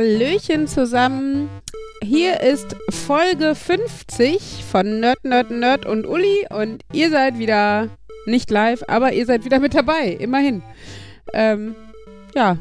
[0.00, 1.50] Hallöchen zusammen.
[2.02, 7.90] Hier ist Folge 50 von Nerd, Nerd, Nerd und Uli und ihr seid wieder
[8.24, 10.62] nicht live, aber ihr seid wieder mit dabei, immerhin.
[11.34, 11.74] Ähm,
[12.34, 12.56] ja,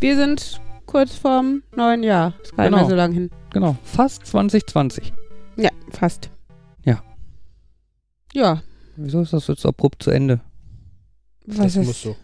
[0.00, 2.32] wir sind kurz vorm neuen Jahr.
[2.42, 2.76] Ist gar nicht Genau.
[2.78, 3.30] mehr so lang hin.
[3.52, 5.12] Genau, fast 2020.
[5.58, 6.30] Ja, fast.
[6.86, 7.02] Ja.
[8.32, 8.62] Ja,
[8.96, 10.40] Wieso ist das jetzt abrupt zu Ende?
[11.44, 11.86] was das ist.
[11.86, 12.16] muss so.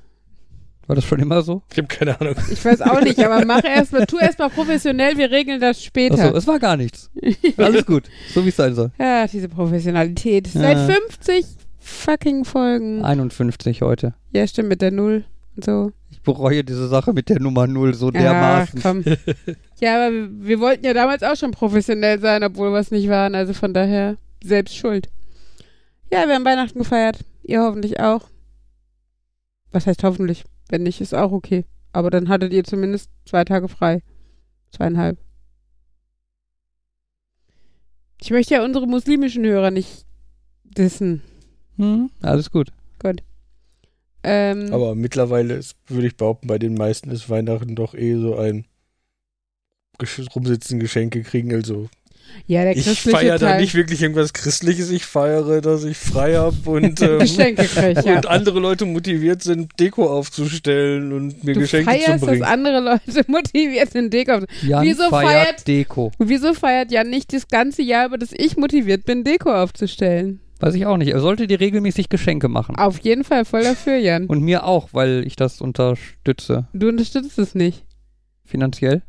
[0.87, 1.63] War das schon immer so?
[1.73, 2.35] Ich habe keine Ahnung.
[2.51, 5.83] Ich weiß auch nicht, aber mach erst mal, tu erst mal professionell, wir regeln das
[5.83, 6.15] später.
[6.15, 7.11] Achso, es war gar nichts.
[7.57, 8.91] Alles gut, so wie es sein soll.
[8.99, 10.49] Ja, diese Professionalität.
[10.49, 10.61] Ja.
[10.61, 11.47] Seit 50
[11.79, 13.05] fucking Folgen.
[13.05, 14.15] 51 heute.
[14.33, 15.25] Ja, stimmt, mit der Null
[15.57, 15.93] und so.
[16.11, 18.83] Ich bereue diese Sache mit der Nummer 0 so Ach, dermaßen.
[18.83, 19.05] komm.
[19.81, 23.09] ja, aber wir, wir wollten ja damals auch schon professionell sein, obwohl wir es nicht
[23.09, 23.35] waren.
[23.35, 25.09] Also von daher selbst schuld.
[26.13, 27.19] Ja, wir haben Weihnachten gefeiert.
[27.43, 28.23] Ihr hoffentlich auch.
[29.73, 30.45] Was heißt hoffentlich?
[30.69, 31.65] Wenn nicht, ist auch okay.
[31.93, 34.03] Aber dann hattet ihr zumindest zwei Tage frei.
[34.73, 35.19] Zweieinhalb.
[38.21, 40.07] Ich möchte ja unsere muslimischen Hörer nicht
[40.65, 41.23] dissen.
[41.77, 42.73] Hm, alles gut.
[44.27, 48.37] Ähm, Aber mittlerweile ist, würde ich behaupten, bei den meisten ist Weihnachten doch eh so
[48.37, 48.65] ein
[50.35, 51.53] rumsitzen, Geschenke kriegen.
[51.53, 51.89] Also
[52.47, 54.91] ja, der ich christliche feiere da nicht wirklich irgendwas Christliches.
[54.91, 57.21] Ich feiere, dass ich frei habe und, ähm,
[58.05, 58.17] ja.
[58.17, 62.43] und andere Leute motiviert sind, Deko aufzustellen und mir Du Geschenke zu feierst, dass bringen.
[62.45, 64.33] andere Leute motiviert sind, Deko.
[64.33, 66.13] auf- Jan Wieso feiert, feiert- Deko.
[66.19, 70.41] Wieso feiert Jan nicht das ganze Jahr, über das ich motiviert bin, Deko aufzustellen?
[70.61, 71.09] Weiß ich auch nicht.
[71.13, 72.77] Er sollte dir regelmäßig Geschenke machen.
[72.77, 74.27] Auf jeden Fall voll dafür, Jan.
[74.27, 76.69] Und mir auch, weil ich das unterstütze.
[76.73, 77.85] Du unterstützt es nicht.
[78.45, 79.03] Finanziell.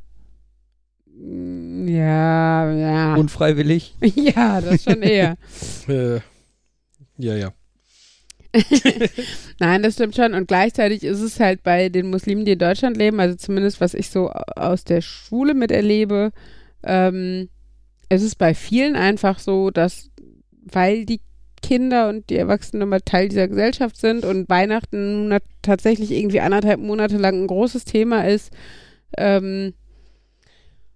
[1.18, 3.16] Ja, ja.
[3.16, 3.96] Unfreiwillig.
[4.16, 5.38] ja, das schon eher.
[5.88, 6.20] Äh,
[7.18, 7.54] ja, ja.
[9.60, 10.34] Nein, das stimmt schon.
[10.34, 13.94] Und gleichzeitig ist es halt bei den Muslimen, die in Deutschland leben, also zumindest was
[13.94, 16.32] ich so aus der Schule miterlebe,
[16.84, 17.50] ähm,
[18.10, 20.10] es ist bei vielen einfach so, dass,
[20.64, 21.22] weil die
[21.62, 27.18] Kinder und die Erwachsenen mal Teil dieser Gesellschaft sind und Weihnachten tatsächlich irgendwie anderthalb Monate
[27.18, 28.52] lang ein großes Thema ist,
[29.18, 29.74] ähm,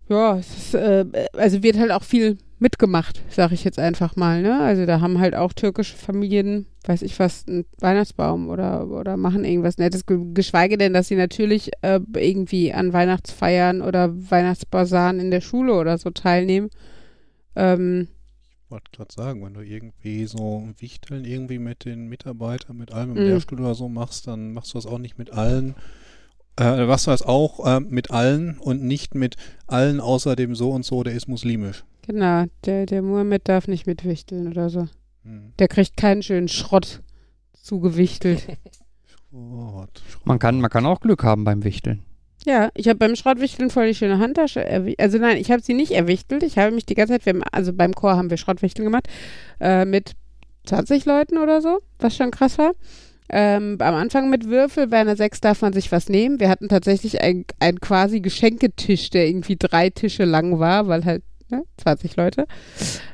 [0.09, 4.41] ja, es ist, äh, also wird halt auch viel mitgemacht, sag ich jetzt einfach mal,
[4.41, 4.59] ne?
[4.59, 9.45] Also da haben halt auch türkische Familien, weiß ich was, einen Weihnachtsbaum oder, oder machen
[9.45, 15.31] irgendwas Nettes, ge- geschweige denn, dass sie natürlich äh, irgendwie an Weihnachtsfeiern oder Weihnachtsbasaren in
[15.31, 16.69] der Schule oder so teilnehmen.
[17.55, 18.09] Ähm,
[18.65, 22.91] Ich wollte gerade sagen, wenn du irgendwie so ein Wichteln irgendwie mit den Mitarbeitern, mit
[22.93, 23.23] allem im Mhm.
[23.23, 25.75] Lehrstuhl oder so machst, dann machst du das auch nicht mit allen.
[26.59, 30.83] Äh, du das auch äh, mit allen und nicht mit allen außer dem so und
[30.83, 31.85] so, der ist muslimisch.
[32.05, 34.87] genau, der, der Mohammed darf nicht mitwichteln oder so.
[35.23, 35.53] Hm.
[35.57, 37.01] Der kriegt keinen schönen Schrott
[37.53, 38.45] zugewichtelt.
[39.29, 40.01] Schrott.
[40.25, 42.03] Man kann, man kann auch Glück haben beim Wichteln.
[42.45, 44.99] Ja, ich habe beim Schrottwichteln voll die schöne Handtasche erwichtelt.
[44.99, 46.43] Also nein, ich habe sie nicht erwichtelt.
[46.43, 49.07] Ich habe mich die ganze Zeit, wir haben, also beim Chor haben wir Schrottwichteln gemacht,
[49.61, 50.13] äh, mit
[50.65, 52.73] 20 Leuten oder so, was schon krass war.
[53.31, 56.39] Ähm, am Anfang mit Würfel, bei einer 6 darf man sich was nehmen.
[56.39, 61.23] Wir hatten tatsächlich ein, ein quasi Geschenketisch, der irgendwie drei Tische lang war, weil halt
[61.49, 62.45] ne, 20 Leute.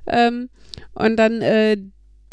[0.07, 0.49] Ähm,
[0.93, 1.77] und dann äh,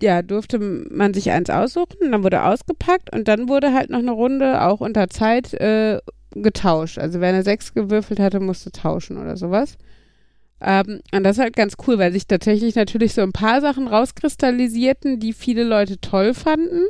[0.00, 4.10] ja, durfte man sich eins aussuchen, dann wurde ausgepackt und dann wurde halt noch eine
[4.10, 6.00] Runde, auch unter Zeit, äh,
[6.34, 6.98] getauscht.
[6.98, 9.76] Also wer eine 6 gewürfelt hatte, musste tauschen oder sowas.
[10.60, 13.88] Ähm, und das ist halt ganz cool, weil sich tatsächlich natürlich so ein paar Sachen
[13.88, 16.82] rauskristallisierten, die viele Leute toll fanden.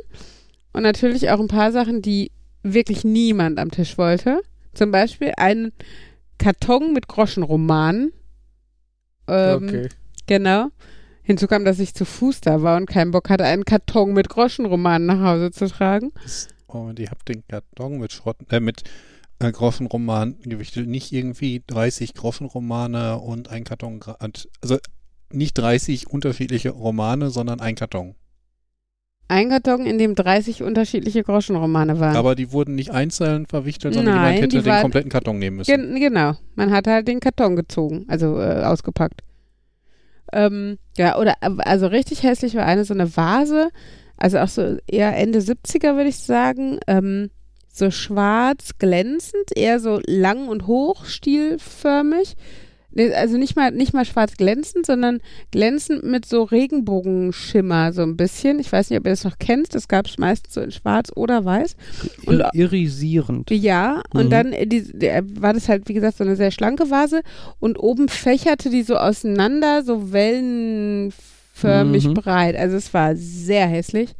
[0.73, 2.31] Und natürlich auch ein paar Sachen, die
[2.63, 4.41] wirklich niemand am Tisch wollte.
[4.73, 5.71] Zum Beispiel ein
[6.37, 8.11] Karton mit Groschenromanen.
[9.27, 9.89] Ähm, Okay.
[10.25, 10.69] Genau.
[11.21, 14.29] Hinzu kam, dass ich zu Fuß da war und keinen Bock hatte, einen Karton mit
[14.29, 16.11] Groschenromanen nach Hause zu tragen.
[16.67, 18.83] Und ihr habt den Karton mit Schrott, äh, mit
[19.39, 20.87] äh, Groschenroman gewichtet.
[20.87, 24.01] Nicht irgendwie 30 Groschenromane und ein Karton.
[24.59, 24.79] Also
[25.31, 28.15] nicht 30 unterschiedliche Romane, sondern ein Karton.
[29.27, 32.15] Ein Karton, in dem 30 unterschiedliche Groschenromane waren.
[32.15, 35.71] Aber die wurden nicht einzeln verwichtelt, sondern Nein, jemand hätte den kompletten Karton nehmen müssen.
[35.71, 36.33] Gen genau.
[36.55, 39.21] Man hat halt den Karton gezogen, also äh, ausgepackt.
[40.33, 43.69] Ähm, ja, oder äh, also richtig hässlich war eine so eine Vase,
[44.17, 47.29] also auch so eher Ende 70er würde ich sagen, ähm,
[47.71, 52.35] so schwarz glänzend, eher so lang und hoch stilförmig.
[53.15, 55.19] Also nicht mal nicht mal schwarz glänzend, sondern
[55.51, 58.59] glänzend mit so Regenbogenschimmer so ein bisschen.
[58.59, 59.73] Ich weiß nicht, ob ihr das noch kennt.
[59.73, 61.75] Das gab es meistens so in schwarz oder weiß.
[62.27, 63.49] Und- Ir irisierend.
[63.51, 64.29] Ja, und Mhm.
[64.29, 67.21] dann äh, die, der, war das halt, wie gesagt, so eine sehr schlanke Vase
[67.59, 72.13] und oben fächerte die so auseinander, so wellenförmig Mhm.
[72.13, 72.55] breit.
[72.55, 74.13] Also es war sehr hässlich.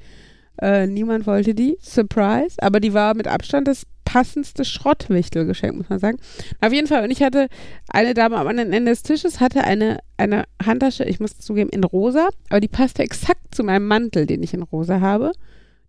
[0.61, 1.77] Äh, niemand wollte die.
[1.81, 2.55] Surprise.
[2.59, 6.17] Aber die war mit Abstand das passendste Schrottwichtelgeschenk, muss man sagen.
[6.61, 7.47] Auf jeden Fall, und ich hatte,
[7.87, 11.83] eine Dame am anderen Ende des Tisches hatte eine, eine Handtasche, ich muss zugeben, in
[11.83, 15.31] rosa, aber die passte exakt zu meinem Mantel, den ich in rosa habe.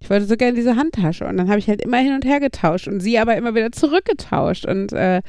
[0.00, 2.40] Ich wollte so gerne diese Handtasche und dann habe ich halt immer hin und her
[2.40, 5.22] getauscht und sie aber immer wieder zurückgetauscht und äh,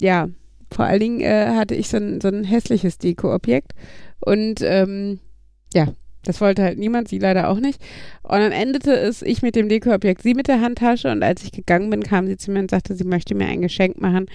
[0.00, 0.28] ja,
[0.70, 3.72] vor allen Dingen äh, hatte ich so ein, so ein hässliches Deko-Objekt
[4.20, 5.20] und ähm,
[5.72, 5.88] ja,
[6.24, 7.80] das wollte halt niemand, sie leider auch nicht.
[8.22, 11.52] Und dann endete es, ich mit dem Deko-Objekt, sie mit der Handtasche und als ich
[11.52, 14.26] gegangen bin, kam sie zu mir und sagte, sie möchte mir ein Geschenk machen.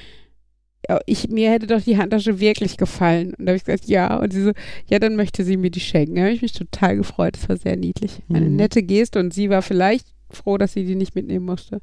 [0.87, 3.33] Ja, ich, mir hätte doch die Handtasche wirklich gefallen.
[3.37, 4.15] Und da habe ich gesagt, ja.
[4.17, 4.51] Und sie so,
[4.87, 6.15] ja, dann möchte sie mir die schenken.
[6.15, 7.35] Da habe ich mich total gefreut.
[7.35, 8.21] Das war sehr niedlich.
[8.29, 8.55] Eine Mhm.
[8.55, 11.81] nette Geste und sie war vielleicht froh, dass sie die nicht mitnehmen musste.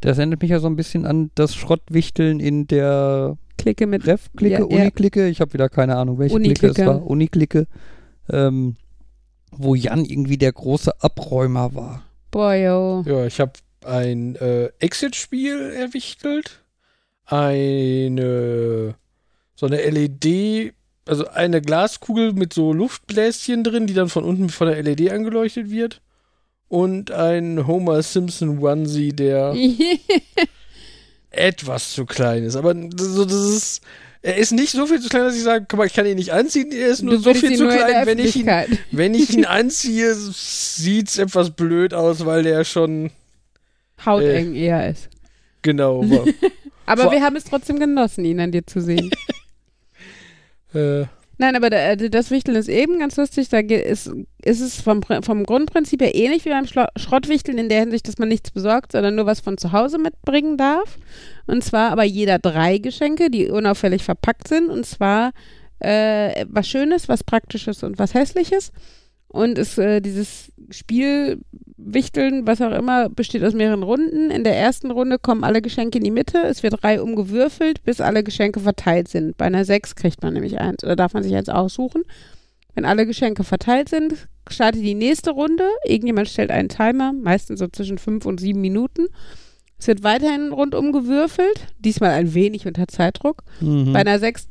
[0.00, 4.54] Das erinnert mich ja so ein bisschen an das Schrottwichteln in der Klicke mit Ref-Clique,
[4.54, 4.82] Ja, ja.
[4.82, 5.28] Uni-Clique.
[5.28, 6.82] Ich habe wieder keine Ahnung, welche Clique Uni-Clique.
[6.82, 7.06] es war.
[7.06, 7.66] Uni-Clique.
[8.30, 8.76] Ähm,
[9.50, 12.02] wo Jan irgendwie der große Abräumer war.
[12.30, 13.02] Boah, yo.
[13.06, 13.52] Ja, ich habe
[13.84, 16.62] ein äh, Exit-Spiel erwichtelt.
[17.24, 18.94] Eine
[19.58, 20.72] so eine LED,
[21.04, 25.68] also eine Glaskugel mit so Luftbläschen drin, die dann von unten von der LED angeleuchtet
[25.68, 26.00] wird.
[26.68, 29.56] Und ein Homer Simpson Onesie, der
[31.30, 32.54] etwas zu klein ist.
[32.54, 33.82] Aber so, das ist.
[34.20, 36.16] Er ist nicht so viel zu klein, dass ich sage, guck mal, ich kann ihn
[36.16, 36.72] nicht anziehen.
[36.72, 38.50] Er ist nur Du so viel zu klein, wenn ich ihn
[38.90, 43.10] wenn ich ihn anziehe, sieht es etwas blöd aus, weil der schon
[44.04, 45.08] hauteng eher ist.
[45.62, 46.04] genau.
[46.86, 49.10] Aber Vor- wir haben es trotzdem genossen, ihn an dir zu sehen.
[50.74, 51.04] äh,
[51.40, 53.48] Nein, aber äh, das Wichteln ist eben ganz lustig.
[53.48, 54.10] Da ist,
[54.48, 58.28] ist es vom, vom Grundprinzip her ähnlich wie beim Schrottwichteln in der Hinsicht, dass man
[58.28, 60.98] nichts besorgt, sondern nur was von zu Hause mitbringen darf.
[61.46, 64.70] Und zwar aber jeder drei Geschenke, die unauffällig verpackt sind.
[64.70, 65.32] Und zwar
[65.80, 68.72] äh, was Schönes, was Praktisches und was Hässliches.
[69.28, 71.40] Und es, äh, dieses Spiel
[71.76, 74.30] Wichteln, was auch immer, besteht aus mehreren Runden.
[74.30, 76.38] In der ersten Runde kommen alle Geschenke in die Mitte.
[76.38, 79.36] Es wird drei umgewürfelt, bis alle Geschenke verteilt sind.
[79.36, 82.02] Bei einer sechs kriegt man nämlich eins oder darf man sich eins aussuchen.
[82.74, 85.64] Wenn alle Geschenke verteilt sind, startet die nächste Runde.
[85.84, 89.06] Irgendjemand stellt einen Timer, meistens so zwischen fünf und sieben Minuten.
[89.80, 93.44] Es wird weiterhin rundum gewürfelt, diesmal ein wenig unter Zeitdruck.
[93.60, 93.92] Mhm.
[93.92, 94.48] Bei einer 6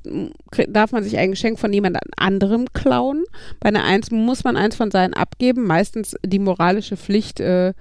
[0.69, 3.25] darf man sich ein Geschenk von jemand anderem klauen.
[3.59, 5.67] Bei einer 1 muss man eins von seinen abgeben.
[5.67, 7.73] Meistens die moralische Pflicht äh,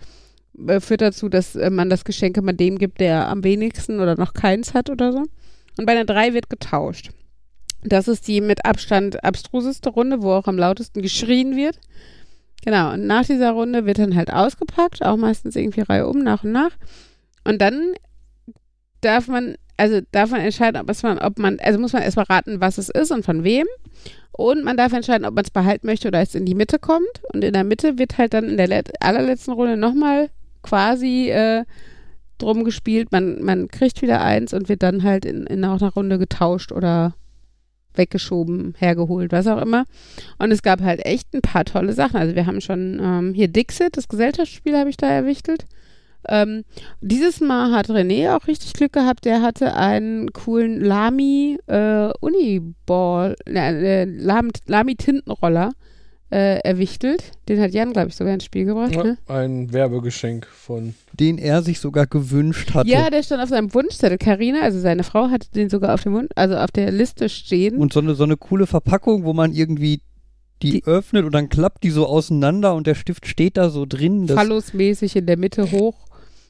[0.67, 4.17] äh, führt dazu, dass äh, man das Geschenk immer dem gibt, der am wenigsten oder
[4.17, 5.23] noch keins hat oder so.
[5.79, 7.11] Und bei einer 3 wird getauscht.
[7.83, 11.79] Das ist die mit Abstand abstruseste Runde, wo auch am lautesten geschrien wird.
[12.65, 16.43] Genau, und nach dieser Runde wird dann halt ausgepackt, auch meistens irgendwie Reihe um, nach
[16.43, 16.73] und nach.
[17.45, 17.93] Und dann
[19.03, 22.61] darf man, also darf man entscheiden, ob, man, ob man, also muss man erstmal raten,
[22.61, 23.67] was es ist und von wem.
[24.33, 27.23] Und man darf entscheiden, ob man es behalten möchte oder es in die Mitte kommt.
[27.33, 30.31] Und in der Mitte wird halt dann in der let- allerletzten Runde nochmal
[30.63, 31.65] quasi äh,
[32.39, 33.13] drum gespielt.
[33.13, 36.73] Man, man kriegt wieder eins und wird dann halt in, in auch einer Runde getauscht
[36.73, 37.15] oder
[37.99, 39.85] weggeschoben, hergeholt, was auch immer.
[40.39, 42.17] Und es gab halt echt ein paar tolle Sachen.
[42.17, 45.67] Also wir haben schon ähm, hier Dixit, das Gesellschaftsspiel habe ich da erwichtelt.
[46.29, 46.65] Ähm,
[47.01, 49.25] dieses Mal hat René auch richtig Glück gehabt.
[49.25, 55.73] Der hatte einen coolen Lamy äh, Uniball, äh, Lamy, Lamy Tintenroller
[56.31, 57.23] äh, erwichtelt.
[57.49, 58.95] Den hat Jan, glaube ich, sogar ins Spiel gebracht.
[58.95, 59.19] ja, Ne?
[59.29, 60.95] ein Werbegeschenk von.
[61.13, 62.89] Den er sich sogar gewünscht hatte.
[62.91, 64.19] Ja, der stand auf seinem Wunschzettel.
[64.19, 67.77] Karina, also seine Frau, hatte den sogar auf dem Wunsch, also auf der Liste stehen.
[67.77, 70.01] Und so eine, so eine coole Verpackung, wo man irgendwie
[70.63, 73.85] die, Die- öffnet und dann klappt die so auseinander und der Stift steht da so
[73.87, 74.27] drin.
[74.27, 75.95] Das, Phallusmäßig in der Mitte hoch.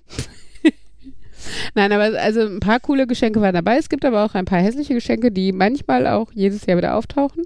[1.75, 3.77] Nein, aber also ein paar coole Geschenke waren dabei.
[3.77, 7.45] Es gibt aber auch ein paar hässliche Geschenke, die manchmal auch jedes Jahr wieder auftauchen.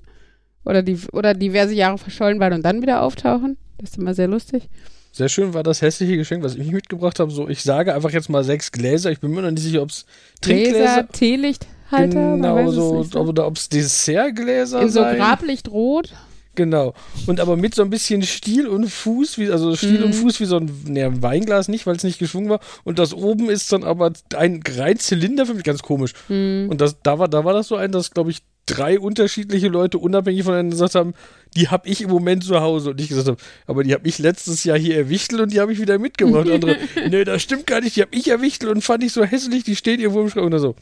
[0.64, 3.56] Oder, die, oder diverse Jahre verschollen waren und dann wieder auftauchen.
[3.78, 4.68] Das ist immer sehr lustig.
[5.12, 7.30] Sehr schön war das hässliche Geschenk, was ich mitgebracht habe.
[7.32, 9.10] So, ich sage einfach jetzt mal sechs Gläser.
[9.10, 10.04] Ich bin mir noch nicht sicher, ob es
[10.40, 13.20] Trinkgläser Gläser, Teelichthalter, genau so, so.
[13.20, 15.16] oder ob es Dessertgläser In so sein.
[15.16, 16.12] Grablichtrot.
[16.56, 16.94] Genau.
[17.26, 20.04] Und aber mit so ein bisschen Stiel und Fuß, wie, also Stiel Mhm.
[20.06, 22.60] und Fuß wie so ein, ne, ein Weinglas nicht, weil es nicht geschwungen war.
[22.84, 26.12] Und das oben ist dann aber ein rein Zylinder für mich ganz komisch.
[26.26, 26.66] Hm.
[26.68, 29.98] Und das, da war, da war das so ein, dass, glaube ich, drei unterschiedliche Leute
[29.98, 31.14] unabhängig voneinander gesagt haben,
[31.56, 32.90] die habe ich im Moment zu Hause.
[32.90, 35.72] Und ich gesagt habe, aber die habe ich letztes Jahr hier erwichtelt und die habe
[35.72, 36.46] ich wieder mitgebracht.
[36.46, 36.76] Und andere,
[37.10, 39.76] nee, das stimmt gar nicht, die habe ich erwichtelt und fand ich so hässlich, die
[39.76, 40.74] stehen irgendwo im Schrank oder so.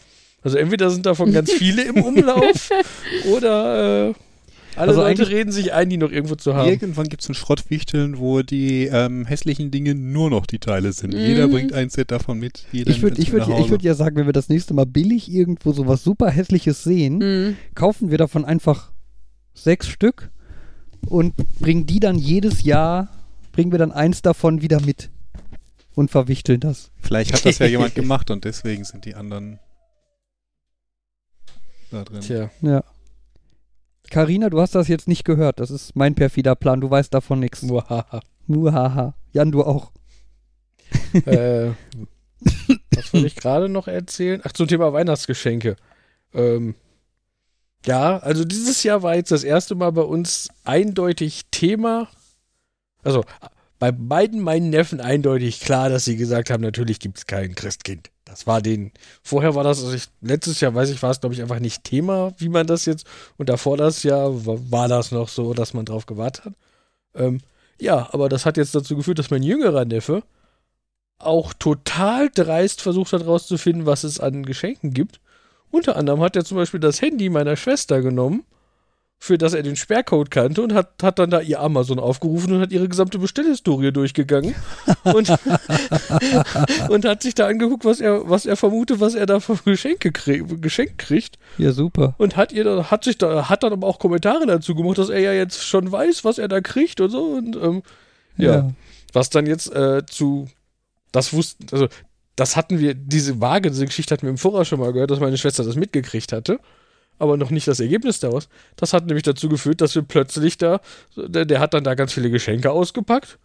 [0.43, 2.71] Also entweder sind davon ganz viele im Umlauf
[3.31, 4.15] oder äh,
[4.79, 6.69] alle Also Leute eigentlich- reden sich ein, die noch irgendwo zu haben.
[6.69, 11.13] Irgendwann gibt es ein Schrottwichteln, wo die ähm, hässlichen Dinge nur noch die Teile sind.
[11.15, 11.53] Jeder Mhm.
[11.53, 12.65] bringt ein Set davon mit.
[12.73, 15.31] Jeder ich würde ich würd, ich würd ja sagen, wenn wir das nächste Mal billig
[15.33, 17.57] irgendwo sowas super hässliches sehen, Hm.
[17.75, 18.93] kaufen wir davon einfach
[19.55, 20.31] sechs Stück
[21.07, 23.09] und bringen die dann jedes Jahr,
[23.53, 25.11] bringen wir dann eins davon wieder mit.
[25.95, 26.93] und verwichteln das.
[27.03, 29.59] Vielleicht hat das ja jemand gemacht und deswegen sind die anderen
[31.91, 32.21] da drin.
[32.21, 32.51] Tja.
[32.63, 32.85] Ja.
[34.11, 35.61] Carina, du hast das jetzt nicht gehört.
[35.61, 36.81] Das ist mein perfider Plan.
[36.81, 37.63] Du weißt davon nichts.
[37.63, 38.21] Muhaha.
[38.47, 39.15] Muhaha.
[39.33, 39.93] Jan, du auch.
[41.27, 41.71] äh,
[42.95, 44.41] was wollte ich gerade noch erzählen?
[44.45, 45.77] Ach, zum Thema Weihnachtsgeschenke.
[46.33, 46.75] Ähm,
[47.85, 52.09] ja, also dieses Jahr war jetzt das erste Mal bei uns eindeutig Thema.
[53.03, 53.25] Also
[53.79, 58.11] bei beiden meinen Neffen eindeutig klar, dass sie gesagt haben, natürlich gibt es kein Christkind.
[58.25, 58.93] Das war den.
[59.23, 61.85] Vorher war das, also ich, letztes Jahr, weiß ich, war es, glaube ich, einfach nicht
[61.85, 63.07] Thema, wie man das jetzt.
[63.37, 66.55] Und davor das Jahr war, war das noch so, dass man drauf gewartet hat.
[67.15, 67.41] Ähm,
[67.81, 70.23] ja, aber das hat jetzt dazu geführt, dass mein jüngerer Neffe
[71.19, 75.21] auch total dreist versucht hat herauszufinden, was es an Geschenken gibt.
[75.71, 78.45] Unter anderem hat er zum Beispiel das Handy meiner Schwester genommen,
[79.21, 82.61] für das er den Sperrcode kannte und hat, hat dann da ihr Amazon aufgerufen und
[82.61, 84.55] hat ihre gesamte Bestellhistorie durchgegangen
[85.05, 85.29] und,
[86.89, 90.13] und hat sich da angeguckt, was er, was er vermutet, was er da für Geschenke
[90.13, 92.15] krieg, geschenkt kriegt Ja, super.
[92.19, 95.09] und hat ihr dann, hat sich da, hat dann aber auch Kommentare dazu gemacht, dass
[95.09, 97.83] er ja jetzt schon weiß, was er da kriegt und so und ähm,
[98.37, 98.71] ja.
[99.13, 100.49] Was dann jetzt äh, zu,
[101.13, 101.89] das wussten, also
[102.37, 105.19] das hatten wir, diese Waage, diese Geschichte hatten wir im Voraus schon mal gehört, dass
[105.19, 106.61] meine Schwester das mitgekriegt hatte,
[107.19, 108.49] aber noch nicht das Ergebnis daraus.
[108.77, 110.81] Das hat nämlich dazu geführt, dass wir plötzlich da,
[111.17, 113.39] der, der hat dann da ganz viele Geschenke ausgepackt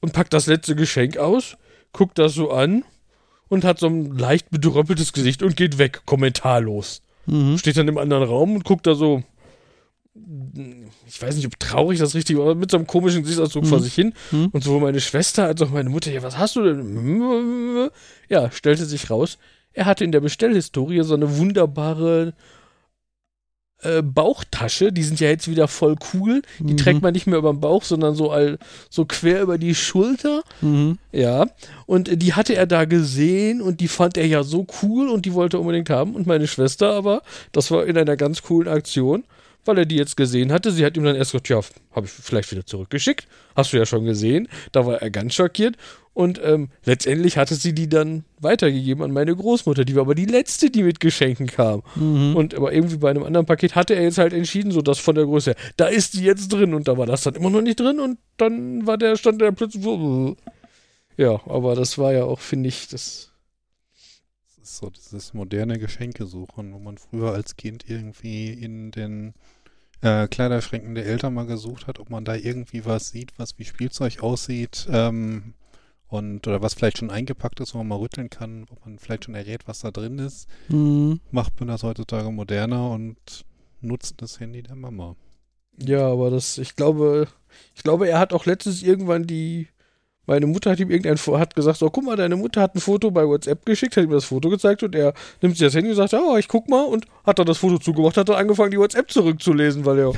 [0.00, 1.56] und packt das letzte Geschenk aus,
[1.92, 2.84] guckt das so an
[3.48, 7.58] und hat so ein leicht bedröppeltes Gesicht und geht weg, kommentarlos Mhm.
[7.58, 9.22] steht dann im anderen Raum und guckt da so,
[11.06, 13.68] ich weiß nicht, ob traurig das richtig war, aber mit so einem komischen Gesichtsausdruck Mhm.
[13.68, 14.14] vor sich hin.
[14.32, 14.46] Mhm.
[14.52, 17.90] Und sowohl meine Schwester als auch meine Mutter, ja, was hast du denn?
[18.28, 19.38] Ja, stellte sich raus,
[19.72, 22.34] er hatte in der Bestellhistorie so eine wunderbare
[23.82, 26.42] äh, Bauchtasche, die sind ja jetzt wieder voll cool.
[26.58, 26.76] Die Mhm.
[26.76, 28.58] trägt man nicht mehr über den Bauch, sondern so, all,
[28.90, 30.42] so quer über die Schulter.
[30.60, 30.98] Mhm.
[31.12, 31.46] Ja,
[31.86, 35.32] und die hatte er da gesehen und die fand er ja so cool und die
[35.32, 36.14] wollte er unbedingt haben.
[36.14, 37.22] Und meine Schwester aber,
[37.52, 39.24] das war in einer ganz coolen Aktion,
[39.64, 40.70] weil er die jetzt gesehen hatte.
[40.70, 41.60] Sie hat ihm dann erst gesagt, ja,
[41.92, 43.26] habe ich vielleicht wieder zurückgeschickt.
[43.56, 44.48] Hast du ja schon gesehen.
[44.72, 45.76] Da war er ganz schockiert.
[46.12, 49.84] Und ähm, letztendlich hatte sie die dann weitergegeben an meine Großmutter.
[49.84, 51.82] Die war aber die letzte, die mit Geschenken kam.
[51.94, 52.34] Mhm.
[52.36, 55.14] Und aber irgendwie bei einem anderen Paket hatte er jetzt halt entschieden, so das von
[55.14, 57.62] der Größe her, da ist die jetzt drin und da war das dann immer noch
[57.62, 59.84] nicht drin und dann war der, stand der plötzlich.
[61.16, 63.29] Ja, aber das war ja auch, finde ich, das.
[64.70, 69.34] Ist so dieses moderne Geschenkesuchen, wo man früher als Kind irgendwie in den
[70.00, 73.64] äh, Kleiderschränken der Eltern mal gesucht hat, ob man da irgendwie was sieht, was wie
[73.64, 75.54] Spielzeug aussieht ähm,
[76.06, 79.24] und oder was vielleicht schon eingepackt ist, wo man mal rütteln kann, ob man vielleicht
[79.24, 80.48] schon errät, was da drin ist.
[80.68, 81.18] Mhm.
[81.32, 83.44] Macht man das heutzutage moderner und
[83.80, 85.16] nutzt das Handy der Mama.
[85.78, 87.26] Ja, aber das, ich glaube,
[87.74, 89.66] ich glaube, er hat auch letztens irgendwann die.
[90.30, 93.10] Meine Mutter hat ihm irgendein hat gesagt, so, guck mal, deine Mutter hat ein Foto
[93.10, 95.96] bei WhatsApp geschickt, hat ihm das Foto gezeigt und er nimmt sich das Handy und
[95.96, 98.78] sagt, ja, ich guck mal und hat dann das Foto zugemacht, hat dann angefangen, die
[98.78, 100.12] WhatsApp zurückzulesen, weil er.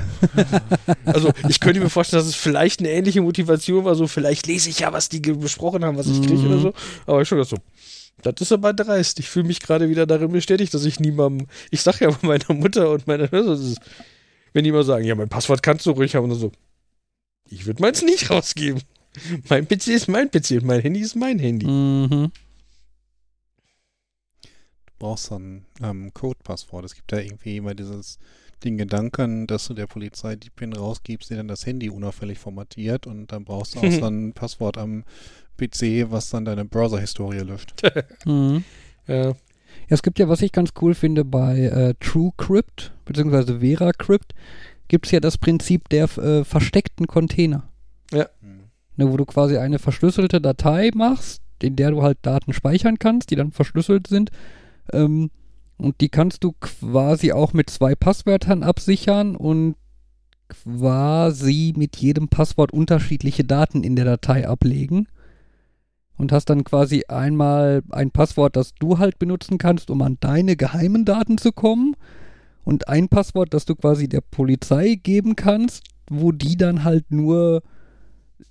[1.07, 4.69] also, ich könnte mir vorstellen, dass es vielleicht eine ähnliche Motivation war, so, vielleicht lese
[4.69, 6.47] ich ja, was die besprochen haben, was ich kriege Mhm.
[6.47, 6.75] oder so.
[7.07, 7.57] Aber ich schon so.
[8.21, 9.19] Das ist aber dreist.
[9.19, 11.47] Ich fühle mich gerade wieder darin bestätigt, dass ich niemandem.
[11.71, 13.59] Ich sag ja meiner Mutter und meiner Schwester,
[14.53, 16.53] wenn die mal sagen, ja, mein Passwort kannst du ruhig haben und so.
[17.49, 18.83] Ich würde meins nicht rausgeben.
[19.49, 21.67] Mein PC ist mein PC und mein Handy ist mein Handy.
[21.67, 22.33] Mhm.
[24.43, 26.85] Du brauchst so ein ähm, Code-Passwort.
[26.85, 28.19] Es gibt ja irgendwie immer dieses
[28.65, 33.07] den Gedanken, dass du der Polizei die PIN rausgibst, die dann das Handy unauffällig formatiert
[33.07, 35.05] und dann brauchst du auch so ein Passwort am
[35.57, 37.83] PC, was dann deine Browser-Historie löscht.
[38.25, 38.65] Mhm.
[39.07, 39.35] Ja.
[39.89, 44.35] Ja, es gibt ja, was ich ganz cool finde, bei äh, TrueCrypt, beziehungsweise VeraCrypt,
[44.87, 47.69] gibt es ja das Prinzip der äh, versteckten Container.
[48.41, 48.62] Hm.
[48.97, 53.31] Ne, wo du quasi eine verschlüsselte Datei machst, in der du halt Daten speichern kannst,
[53.31, 54.31] die dann verschlüsselt sind.
[54.93, 55.31] Ähm,
[55.79, 59.77] und die kannst du quasi auch mit zwei Passwörtern absichern und
[60.49, 65.09] quasi mit jedem Passwort unterschiedliche Daten in der Datei ablegen.
[66.19, 70.57] Und hast dann quasi einmal ein Passwort, das du halt benutzen kannst, um an deine
[70.57, 71.97] geheimen Daten zu kommen.
[72.65, 77.63] Und ein Passwort, das du quasi der Polizei geben kannst, wo die dann halt nur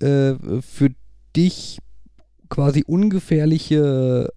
[0.00, 0.90] äh, für
[1.36, 1.78] dich
[2.48, 4.28] quasi ungefährliche,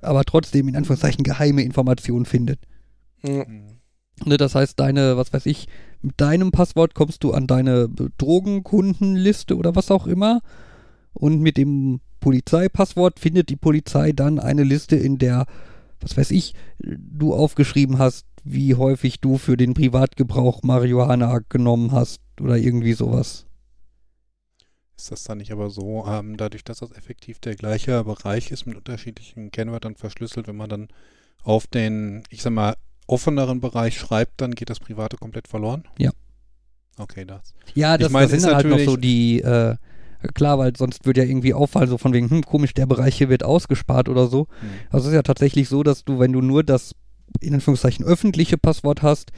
[0.00, 2.60] aber trotzdem in Anführungszeichen geheime Informationen findet.
[3.22, 3.46] Ja.
[3.46, 3.78] Hm.
[4.24, 5.68] Ne, das heißt, deine, was weiß ich,
[6.02, 10.40] mit deinem Passwort kommst du an deine Drogenkundenliste oder was auch immer.
[11.12, 15.46] Und mit dem Polizeipasswort findet die Polizei dann eine Liste, in der,
[16.00, 22.20] was weiß ich, du aufgeschrieben hast, wie häufig du für den Privatgebrauch Marihuana genommen hast
[22.40, 23.46] oder irgendwie sowas.
[24.98, 28.66] Ist das dann nicht aber so, ähm, dadurch, dass das effektiv der gleiche Bereich ist
[28.66, 30.88] mit unterschiedlichen Kennwörtern verschlüsselt, wenn man dann
[31.44, 32.74] auf den, ich sag mal,
[33.06, 35.84] offeneren Bereich schreibt, dann geht das Private komplett verloren?
[35.98, 36.10] Ja.
[36.98, 37.54] Okay, das.
[37.74, 39.76] Ja, das, Ich meine, das sind halt noch so die, äh,
[40.34, 43.28] klar, weil sonst würde ja irgendwie auffallen, so von wegen, hm, komisch, der Bereich hier
[43.28, 44.48] wird ausgespart oder so.
[44.60, 44.68] Hm.
[44.90, 46.96] Also es ist ja tatsächlich so, dass du, wenn du nur das
[47.40, 49.30] in Anführungszeichen öffentliche Passwort hast,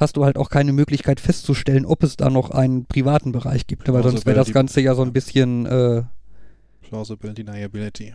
[0.00, 3.86] hast du halt auch keine Möglichkeit festzustellen, ob es da noch einen privaten Bereich gibt.
[3.92, 4.52] Weil sonst wäre das.
[4.52, 6.02] Ganze ja so ein bisschen äh,
[6.82, 8.14] Plausible Deniability.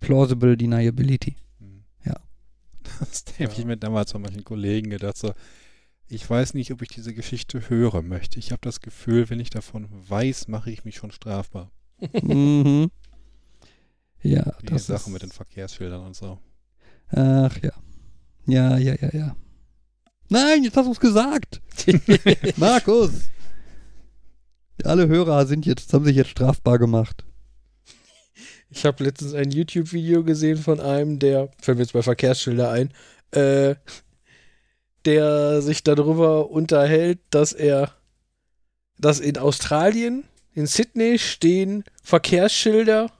[0.00, 1.36] plausible deniability.
[1.60, 1.84] Hm.
[2.04, 2.14] Ja.
[3.00, 5.32] Das habe ich mir damals von manchen Kollegen gedacht, so,
[6.08, 8.38] ich weiß nicht, ob ich diese Geschichte hören möchte.
[8.38, 11.70] Ich habe das Gefühl, wenn ich davon weiß, mache ich mich schon strafbar.
[12.22, 12.90] mhm.
[14.22, 16.38] Ja, Die das Sache ist, mit den Verkehrsschildern und so.
[17.10, 17.72] Ach ja.
[18.46, 19.36] Ja, ja, ja, ja.
[20.28, 21.60] Nein, jetzt hast du es gesagt.
[22.56, 23.10] Markus.
[24.84, 27.24] Alle Hörer sind jetzt, haben sich jetzt strafbar gemacht.
[28.68, 32.92] Ich habe letztens ein YouTube-Video gesehen von einem, der, fällt mir jetzt bei Verkehrsschilder ein,
[33.30, 33.76] äh,
[35.04, 37.92] der sich darüber unterhält, dass er,
[38.98, 43.12] dass in Australien, in Sydney stehen Verkehrsschilder,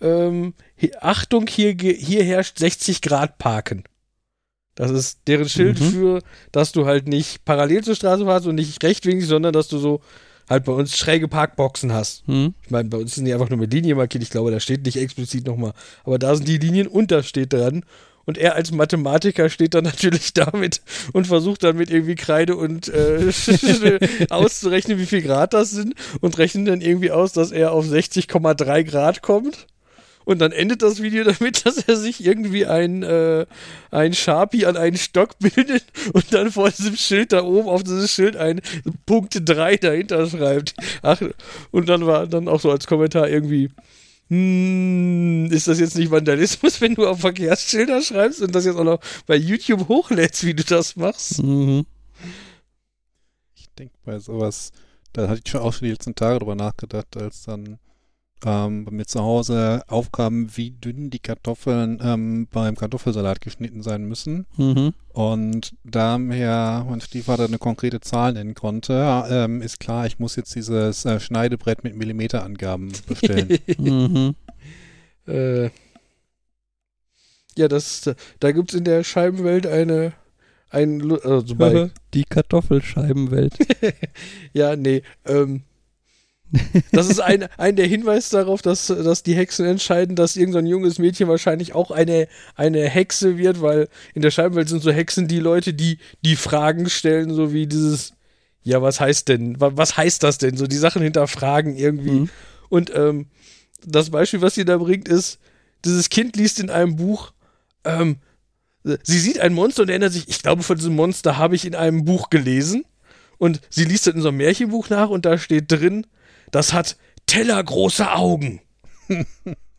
[0.00, 0.54] ähm,
[1.00, 3.84] Achtung, hier, hier herrscht 60 Grad Parken.
[4.74, 5.84] Das ist deren Schild Mhm.
[5.92, 6.22] für,
[6.52, 10.00] dass du halt nicht parallel zur Straße fahrst und nicht rechtwinklig, sondern dass du so
[10.48, 12.26] halt bei uns schräge Parkboxen hast.
[12.26, 12.54] Hm?
[12.64, 14.22] Ich meine, bei uns sind die einfach nur mit Linie markiert.
[14.22, 15.72] Ich glaube, da steht nicht explizit nochmal.
[16.04, 17.84] Aber da sind die Linien und da steht dran.
[18.26, 22.88] Und er als Mathematiker steht dann natürlich damit und versucht dann mit irgendwie Kreide und
[22.88, 23.30] äh,
[24.30, 28.84] auszurechnen, wie viel Grad das sind und rechnet dann irgendwie aus, dass er auf 60,3
[28.84, 29.66] Grad kommt.
[30.24, 33.46] Und dann endet das Video damit, dass er sich irgendwie ein, äh,
[33.90, 38.12] ein Sharpie an einen Stock bildet und dann vor diesem Schild da oben auf dieses
[38.12, 38.60] Schild ein
[39.06, 40.74] Punkt 3 dahinter schreibt.
[41.02, 41.20] Ach,
[41.70, 43.70] und dann war dann auch so als Kommentar irgendwie,
[44.30, 48.84] hm, ist das jetzt nicht Vandalismus, wenn du auf Verkehrsschilder schreibst und das jetzt auch
[48.84, 51.42] noch bei YouTube hochlädst, wie du das machst?
[51.42, 51.84] Mhm.
[53.56, 54.70] Ich denke bei sowas,
[55.12, 57.78] da hatte ich schon auch schon die letzten Tage drüber nachgedacht, als dann
[58.44, 64.04] ähm, bei mir zu Hause aufkam, wie dünn die Kartoffeln ähm, beim Kartoffelsalat geschnitten sein
[64.04, 64.46] müssen.
[64.56, 64.92] Mhm.
[65.12, 70.36] Und da mir mein Stiefvater eine konkrete Zahl nennen konnte, ähm, ist klar, ich muss
[70.36, 73.58] jetzt dieses äh, Schneidebrett mit Millimeterangaben bestellen.
[73.76, 74.34] Mhm.
[75.26, 75.70] Äh,
[77.56, 80.12] ja, das, da gibt es in der Scheibenwelt eine,
[80.70, 83.54] ein, also bei, Die Kartoffelscheibenwelt.
[84.52, 85.62] ja, nee, ähm,
[86.92, 90.98] das ist ein, ein der Hinweis darauf, dass, dass die Hexen entscheiden, dass irgendein junges
[90.98, 95.38] Mädchen wahrscheinlich auch eine, eine Hexe wird, weil in der Scheibenwelt sind so Hexen die
[95.40, 98.12] Leute, die die Fragen stellen, so wie dieses,
[98.62, 100.56] ja, was heißt denn, wa- was heißt das denn?
[100.56, 102.10] So die Sachen hinterfragen irgendwie.
[102.10, 102.30] Mhm.
[102.68, 103.26] Und ähm,
[103.86, 105.38] das Beispiel, was sie da bringt, ist,
[105.84, 107.32] dieses Kind liest in einem Buch,
[107.84, 108.16] ähm,
[108.84, 111.74] sie sieht ein Monster und erinnert sich, ich glaube, von diesem Monster habe ich in
[111.74, 112.84] einem Buch gelesen.
[113.38, 116.06] Und sie liest dann in so einem Märchenbuch nach und da steht drin,
[116.50, 118.60] das hat tellergroße Augen.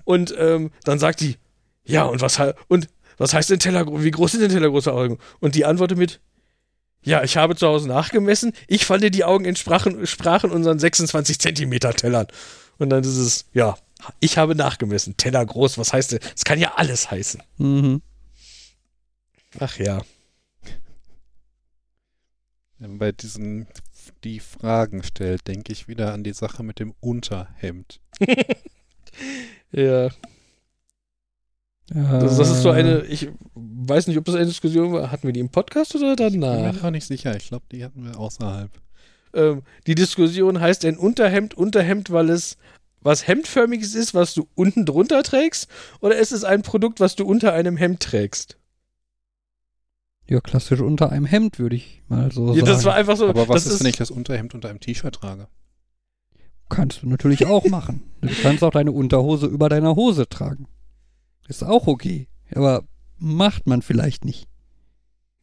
[0.03, 1.37] und ähm, dann sagt die,
[1.83, 5.17] ja, und was, und was heißt denn Teller, wie groß sind denn tellergroße Augen?
[5.39, 6.21] Und die antwortet mit,
[7.03, 11.93] ja, ich habe zu Hause nachgemessen, ich fand die Augen entsprachen sprachen unseren 26 Zentimeter
[11.93, 12.27] Tellern.
[12.77, 13.75] Und dann ist es, ja,
[14.19, 16.19] ich habe nachgemessen, Teller groß, was heißt denn?
[16.33, 17.41] Das kann ja alles heißen.
[17.57, 18.01] Mhm.
[19.59, 20.01] Ach ja.
[22.79, 23.67] Bei diesen
[24.23, 27.99] die Fragen stellt, denke ich wieder an die Sache mit dem Unterhemd.
[29.71, 30.09] Ja.
[31.93, 35.11] Das, das ist so eine, ich weiß nicht, ob das eine Diskussion war.
[35.11, 36.73] Hatten wir die im Podcast oder Ich bin danach?
[36.73, 37.35] mir auch nicht sicher.
[37.35, 38.71] Ich glaube, die hatten wir außerhalb.
[39.33, 42.57] Ähm, die Diskussion heißt ein Unterhemd, Unterhemd, weil es
[43.01, 45.67] was Hemdförmiges ist, was du unten drunter trägst,
[46.01, 48.57] oder ist es ein Produkt, was du unter einem Hemd trägst?
[50.31, 52.65] Ja, klassisch unter einem Hemd, würde ich mal so Ja, sagen.
[52.67, 53.27] das war einfach so.
[53.27, 55.49] Aber was das ist, wenn ich das Unterhemd unter einem T-Shirt trage?
[56.69, 58.01] Kannst du natürlich auch machen.
[58.21, 60.69] Du kannst auch deine Unterhose über deiner Hose tragen.
[61.49, 62.29] Ist auch okay.
[62.55, 62.85] Aber
[63.17, 64.47] macht man vielleicht nicht.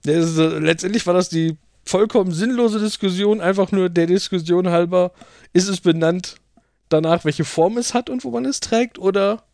[0.05, 5.13] Das ist, äh, letztendlich war das die vollkommen sinnlose Diskussion, einfach nur der Diskussion halber,
[5.53, 6.37] ist es benannt
[6.89, 9.45] danach, welche Form es hat und wo man es trägt oder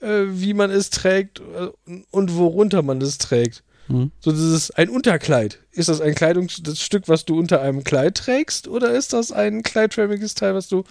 [0.00, 3.64] äh, wie man es trägt äh, und worunter man es trägt.
[3.88, 4.12] Hm?
[4.20, 5.58] So dieses ein Unterkleid.
[5.72, 10.34] Ist das ein Kleidungsstück, was du unter einem Kleid trägst oder ist das ein kleidförmiges
[10.34, 10.84] Teil, was du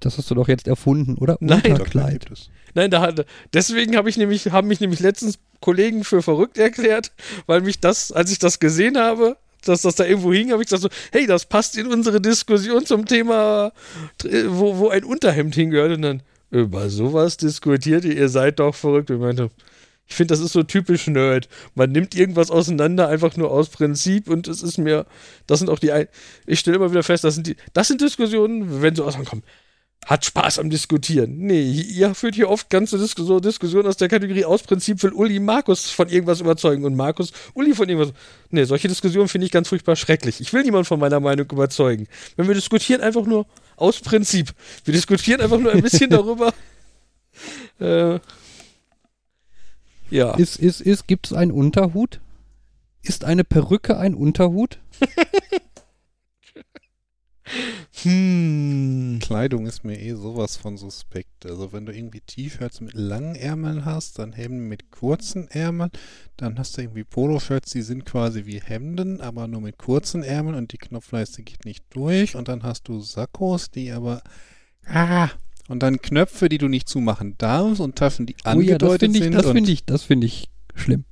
[0.00, 1.36] Das hast du doch jetzt erfunden, oder?
[1.40, 1.62] Nein.
[1.64, 2.26] Unterkleid.
[2.26, 2.50] Gibt es.
[2.74, 7.12] Nein, da hat, deswegen habe ich nämlich, haben mich nämlich letztens Kollegen für verrückt erklärt,
[7.46, 10.68] weil mich das, als ich das gesehen habe, dass das da irgendwo hing, habe ich
[10.68, 13.72] gesagt so, hey, das passt in unsere Diskussion zum Thema,
[14.24, 15.92] äh, wo, wo ein Unterhemd hingehört.
[15.92, 19.10] Und dann, über sowas diskutiert ihr, ihr seid doch verrückt.
[19.10, 19.50] Und ich meinte,
[20.08, 21.48] ich finde, das ist so typisch Nerd.
[21.74, 25.06] Man nimmt irgendwas auseinander einfach nur aus Prinzip und es ist mir,
[25.46, 25.92] das sind auch die,
[26.46, 29.42] ich stelle immer wieder fest, das sind die, das sind Diskussionen, wenn so auskommen,
[30.04, 31.36] hat Spaß am Diskutieren.
[31.38, 35.40] Nee, ihr führt hier oft ganze Diskussionen Diskussion aus der Kategorie aus Prinzip will Uli
[35.40, 38.14] Markus von irgendwas überzeugen und Markus Uli von irgendwas.
[38.50, 40.40] Nee, solche Diskussionen finde ich ganz furchtbar schrecklich.
[40.40, 42.06] Ich will niemanden von meiner Meinung überzeugen.
[42.36, 44.52] Wenn wir diskutieren, einfach nur aus Prinzip.
[44.84, 46.54] Wir diskutieren einfach nur ein bisschen darüber.
[47.80, 48.20] Äh,
[50.10, 50.34] ja.
[50.34, 52.20] Ist, ist, ist, gibt es einen Unterhut?
[53.02, 54.78] Ist eine Perücke ein Unterhut?
[58.02, 59.18] Hm.
[59.22, 61.46] Kleidung ist mir eh sowas von suspekt.
[61.46, 65.90] Also wenn du irgendwie T-Shirts mit langen Ärmeln hast, dann Hemden mit kurzen Ärmeln,
[66.36, 70.56] dann hast du irgendwie Poloshirts, die sind quasi wie Hemden, aber nur mit kurzen Ärmeln
[70.56, 74.22] und die Knopfleiste geht nicht durch und dann hast du Sakkos, die aber
[74.86, 75.30] ah,
[75.68, 79.16] und dann Knöpfe, die du nicht zumachen darfst und Taschen, die Oh ja, angedeutet das
[79.16, 79.34] finde ich, sind.
[79.34, 81.04] das finde ich, das finde ich schlimm.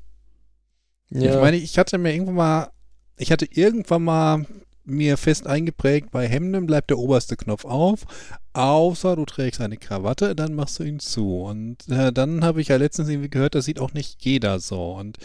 [1.11, 1.35] Ja.
[1.35, 2.71] Ich meine, ich hatte mir irgendwann mal,
[3.17, 4.47] ich hatte irgendwann mal
[4.85, 8.05] mir fest eingeprägt, bei Hemden bleibt der oberste Knopf auf,
[8.53, 11.41] außer du trägst eine Krawatte, dann machst du ihn zu.
[11.43, 14.93] Und äh, dann habe ich ja letztens irgendwie gehört, das sieht auch nicht jeder so.
[14.93, 15.19] Und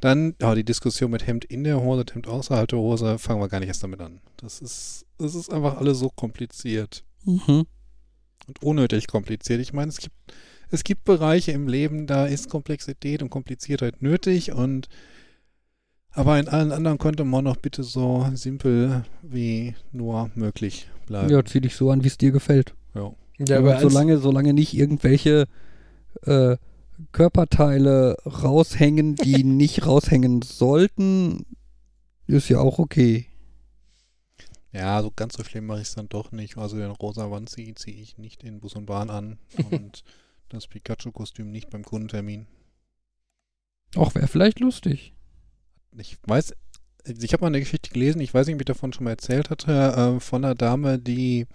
[0.00, 3.48] dann, ja, die Diskussion mit Hemd in der Hose, Hemd außerhalb der Hose, fangen wir
[3.48, 4.20] gar nicht erst damit an.
[4.36, 7.66] Das ist, das ist einfach alles so kompliziert Mhm.
[8.50, 9.60] Und unnötig kompliziert.
[9.60, 10.14] Ich meine, es gibt,
[10.70, 14.88] es gibt Bereiche im Leben, da ist Komplexität und Kompliziertheit nötig und
[16.12, 21.30] aber in allen anderen könnte man noch bitte so simpel wie nur möglich bleiben.
[21.30, 22.74] Ja, zieh dich so an, wie es dir gefällt.
[22.96, 23.12] Ja.
[23.38, 25.46] ja, aber solange, solange nicht irgendwelche
[26.22, 26.56] äh,
[27.12, 31.46] Körperteile raushängen, die nicht raushängen sollten,
[32.26, 33.26] ist ja auch okay.
[34.72, 36.56] Ja, so ganz so schlimm mache ich es dann doch nicht.
[36.56, 39.38] Also den rosa Wanzi ziehe ich nicht in Bus und Bahn an
[39.70, 40.04] und
[40.48, 42.46] das Pikachu-Kostüm nicht beim Kundentermin.
[43.96, 45.14] Auch wäre vielleicht lustig.
[45.96, 46.54] Ich weiß,
[47.04, 49.50] ich habe mal eine Geschichte gelesen, ich weiß nicht, ob ich davon schon mal erzählt
[49.50, 51.46] hatte, äh, von einer Dame, die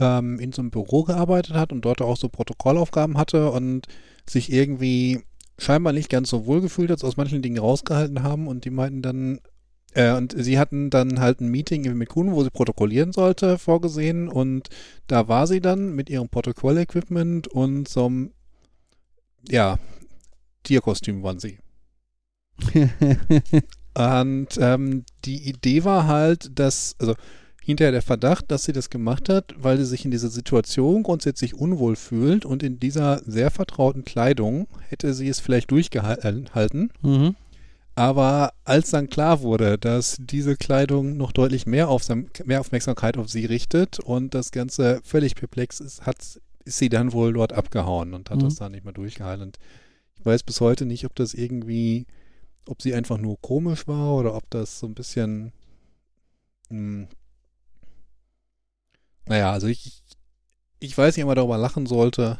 [0.00, 3.86] ähm, in so einem Büro gearbeitet hat und dort auch so Protokollaufgaben hatte und
[4.28, 5.22] sich irgendwie
[5.58, 9.02] scheinbar nicht ganz so wohl gefühlt hat, aus manchen Dingen rausgehalten haben und die meinten
[9.02, 9.40] dann,
[9.94, 14.28] äh, und sie hatten dann halt ein Meeting mit Kunden, wo sie protokollieren sollte, vorgesehen
[14.28, 14.68] und
[15.06, 18.30] da war sie dann mit ihrem Protokollequipment und so einem,
[19.48, 19.78] ja,
[20.62, 21.58] Tierkostüm waren sie.
[23.94, 27.14] Und ähm, die Idee war halt, dass, also
[27.62, 31.54] hinterher der Verdacht, dass sie das gemacht hat, weil sie sich in dieser Situation grundsätzlich
[31.54, 36.90] unwohl fühlt und in dieser sehr vertrauten Kleidung hätte sie es vielleicht durchgehalten.
[37.02, 37.36] mhm.
[38.00, 43.28] Aber als dann klar wurde, dass diese Kleidung noch deutlich mehr, Aufsam mehr Aufmerksamkeit auf
[43.28, 46.16] sie richtet und das Ganze völlig perplex ist, hat,
[46.64, 48.44] ist sie dann wohl dort abgehauen und hat Mhm.
[48.44, 49.42] das dann nicht mehr durchgehalten.
[49.42, 49.58] Und
[50.18, 52.06] ich weiß bis heute nicht, ob das irgendwie,
[52.66, 55.52] ob sie einfach nur komisch war oder ob das so ein bisschen,
[56.70, 57.06] mh,
[59.26, 60.02] naja, also ich,
[60.78, 62.38] ich weiß nicht, ob man darüber lachen sollte.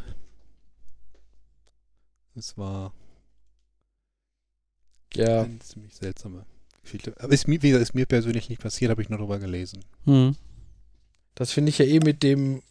[2.34, 2.92] Es war
[5.14, 6.44] ja, eine ziemlich seltsame
[6.82, 7.14] Geschichte.
[7.18, 9.84] Aber ist mir, wie gesagt, ist mir persönlich nicht passiert, habe ich nur darüber gelesen.
[10.04, 10.36] Mhm.
[11.34, 12.62] das finde ich ja eh mit dem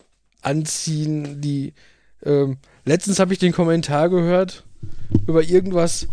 [0.41, 1.73] Anziehen, die,
[2.23, 4.63] ähm, letztens habe ich den Kommentar gehört
[5.27, 6.07] über irgendwas,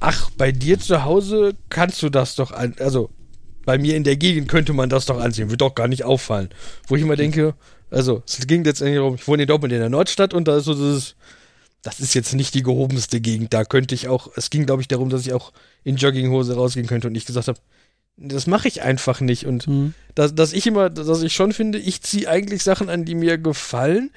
[0.00, 3.10] ach, bei dir zu Hause kannst du das doch an, also
[3.64, 6.48] bei mir in der Gegend könnte man das doch anziehen, wird doch gar nicht auffallen.
[6.86, 7.54] Wo ich immer denke,
[7.90, 10.64] also es ging letztendlich darum, ich wohne in Dortmund in der Nordstadt und da ist
[10.64, 11.14] so dieses,
[11.82, 14.88] das ist jetzt nicht die gehobenste Gegend, da könnte ich auch, es ging glaube ich
[14.88, 15.52] darum, dass ich auch
[15.84, 17.58] in Jogginghose rausgehen könnte und ich gesagt habe,
[18.16, 19.94] das mache ich einfach nicht und Mhm.
[20.14, 23.38] dass, dass ich immer, dass ich schon finde, ich ziehe eigentlich Sachen an, die mir
[23.38, 24.10] gefallen.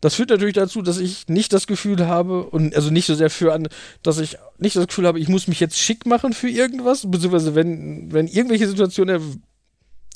[0.00, 3.30] Das führt natürlich dazu, dass ich nicht das Gefühl habe, und also nicht so sehr
[3.30, 3.68] für an,
[4.04, 7.56] dass ich nicht das Gefühl habe, ich muss mich jetzt schick machen für irgendwas, beziehungsweise
[7.56, 9.42] wenn, wenn irgendwelche Situationen,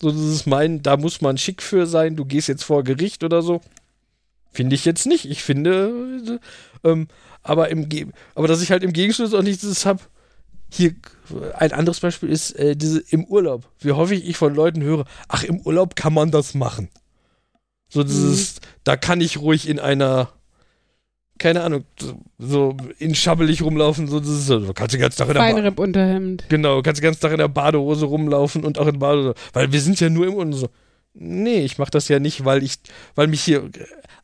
[0.01, 3.25] so das ist mein, da muss man schick für sein, du gehst jetzt vor Gericht
[3.25, 3.61] oder so.
[4.53, 5.25] Finde ich jetzt nicht.
[5.25, 6.39] Ich finde,
[6.85, 7.09] äh, ähm,
[7.43, 10.09] aber im Ge aber dass ich halt im Gegenschluss auch nicht dieses hab,
[10.71, 10.95] hier
[11.59, 13.69] ein anderes Beispiel ist äh, diese im Urlaub.
[13.81, 16.89] Wie häufig ich von Leuten höre, ach, im Urlaub kann man das machen.
[17.89, 20.29] So dieses, da kann ich ruhig in einer,
[21.39, 21.85] keine Ahnung,
[22.39, 25.41] so- in schabbelig rumlaufen, so das ist so, du kannst den ganzen Tag in der
[25.41, 26.45] Ba- Feinripp-Unterhemd.
[26.49, 29.81] Genau, kannst den ganzen Tag in der Badehose rumlaufen und auch in Badehose, weil wir
[29.81, 30.69] sind ja nur im und so.
[31.15, 32.77] Nee, ich mach das ja nicht, weil ich,
[33.15, 33.69] weil mich hier,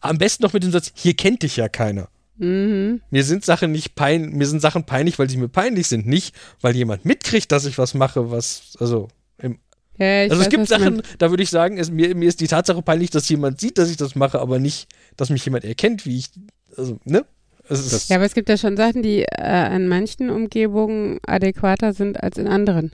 [0.00, 2.08] am besten noch mit dem Satz, hier kennt dich ja keiner.
[2.38, 3.02] Mhm.
[3.10, 6.34] Mir sind Sachen nicht pein, mir sind Sachen peinlich, weil sie mir peinlich sind, nicht,
[6.60, 9.58] weil jemand mitkriegt, dass ich was mache, was, also, im,
[9.98, 12.14] Ja, ich Also es weiß, gibt was du Sachen, da würde ich sagen, es, mir,
[12.14, 15.30] mir ist die Tatsache peinlich, dass jemand sieht, dass ich das mache, aber nicht, dass
[15.30, 16.30] mich jemand erkennt, wie ich,
[16.76, 17.24] also, ne?
[17.68, 22.22] Es Ja, aber es gibt ja schon Sachen, die äh, an manchen Umgebungen adäquater sind
[22.22, 22.92] als in anderen.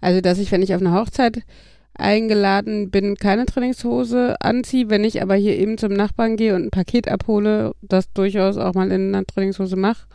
[0.00, 1.42] Also, dass ich, wenn ich auf eine Hochzeit
[1.94, 6.70] eingeladen bin, keine Trainingshose anziehe, wenn ich aber hier eben zum Nachbarn gehe und ein
[6.70, 10.06] Paket abhole, das durchaus auch mal in einer Trainingshose mache,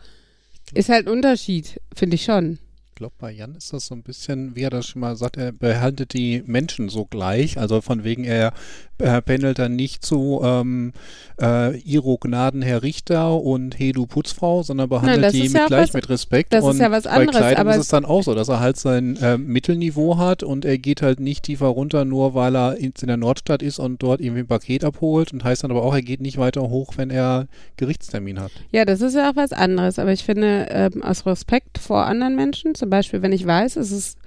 [0.74, 2.58] ist halt ein Unterschied, finde ich schon.
[3.00, 5.38] Ich glaube, bei Jan ist das so ein bisschen, wie er das schon mal sagt,
[5.38, 7.56] er behandelt die Menschen so gleich.
[7.56, 8.52] Also von wegen, er
[8.98, 10.92] äh, pendelt dann nicht zu ähm,
[11.40, 15.62] äh, Iro Gnaden, Herr Richter und Hey du Putzfrau, sondern behandelt das die ist mit
[15.62, 16.52] ja gleich was- mit Respekt.
[16.52, 18.50] das ist und ja was bei anderes, Kleidung aber ist es- dann auch so, dass
[18.50, 22.54] er halt sein äh, Mittelniveau hat und er geht halt nicht tiefer runter, nur weil
[22.54, 25.70] er in, in der Nordstadt ist und dort irgendwie ein Paket abholt und heißt dann
[25.70, 27.46] aber auch, er geht nicht weiter hoch, wenn er
[27.78, 28.52] Gerichtstermin hat.
[28.72, 32.36] Ja, das ist ja auch was anderes, aber ich finde, ähm, aus Respekt vor anderen
[32.36, 34.18] Menschen, zum Beispiel, wenn ich weiß, es ist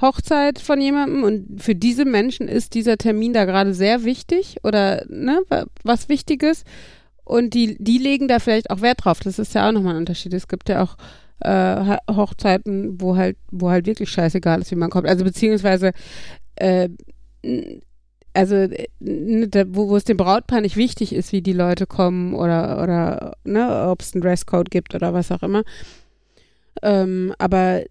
[0.00, 5.04] Hochzeit von jemandem und für diese Menschen ist dieser Termin da gerade sehr wichtig oder
[5.08, 6.64] ne, wa- was Wichtiges
[7.24, 9.20] und die, die legen da vielleicht auch Wert drauf.
[9.20, 10.34] Das ist ja auch nochmal ein Unterschied.
[10.34, 10.96] Es gibt ja auch
[11.40, 15.08] äh, Hochzeiten, wo halt, wo halt wirklich scheißegal ist, wie man kommt.
[15.08, 15.92] Also beziehungsweise
[16.56, 16.88] äh,
[18.34, 22.82] also äh, wo, wo es dem Brautpaar nicht wichtig ist, wie die Leute kommen oder
[22.82, 25.62] oder ne, ob es einen Dresscode gibt oder was auch immer.
[26.82, 27.82] Ähm, aber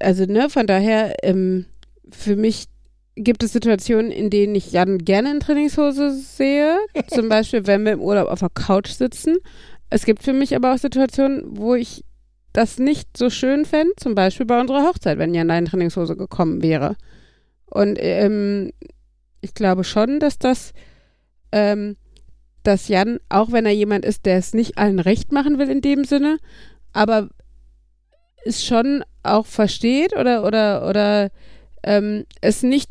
[0.00, 1.66] also ne, von daher ähm,
[2.10, 2.66] für mich
[3.16, 6.78] gibt es Situationen, in denen ich Jan gerne in Trainingshose sehe.
[7.08, 9.36] Zum Beispiel, wenn wir im Urlaub auf der Couch sitzen.
[9.88, 12.04] Es gibt für mich aber auch Situationen, wo ich
[12.52, 16.16] das nicht so schön fände, zum Beispiel bei unserer Hochzeit, wenn Jan da in Trainingshose
[16.16, 16.96] gekommen wäre.
[17.66, 18.72] Und ähm,
[19.42, 20.72] ich glaube schon, dass das,
[21.52, 21.96] ähm,
[22.62, 25.82] dass Jan, auch wenn er jemand ist, der es nicht allen recht machen will in
[25.82, 26.38] dem Sinne,
[26.92, 27.28] aber
[28.46, 31.30] es schon auch versteht oder oder oder
[31.82, 32.90] ähm, es nicht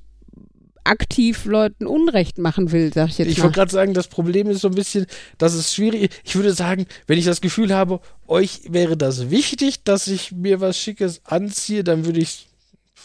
[0.86, 4.62] aktiv Leuten Unrecht machen will, sag ich jetzt Ich wollte gerade sagen, das Problem ist
[4.62, 6.22] so ein bisschen, dass es schwierig ist.
[6.24, 10.62] Ich würde sagen, wenn ich das Gefühl habe, euch wäre das wichtig, dass ich mir
[10.62, 12.48] was Schickes anziehe, dann würde ich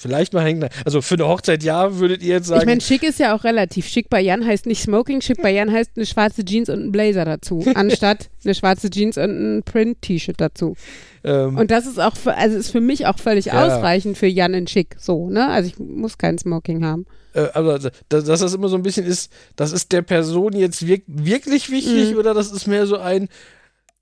[0.01, 0.69] vielleicht mal hängen.
[0.85, 2.61] Also für eine Hochzeit ja, würdet ihr jetzt sagen.
[2.63, 3.87] Ich meine, schick ist ja auch relativ.
[3.87, 6.93] Schick bei Jan heißt nicht Smoking, schick bei Jan heißt eine schwarze Jeans und ein
[6.93, 10.75] Blazer dazu, anstatt eine schwarze Jeans und ein Print-T-Shirt dazu.
[11.23, 13.65] ähm, Und das ist auch, für, also ist für mich auch völlig Ja.
[13.67, 15.49] ausreichend für Jan in Schick, so, ne?
[15.49, 17.05] Also ich muss kein Smoking haben.
[17.35, 20.87] äh, aber dass, dass das immer so ein bisschen ist, das ist der Person jetzt
[20.87, 22.19] wirk wirklich wichtig Mhm.
[22.19, 23.29] oder das ist mehr so ein,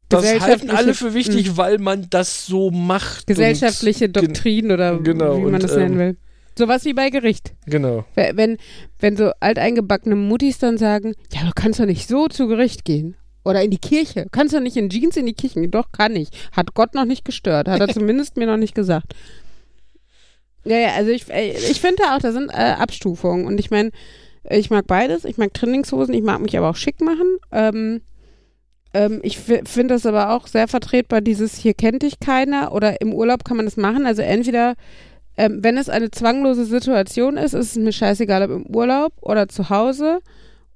[0.08, 3.26] das halten alle für wichtig, weil man das so macht.
[3.26, 6.16] Gesellschaftliche Doktrin oder genau, wie man und, das nennen ähm, will.
[6.56, 7.54] Sowas wie bei Gericht.
[7.66, 8.04] Genau.
[8.14, 8.58] Wenn,
[8.98, 13.16] wenn, so alteingebackene Muttis dann sagen, ja, du kannst doch nicht so zu Gericht gehen.
[13.44, 14.24] Oder in die Kirche.
[14.24, 15.70] Du kannst doch nicht in Jeans in die Kirche gehen.
[15.70, 16.28] Doch, kann ich.
[16.52, 17.68] Hat Gott noch nicht gestört.
[17.68, 19.14] Hat er zumindest mir noch nicht gesagt.
[20.64, 23.46] Ja, ja, also ich, äh, ich finde auch, da sind äh, Abstufungen.
[23.46, 23.90] Und ich meine,
[24.50, 25.24] ich mag beides.
[25.24, 27.38] Ich mag Trainingshosen, ich mag mich aber auch schick machen.
[27.52, 28.02] Ähm,
[28.94, 33.12] ähm, ich finde das aber auch sehr vertretbar, dieses hier kennt dich keiner oder im
[33.12, 34.06] Urlaub kann man das machen.
[34.06, 34.74] Also entweder,
[35.36, 39.48] ähm, wenn es eine zwanglose Situation ist, ist es mir scheißegal, ob im Urlaub oder
[39.48, 40.20] zu Hause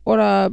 [0.05, 0.51] oder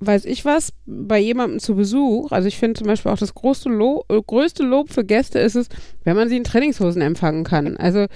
[0.00, 2.30] weiß ich was, bei jemandem zu Besuch.
[2.32, 5.54] Also ich finde zum Beispiel auch das größte, Lo äh, größte Lob für Gäste ist
[5.54, 5.68] es,
[6.04, 7.76] wenn man sie in Trainingshosen empfangen kann.
[7.76, 8.06] Also,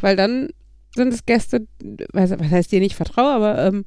[0.00, 0.50] weil dann
[0.94, 1.66] sind es Gäste,
[2.12, 3.84] was heißt dir nicht vertraue, aber ähm,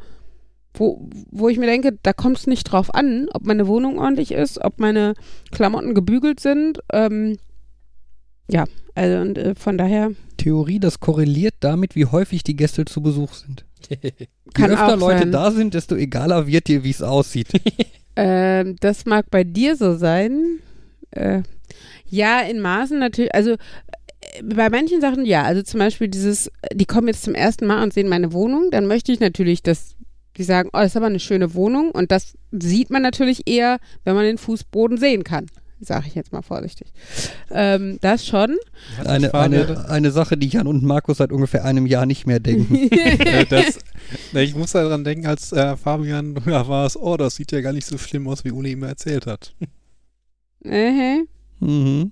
[0.74, 4.32] wo, wo ich mir denke, da kommt es nicht drauf an, ob meine Wohnung ordentlich
[4.32, 5.14] ist, ob meine
[5.52, 6.80] Klamotten gebügelt sind.
[6.92, 7.38] Ähm,
[8.50, 13.02] ja, also und äh, von daher Theorie, das korreliert damit, wie häufig die Gäste zu
[13.02, 13.66] Besuch sind.
[14.54, 15.32] Kann Je öfter Leute sein.
[15.32, 17.48] da sind, desto egaler wird dir, wie es aussieht.
[18.16, 20.60] Ähm, das mag bei dir so sein.
[21.10, 21.42] Äh,
[22.06, 23.34] ja, in Maßen natürlich.
[23.34, 23.58] Also äh,
[24.44, 25.42] bei manchen Sachen ja.
[25.42, 28.70] Also zum Beispiel dieses, die kommen jetzt zum ersten Mal und sehen meine Wohnung.
[28.70, 29.96] Dann möchte ich natürlich, dass
[30.38, 31.92] die sagen, oh, das ist aber eine schöne Wohnung.
[31.92, 35.48] Und das sieht man natürlich eher, wenn man den Fußboden sehen kann.
[35.80, 36.94] Sage ich jetzt mal vorsichtig.
[37.52, 38.56] Ähm, das schon.
[39.04, 42.90] Eine, eine, eine Sache, die Jan und Markus seit ungefähr einem Jahr nicht mehr denken.
[43.24, 43.80] Äh, das,
[44.34, 47.74] ich muss daran denken, als äh, Fabian da war es, oh, das sieht ja gar
[47.74, 49.56] nicht so schlimm aus, wie Uli ihm erzählt hat.
[50.64, 51.20] äh,
[51.60, 52.12] mhm.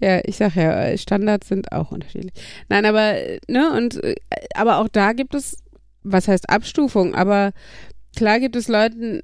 [0.00, 2.32] Ja, ich sag ja, Standards sind auch unterschiedlich.
[2.68, 4.16] Nein, aber, äh, ne, und, äh,
[4.54, 5.56] aber auch da gibt es,
[6.06, 7.52] was heißt Abstufung, aber
[8.14, 9.22] klar gibt es Leuten,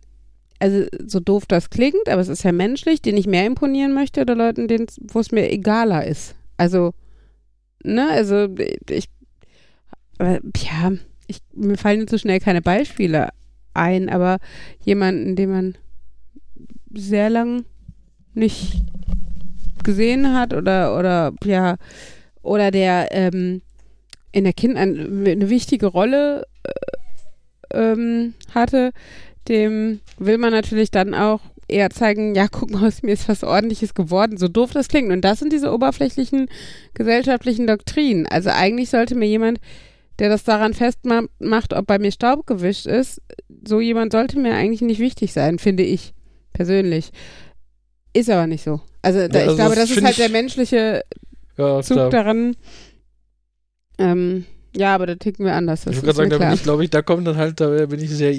[0.59, 4.21] also so doof das klingt, aber es ist ja menschlich, denen ich mehr imponieren möchte
[4.21, 4.68] oder Leuten,
[5.12, 6.35] wo es mir egaler ist.
[6.57, 6.92] Also,
[7.83, 8.49] ne, also
[8.90, 9.09] ich,
[10.18, 10.92] aber, ja,
[11.27, 13.31] ich, mir fallen jetzt so schnell keine Beispiele
[13.75, 14.38] ein, aber
[14.85, 15.79] jemanden, den man
[16.95, 17.64] sehr lang
[18.35, 18.83] nicht
[19.83, 21.77] gesehen hat oder oder ja
[22.42, 23.62] oder der ähm,
[24.33, 28.92] in der Kind ein, eine wichtige Rolle äh, ähm, hatte,
[29.49, 33.45] dem will man natürlich dann auch eher zeigen, ja, guck mal, aus mir ist was
[33.45, 35.11] ordentliches geworden, so doof das klingt.
[35.11, 36.49] Und das sind diese oberflächlichen
[36.95, 38.27] gesellschaftlichen Doktrinen.
[38.27, 39.59] Also eigentlich sollte mir jemand,
[40.18, 43.21] der das daran festmacht, ob bei mir Staub gewischt ist,
[43.66, 46.12] so jemand sollte mir eigentlich nicht wichtig sein, finde ich
[46.53, 47.11] persönlich.
[48.12, 48.81] Ist aber nicht so.
[49.01, 51.03] Also, da, Ja, also ich glaube, das das ist halt der menschliche
[51.57, 52.11] Ja, Zug klar.
[52.11, 52.55] daran.
[54.03, 55.81] Ähm, ja, aber da ticken wir anders.
[55.81, 58.01] Ich würde gerade sagen, da bin ich, glaube ich, da kommt dann halt, da bin
[58.01, 58.33] ich sehr.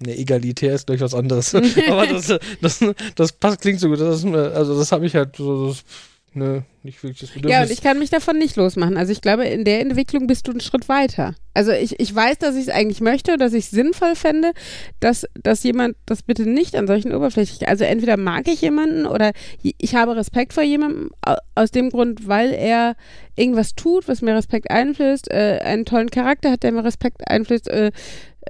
[0.00, 1.52] Ne, egalitär ist durchaus anderes.
[1.88, 2.84] Aber das, das,
[3.16, 4.00] das passt, klingt so gut.
[4.00, 5.68] Das ist, mir- also, das habe ich halt so.
[5.68, 5.84] Das,
[6.34, 7.52] ne, nicht wirklich das Bedürfnis.
[7.52, 8.96] Ja, und ich kann mich davon nicht losmachen.
[8.96, 11.34] Also ich glaube, in der Entwicklung bist du einen Schritt weiter.
[11.54, 14.52] Also ich, ich weiß, dass ich es eigentlich möchte, dass ich es sinnvoll fände,
[15.00, 17.70] dass, dass jemand das bitte nicht an solchen Oberflächlichkeiten.
[17.70, 22.28] Also entweder mag ich jemanden oder ich habe Respekt vor jemandem au- aus dem Grund,
[22.28, 22.94] weil er
[23.34, 27.68] irgendwas tut, was mir Respekt einflößt, äh, einen tollen Charakter hat, der mir Respekt einflößt,
[27.68, 27.90] äh,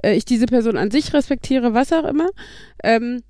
[0.03, 2.29] äh, ich diese Person an sich respektiere, was auch immer.
[2.83, 3.23] Ähm,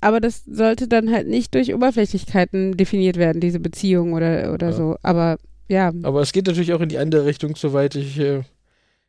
[0.00, 4.72] aber das sollte dann halt nicht durch Oberflächlichkeiten definiert werden, diese Beziehung oder, oder Ja.
[4.72, 4.96] so.
[5.02, 8.18] Aber ja, Aber es geht natürlich auch in die andere Richtung, soweit ich.
[8.18, 8.42] Äh,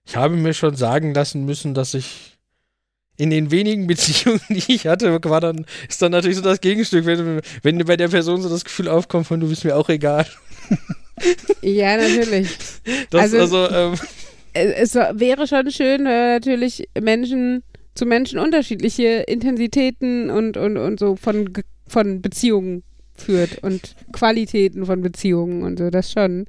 [0.05, 2.37] ich habe mir schon sagen lassen müssen, dass ich
[3.17, 7.05] in den wenigen Beziehungen, die ich hatte, war dann, ist dann natürlich so das Gegenstück,
[7.05, 10.25] wenn, wenn bei der Person so das Gefühl aufkommt von du bist mir auch egal.
[11.61, 12.49] ja, natürlich.
[13.09, 13.93] Das, Also- also, ähm,
[14.53, 17.63] es, es wäre schon schön, äh, natürlich Menschen
[18.01, 21.53] zu Menschen unterschiedliche Intensitäten und, und, und so von,
[21.85, 22.81] von Beziehungen
[23.13, 26.45] führt und Qualitäten von Beziehungen und so, das schon.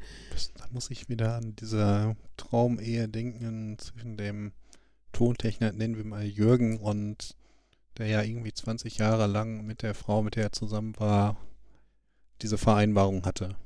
[0.56, 4.52] Da muss ich wieder an diese Traumehe denken zwischen dem
[5.12, 7.36] Tontechniker, nennen wir mal Jürgen, und
[7.98, 11.36] der ja irgendwie 20 Jahre lang mit der Frau, mit der er zusammen war,
[12.40, 13.56] diese Vereinbarung hatte.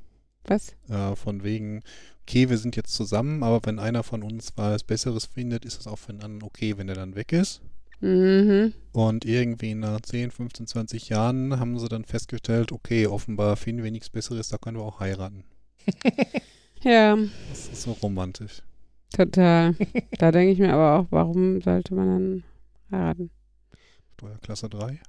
[0.46, 0.74] Was?
[0.88, 1.84] Äh, von wegen,
[2.22, 5.86] okay, wir sind jetzt zusammen, aber wenn einer von uns was Besseres findet, ist es
[5.86, 7.62] auch für den anderen okay, wenn er dann weg ist.
[8.00, 8.72] Mhm.
[8.92, 13.90] Und irgendwie nach 10, 15, 20 Jahren haben sie dann festgestellt, okay, offenbar finden wir
[13.90, 15.44] nichts Besseres, da können wir auch heiraten.
[16.82, 17.16] Ja,
[17.48, 18.62] Das ist so romantisch.
[19.12, 19.74] total.
[20.18, 22.44] da denke ich mir aber auch, warum sollte man dann
[22.92, 23.30] heiraten?
[24.14, 25.00] Steuerklasse 3?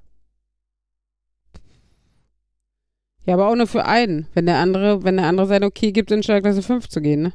[3.25, 4.27] Ja, aber auch nur für einen.
[4.33, 7.33] Wenn der andere, wenn der andere sein Okay gibt, in Steuerklasse 5 zu gehen, ne?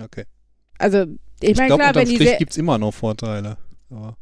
[0.00, 0.24] Okay.
[0.78, 1.04] Also,
[1.40, 3.56] ich Ich meine, glaube, klar, wenn die Strich gibt es immer noch Vorteile.
[3.90, 4.16] Aber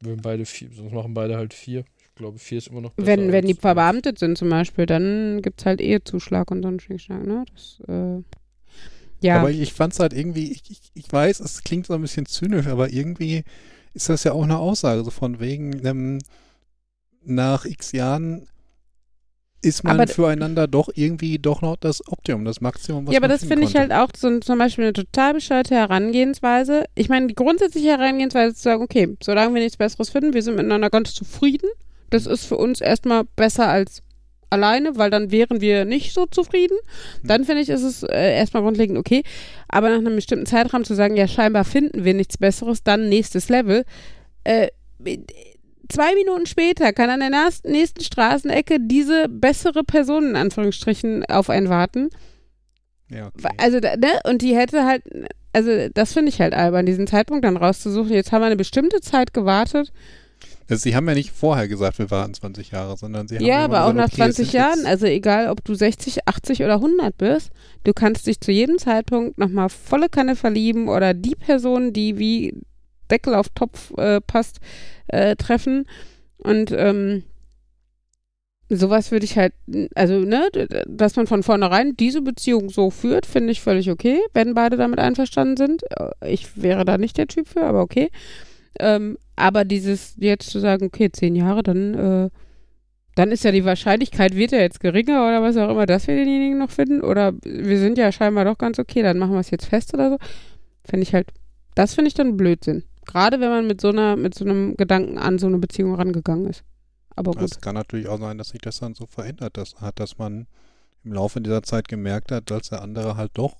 [0.00, 1.84] wenn beide vier, sonst machen beide halt vier.
[1.98, 3.06] Ich glaube, vier ist immer noch besser.
[3.06, 7.24] wenn, wenn die verbeamtet sind zum Beispiel, dann gibt's halt Ehezuschlag und so einen Schnickschnack,
[7.24, 7.44] ne?
[7.52, 8.22] Das, äh,
[9.20, 9.38] ja.
[9.40, 12.00] Aber ich, ich fand es halt irgendwie, ich, ich, ich weiß, es klingt so ein
[12.00, 13.44] bisschen zynisch, aber irgendwie
[13.94, 16.18] ist das ja auch eine Aussage, so von wegen, ähm,
[17.24, 18.48] nach x Jahren
[19.62, 23.28] ist man Aber- füreinander doch irgendwie doch noch das Optimum, das Maximum, was ja, aber
[23.28, 26.84] das finde ich halt auch so, zum Beispiel eine total bescheuerte Herangehensweise.
[26.94, 30.42] Ich meine, die grundsätzliche Herangehensweise ist zu sagen, okay, solange wir nichts Besseres finden, wir
[30.42, 31.68] sind miteinander ganz zufrieden.
[32.10, 34.02] Das ist für uns erstmal besser als
[34.50, 36.78] alleine, weil dann wären wir nicht so zufrieden.
[37.22, 39.22] Dann finde ich, ist es äh, erstmal grundlegend okay.
[39.68, 43.48] Aber nach einem bestimmten Zeitraum zu sagen, ja, scheinbar finden wir nichts Besseres, dann nächstes
[43.50, 43.84] Level.
[44.44, 44.68] Äh,
[45.88, 51.68] zwei Minuten später kann an der nächsten Straßenecke diese bessere Person in Anführungsstrichen auf einen
[51.68, 52.10] warten.
[53.10, 53.48] Ja, okay.
[53.56, 54.20] Also, ne?
[54.24, 55.02] Und die hätte halt,
[55.52, 58.12] also das finde ich halt albern, diesen Zeitpunkt dann rauszusuchen.
[58.12, 59.92] Jetzt haben wir eine bestimmte Zeit gewartet.
[60.70, 63.64] Also sie haben ja nicht vorher gesagt, wir warten 20 Jahre, sondern sie haben Ja,
[63.64, 66.28] immer aber auch gesagt, nach okay, es 20 sind Jahren, also egal, ob du 60,
[66.28, 67.50] 80 oder 100 bist,
[67.84, 72.54] du kannst dich zu jedem Zeitpunkt nochmal volle Kanne verlieben oder die Person, die wie
[73.10, 74.60] Deckel auf Topf äh, passt,
[75.08, 75.86] äh, treffen.
[76.38, 77.24] Und ähm,
[78.70, 79.54] sowas würde ich halt,
[79.94, 80.48] also, ne,
[80.86, 84.98] dass man von vornherein diese Beziehung so führt, finde ich völlig okay, wenn beide damit
[84.98, 85.82] einverstanden sind.
[85.90, 88.10] Äh, Ich wäre da nicht der Typ für, aber okay.
[88.78, 92.30] Ähm, aber dieses jetzt zu sagen, okay, zehn Jahre, dann, äh,
[93.14, 96.16] dann ist ja die Wahrscheinlichkeit, wird ja jetzt geringer oder was auch immer, dass wir
[96.16, 97.00] denjenigen noch finden.
[97.00, 100.10] Oder wir sind ja scheinbar doch ganz okay, dann machen wir es jetzt fest oder
[100.10, 100.18] so.
[100.84, 101.28] Finde ich halt,
[101.74, 102.84] das finde ich dann Blödsinn.
[103.08, 106.46] Gerade wenn man mit so einer, mit so einem Gedanken an so eine Beziehung rangegangen
[106.46, 106.62] ist.
[107.16, 107.42] Aber gut.
[107.50, 110.46] Es kann natürlich auch sein, dass sich das dann so verändert das hat, dass man
[111.02, 113.56] im Laufe dieser Zeit gemerkt hat, dass der andere halt doch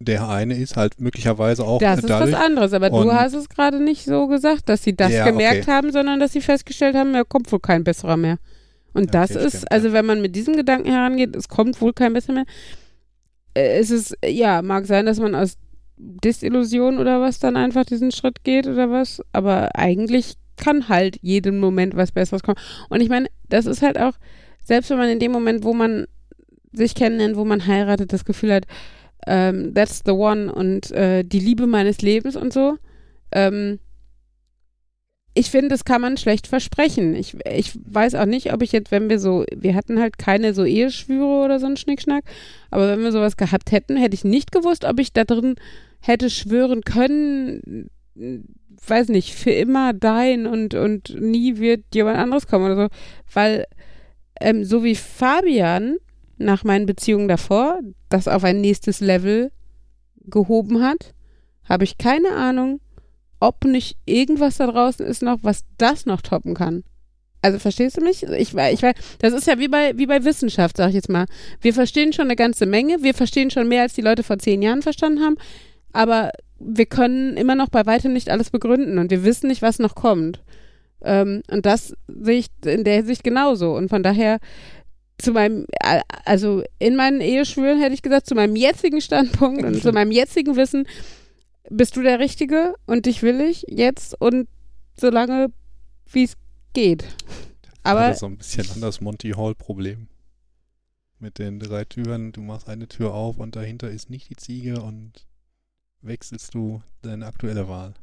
[0.00, 2.32] der eine ist, halt möglicherweise auch Das ist dadurch.
[2.32, 5.24] was anderes, aber du und- hast es gerade nicht so gesagt, dass sie das Ja,
[5.24, 5.70] gemerkt okay.
[5.70, 8.38] haben, sondern dass sie festgestellt haben, ja, kommt wohl kein besserer mehr.
[8.92, 11.80] Und Ja, das okay, ist, stimmt, also wenn man mit diesem Gedanken herangeht, es kommt
[11.80, 12.44] wohl kein besserer mehr,
[13.54, 15.56] äh, es ist, ja, mag sein, dass man aus
[15.96, 21.58] Desillusion oder was dann einfach diesen Schritt geht oder was, aber eigentlich kann halt jeden
[21.58, 22.58] Moment was Besseres kommen.
[22.88, 24.14] Und ich meine, das ist halt auch,
[24.60, 26.06] selbst wenn man in dem Moment, wo man
[26.72, 28.66] sich kennenlernt, wo man heiratet, das Gefühl hat,
[29.26, 32.76] ähm, that's the one und äh, die Liebe meines Lebens und so.
[33.32, 33.78] Ähm,
[35.34, 37.14] ich finde, das kann man schlecht versprechen.
[37.16, 40.54] Ich, ich weiß auch nicht, ob ich jetzt, wenn wir so, wir hatten halt keine
[40.54, 42.24] so Eheschwüre oder so einen Schnickschnack,
[42.70, 45.56] aber wenn wir sowas gehabt hätten, hätte ich nicht gewusst, ob ich da drin
[46.00, 47.90] hätte schwören können,
[48.86, 52.88] weiß nicht, für immer dein und, und nie wird jemand anderes kommen oder so.
[53.32, 53.66] Weil,
[54.40, 55.96] ähm, so wie Fabian
[56.38, 59.50] nach meinen Beziehungen davor das auf ein nächstes Level
[60.26, 61.14] gehoben hat,
[61.64, 62.80] habe ich keine Ahnung,
[63.46, 66.82] ob nicht irgendwas da draußen ist noch, was das noch toppen kann.
[67.42, 68.22] Also verstehst du mich?
[68.22, 71.26] Ich, ich weiß, das ist ja wie bei, wie bei Wissenschaft, sag ich jetzt mal.
[71.60, 74.62] Wir verstehen schon eine ganze Menge, wir verstehen schon mehr, als die Leute vor zehn
[74.62, 75.36] Jahren verstanden haben,
[75.92, 79.78] aber wir können immer noch bei weitem nicht alles begründen und wir wissen nicht, was
[79.78, 80.42] noch kommt.
[81.02, 83.76] Ähm, und das sehe ich in der Hinsicht genauso.
[83.76, 84.38] Und von daher
[85.18, 85.66] zu meinem,
[86.24, 90.56] also in meinen Eheschwüren hätte ich gesagt, zu meinem jetzigen Standpunkt und zu meinem jetzigen
[90.56, 90.86] Wissen,
[91.70, 94.48] bist du der Richtige und dich will ich jetzt und
[94.98, 95.52] so lange,
[96.10, 96.36] wie es
[96.72, 97.04] geht.
[97.82, 100.08] Aber das ist so ein bisschen an das Monty Hall-Problem.
[101.18, 104.82] Mit den drei Türen, du machst eine Tür auf und dahinter ist nicht die Ziege
[104.82, 105.26] und
[106.02, 107.94] wechselst du deine aktuelle Wahl.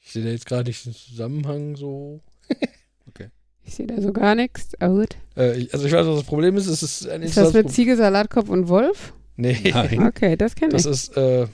[0.00, 2.20] Ich sehe da jetzt gerade nicht den Zusammenhang so.
[3.08, 3.30] okay.
[3.64, 4.72] Ich sehe da so gar nichts.
[4.80, 5.16] Oh, gut.
[5.36, 6.66] Äh, ich, also ich weiß, was das Problem ist.
[6.66, 9.14] Es ist ein Ist das mit Ziege, Salatkopf und Wolf?
[9.36, 9.58] Nee.
[9.72, 10.06] Nein.
[10.06, 10.82] Okay, das kenne ich.
[10.82, 11.46] Das ist, äh,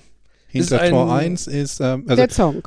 [0.52, 2.62] Hinter Ist Tor ein- 1 ist, ähm, also der Song.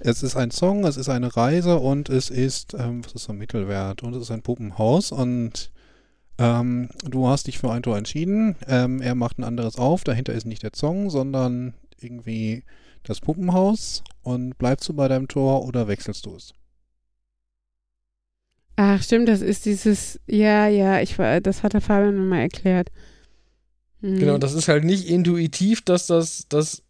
[0.00, 3.34] es ist ein Song, es ist eine Reise und es ist, ähm, was ist der
[3.34, 4.02] Mittelwert?
[4.02, 5.70] Und es ist ein Puppenhaus und
[6.38, 8.56] ähm, du hast dich für ein Tor entschieden.
[8.66, 10.04] Ähm, er macht ein anderes auf.
[10.04, 12.62] Dahinter ist nicht der Song, sondern irgendwie
[13.04, 14.02] das Puppenhaus.
[14.22, 16.52] Und bleibst du bei deinem Tor oder wechselst du es?
[18.76, 22.40] Ach, stimmt, das ist dieses, ja, ja, ich war, das hat der Fabian mir mal
[22.40, 22.90] erklärt.
[24.00, 24.18] Hm.
[24.18, 26.82] genau, das ist halt nicht intuitiv, dass das, dass,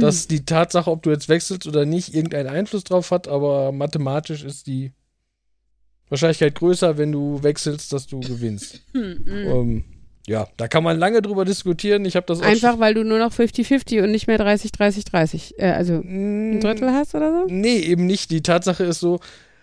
[0.00, 4.44] dass die Tatsache, ob du jetzt wechselst oder nicht, irgendeinen Einfluss drauf hat, aber mathematisch
[4.44, 4.92] ist die
[6.08, 8.80] Wahrscheinlichkeit größer, wenn du wechselst, dass du gewinnst.
[8.92, 9.46] Hm, hm.
[9.46, 9.84] ähm,
[10.26, 12.04] ja, da kann man lange drüber diskutieren.
[12.04, 15.94] Ich habe das Einfach, weil du nur noch 50-50 und nicht mehr 30-30-30, äh, also
[15.94, 17.46] ein Drittel hast oder so?
[17.52, 18.30] Nee, eben nicht.
[18.30, 19.20] Die Tatsache ist so,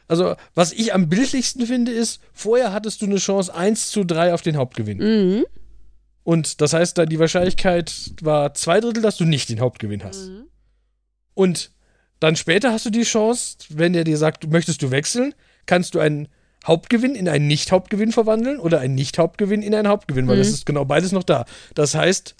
[0.08, 4.34] also was ich am bildlichsten finde, ist, vorher hattest du eine Chance 1 zu 3
[4.34, 4.98] auf den Hauptgewinn.
[4.98, 5.46] Mhm.
[6.26, 10.28] Und das heißt, da die Wahrscheinlichkeit war zwei Drittel, dass du nicht den Hauptgewinn hast.
[10.30, 10.48] Mhm.
[11.36, 11.72] Und
[12.20, 15.36] dann später hast du die Chance, wenn der dir sagt, möchtest du wechseln,
[15.68, 16.28] kannst du einen
[16.66, 20.40] Hauptgewinn in einen Nicht-Hauptgewinn verwandeln oder einen Nicht-Hauptgewinn in einen Hauptgewinn, weil Mhm.
[20.40, 21.46] das ist genau beides noch da.
[21.76, 22.36] Das heißt,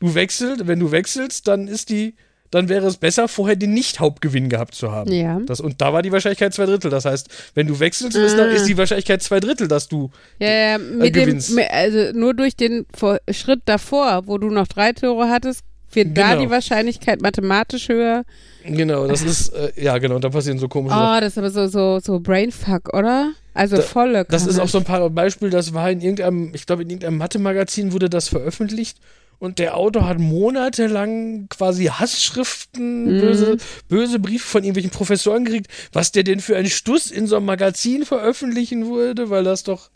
[0.00, 2.16] du wechselst, wenn du wechselst, dann ist die,
[2.50, 5.12] dann wäre es besser, vorher den Nicht-Hauptgewinn gehabt zu haben.
[5.12, 5.38] Ja.
[5.46, 6.90] Das, und da war die Wahrscheinlichkeit zwei Drittel.
[6.90, 8.44] Das heißt, wenn du wechselst, ist, Ah.
[8.46, 10.10] ist die Wahrscheinlichkeit zwei Drittel, dass du.
[10.38, 11.54] Ja, ja, dem, gewinnst.
[11.54, 12.86] mit, also nur durch den
[13.30, 16.42] Schritt davor, wo du noch drei Tore hattest, wird da Genau.
[16.44, 18.24] die Wahrscheinlichkeit mathematisch höher.
[18.64, 21.16] Genau, das ist, äh, ja, genau, da passieren so komische Sachen.
[21.16, 23.32] Oh, das ist aber so, so, so Brainfuck, oder?
[23.54, 24.62] Also Da- volle Das ist Kanne.
[24.64, 28.08] auch so ein paar Beispiel, das war in irgendeinem, ich glaube, in irgendeinem Mathe-Magazin wurde
[28.08, 28.98] das veröffentlicht
[29.40, 33.20] und der Autor hat monatelang quasi Hassschriften, Mhm.
[33.20, 33.56] böse,
[33.88, 37.46] böse Briefe von irgendwelchen Professoren gekriegt, was der denn für einen Stuss in so einem
[37.46, 39.90] Magazin veröffentlichen würde, weil das doch.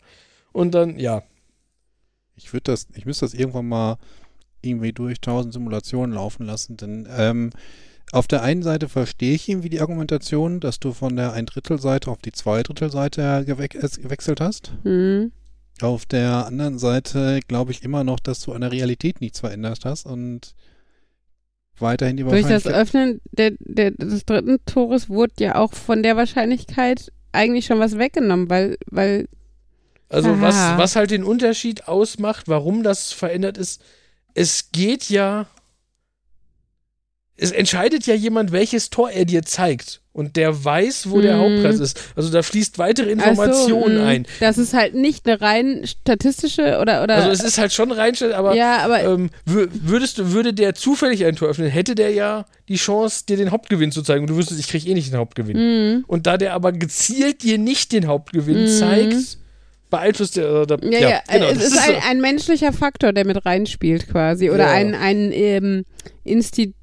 [0.51, 1.23] Und dann, ja.
[2.35, 3.97] Ich würde das, ich müsste das irgendwann mal
[4.61, 7.51] irgendwie durch tausend Simulationen laufen lassen, denn ähm,
[8.11, 11.79] auf der einen Seite verstehe ich irgendwie die Argumentation, dass du von der ein Drittel
[11.79, 14.73] Seite auf die zwei Drittel Seite gewe gewechselt hast.
[14.83, 15.31] Hm.
[15.81, 19.83] Auf der anderen Seite glaube ich immer noch, dass du an der Realität nichts verändert
[19.83, 20.55] hast und
[21.79, 22.81] weiterhin die Durch das Wahrscheinlichkeit.
[22.81, 27.97] Öffnen der, der, des dritten Tores wurde ja auch von der Wahrscheinlichkeit eigentlich schon was
[27.97, 29.27] weggenommen, weil, weil
[30.07, 33.81] Also, was, was halt den Unterschied ausmacht, warum das verändert ist,
[34.33, 35.47] es geht ja.
[37.37, 40.01] Es entscheidet ja jemand, welches Tor er dir zeigt.
[40.15, 41.41] Und der weiß, wo der Mhm.
[41.41, 41.99] Hauptpreis ist.
[42.15, 44.05] Also da fließt weitere Ach so, Information mh.
[44.07, 44.25] ein.
[44.39, 48.31] Das ist halt nicht eine rein statistische oder, oder Also es ist halt schon reinstellt,
[48.33, 52.11] aber ja, aber ähm, wür- würdest du, würde der zufällig ein Tor öffnen, hätte der
[52.11, 54.21] ja die Chance, dir den Hauptgewinn zu zeigen.
[54.21, 55.57] Und du wüsstest, ich kriege eh nicht den Hauptgewinn.
[55.97, 56.03] mh.
[56.07, 58.67] Und da der aber gezielt dir nicht den Hauptgewinn Mhm.
[58.69, 59.37] zeigt,
[59.89, 60.47] beeinflusst der.
[60.61, 62.09] Äh, da, Ja, ja, genau, es ist ein, so.
[62.09, 64.49] ein menschlicher Faktor, der mit reinspielt quasi.
[64.49, 64.71] Oder Ja.
[64.71, 65.83] ein, ein ähm,
[66.23, 66.73] Insti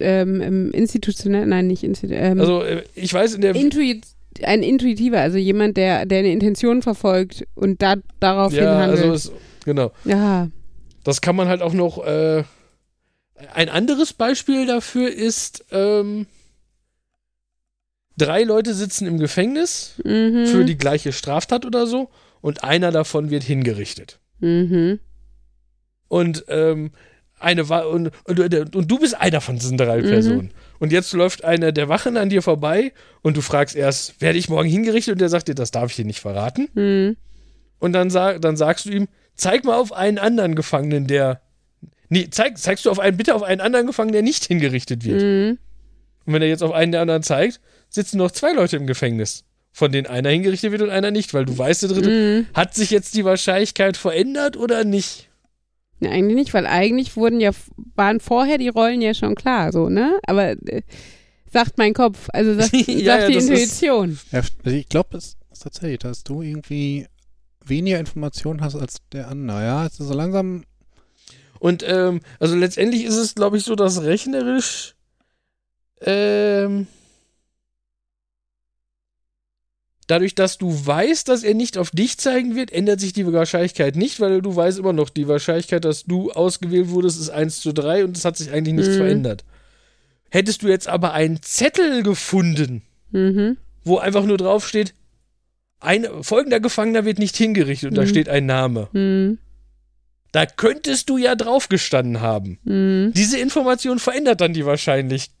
[0.00, 4.06] ähm, institutionell, nein, nicht institutionell, ähm, Also äh, ich weiß, in der Intuit,
[4.42, 9.00] ein Intuitiver, also jemand, der, der eine Intention verfolgt und da, daraufhin ja, handelt.
[9.02, 9.32] also es,
[9.64, 9.92] genau.
[10.04, 10.48] ja.
[11.04, 12.04] Das kann man halt auch noch.
[12.06, 12.44] Äh,
[13.54, 16.26] ein anderes Beispiel dafür ist, ähm,
[18.16, 20.46] drei Leute sitzen im Gefängnis Mhm.
[20.46, 24.18] für die gleiche Straftat oder so und einer davon wird hingerichtet.
[24.40, 24.98] Mhm.
[26.08, 26.90] Und ähm,
[27.40, 30.50] eine war und, und, und, du bist einer von diesen drei Personen.
[30.78, 34.48] Und jetzt läuft einer der Wachen an dir vorbei und du fragst erst, werde ich
[34.48, 35.12] morgen hingerichtet?
[35.12, 36.68] Und der sagt dir, das darf ich dir nicht verraten.
[36.74, 37.16] Mhm.
[37.78, 41.40] Und dann, sag, dann sagst du ihm, zeig mal auf einen anderen Gefangenen, der.
[42.08, 45.22] Nee, zeig, zeigst du auf einen, bitte auf einen anderen Gefangenen, der nicht hingerichtet wird.
[45.22, 45.58] Mhm.
[46.24, 49.44] Und wenn er jetzt auf einen der anderen zeigt, sitzen noch zwei Leute im Gefängnis.
[49.72, 52.46] Von denen einer hingerichtet wird und einer nicht, weil du weißt, der dritte, Mhm.
[52.54, 55.27] hat sich jetzt die Wahrscheinlichkeit verändert oder nicht?
[56.00, 57.50] Ja, eigentlich nicht, weil eigentlich wurden ja,
[57.96, 60.18] waren vorher die Rollen ja schon klar, so, ne?
[60.26, 60.82] Aber äh,
[61.52, 62.82] sagt mein Kopf, also sagt, Ja,
[63.16, 64.18] sagt ja, die das ist- Intuition.
[64.32, 67.06] Ja, also ich glaube, es ist tatsächlich, dass du irgendwie
[67.64, 69.62] weniger Informationen hast als der andere.
[69.64, 70.64] Ja, es ist so langsam.
[71.58, 74.94] Und ähm, also letztendlich ist es, glaube ich, so, dass rechnerisch
[76.00, 76.86] ähm,
[80.08, 83.94] dadurch, dass du weißt, dass er nicht auf dich zeigen wird, ändert sich die Wahrscheinlichkeit
[83.94, 87.72] nicht, weil du weißt immer noch, die Wahrscheinlichkeit, dass du ausgewählt wurdest, ist 1 zu
[87.72, 88.98] 3 und es hat sich eigentlich nichts Mhm.
[88.98, 89.44] verändert.
[90.30, 92.82] Hättest du jetzt aber einen Zettel gefunden,
[93.12, 93.56] Mhm.
[93.84, 94.92] wo einfach nur draufsteht,
[95.80, 98.08] ein folgender Gefangener wird nicht hingerichtet und da Mhm.
[98.08, 98.88] steht ein Name.
[98.92, 99.38] Mhm.
[100.32, 102.58] Da könntest du ja draufgestanden haben.
[102.64, 103.12] Mhm.
[103.14, 105.34] Diese Information verändert dann die Wahrscheinlichkeit.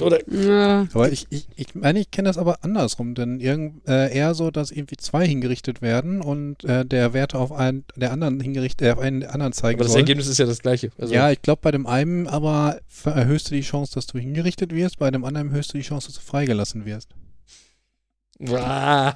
[0.00, 0.86] Oder Ja.
[0.92, 4.50] Aber ich, ich, ich meine, ich kenne das aber andersrum, denn irgend, äh, eher so,
[4.50, 8.92] dass irgendwie zwei hingerichtet werden und äh, der Werte auf einen der anderen hingerichtet, äh,
[8.92, 10.00] auf einen der anderen zeigen aber das soll.
[10.00, 10.90] Ergebnis ist ja das gleiche.
[10.98, 14.74] Also, ja, ich glaube, bei dem einen aber erhöhst du die Chance, dass du hingerichtet
[14.74, 17.10] wirst, bei dem anderen erhöhst du die Chance, dass du freigelassen wirst.
[18.50, 19.14] Ah,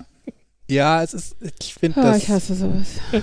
[0.70, 2.18] Ja, es ist, ich finde Oh, das.
[2.22, 2.86] ich hasse sowas.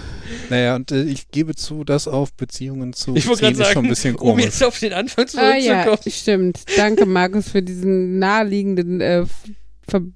[0.50, 3.66] Naja, und äh, ich gebe zu, dass auf Beziehungen zu ich beziehen gerade ist schon
[3.74, 4.46] sagen, ein bisschen um komisch.
[4.46, 6.14] jetzt auf den Anfang Ah ja, zurückzukommen.
[6.14, 6.64] stimmt.
[6.78, 9.26] Danke, Markus, für diesen naheliegenden, äh,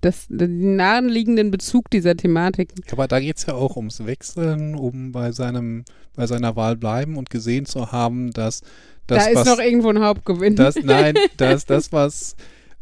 [0.01, 2.69] das, den naheliegenden Bezug dieser Thematik.
[2.91, 7.17] Aber da geht es ja auch ums Wechseln, um bei seinem, bei seiner Wahl bleiben
[7.17, 8.61] und gesehen zu haben, dass
[9.07, 10.55] das, da ist was, noch irgendwo ein Hauptgewinn.
[10.55, 12.35] das, nein, dass das, was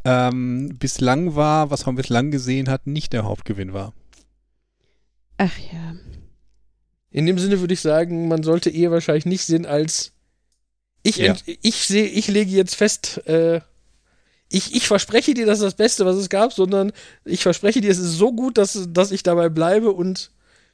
[0.04, 3.94] ähm, bislang war, was man bislang gesehen hat, nicht der Hauptgewinn war.
[5.44, 5.96] Ach ja.
[7.10, 10.14] In dem Sinne würde ich sagen, man sollte Ehe wahrscheinlich nicht sehen als
[11.02, 11.36] ich, Ja.
[11.46, 13.62] ich sehe, ich lege jetzt fest, äh,
[14.50, 16.92] ich, ich verspreche dir, das ist das Beste, was es gab, sondern
[17.26, 20.30] ich verspreche dir, es ist so gut, dass, dass ich dabei bleibe und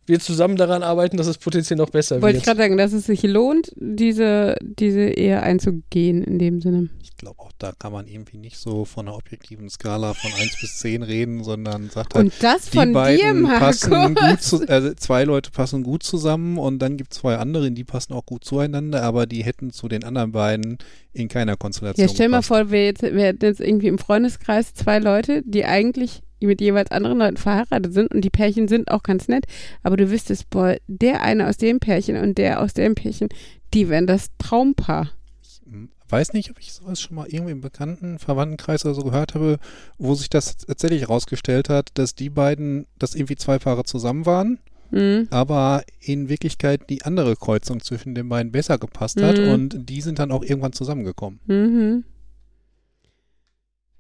[0.07, 2.45] wir zusammen daran arbeiten, dass es potenziell noch besser Wollte ich wird.
[2.45, 6.89] gerade sagen, dass es sich lohnt, diese, diese Ehe einzugehen in dem Sinne.
[7.03, 10.61] Ich glaube, auch da kann man irgendwie nicht so von einer objektiven Skala von 1
[10.61, 14.67] bis 10 reden, sondern sagt halt, Und das die von dir, beiden passen gut zu,
[14.67, 18.25] also zwei Leute passen gut zusammen und dann gibt es zwei andere, die passen auch
[18.25, 20.77] gut zueinander, aber die hätten zu den anderen beiden
[21.13, 24.73] in keiner Konstellation Ja, stell mal vor, wir, jetzt, wir hätten jetzt irgendwie im Freundeskreis
[24.75, 29.03] zwei Leute, die eigentlich mit jeweils anderen Leuten verheiratet sind und die Pärchen sind auch
[29.03, 29.45] ganz nett,
[29.83, 33.29] aber du wüsstest, boah, der eine aus dem Pärchen und der aus dem Pärchen,
[33.73, 35.09] die wären das Traumpaar.
[35.41, 39.03] Ich hm, weiß nicht, ob ich sowas schon mal irgendwie im bekannten Verwandtenkreis oder so
[39.03, 39.57] gehört habe,
[39.97, 44.59] wo sich das tatsächlich herausgestellt hat, dass die beiden, dass irgendwie zwei Paare zusammen waren,
[44.89, 45.27] Mhm.
[45.31, 49.49] aber in Wirklichkeit die andere Kreuzung zwischen den beiden besser gepasst hat Mhm.
[49.49, 51.41] und die sind dann auch irgendwann zusammengekommen.
[51.45, 52.05] Mhm.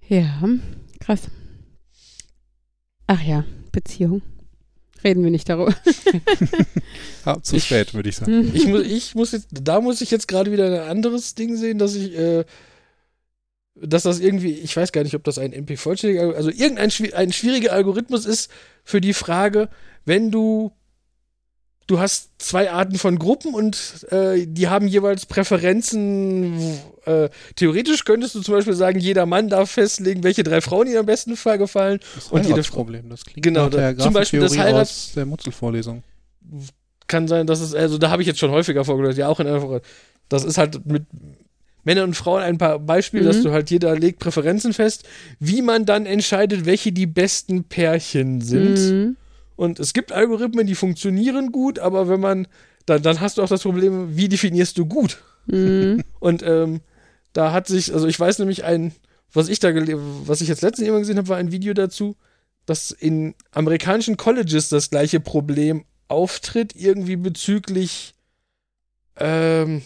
[0.07, 0.41] Ja,
[1.01, 1.29] krass.
[3.07, 4.21] Ach ja, Beziehung.
[5.03, 5.73] Reden wir nicht darüber.
[7.25, 8.51] Ah, zu Ich- spät, würde ich sagen.
[8.53, 11.77] Ich muss, ich muss jetzt, da muss ich jetzt gerade wieder ein anderes Ding sehen,
[11.77, 12.45] dass ich, äh,
[13.75, 17.73] dass das irgendwie, ich weiß gar nicht, ob das ein MP-vollständiger, also irgendein ein schwieriger
[17.73, 18.49] Algorithmus ist
[18.85, 19.67] für die Frage,
[20.05, 20.71] wenn du,
[21.87, 26.59] du hast zwei Arten von Gruppen und äh, die haben jeweils Präferenzen.
[27.05, 30.97] Äh, theoretisch könntest du zum Beispiel sagen, jeder Mann darf festlegen, welche drei Frauen ihm
[30.97, 31.99] am besten Fall gefallen.
[32.15, 34.81] Das Und jede Heiratsproblem, das klingt Genau, nach der da- zum Beispiel das Graphentheorie Heirat-
[34.87, 36.03] aus der Mutzelvorlesung.
[37.07, 39.47] kann sein, dass es, also da habe ich jetzt schon häufiger vorgelegt, ja auch in
[39.47, 39.81] einer.
[40.29, 41.03] Das ist halt mit
[41.85, 43.43] Männern und Frauen ein paar Beispiele, dass Mhm.
[43.43, 45.05] du halt jeder legt Präferenzen fest,
[45.39, 48.77] wie man dann entscheidet, welche die besten Pärchen sind.
[48.77, 49.15] Mhm.
[49.57, 52.47] Und es gibt Algorithmen, die funktionieren gut, aber wenn man,
[52.85, 55.21] dann, dann hast du auch das Problem, wie definierst du gut?
[55.47, 56.03] Mhm.
[56.19, 56.79] Und ähm,
[57.33, 58.93] da hat sich, also ich weiß nämlich ein,
[59.33, 62.15] was ich da, was ich jetzt letztens immer gesehen habe, war ein Video dazu,
[62.65, 68.13] dass in amerikanischen Colleges das gleiche Problem auftritt, irgendwie bezüglich
[69.17, 69.81] ähm,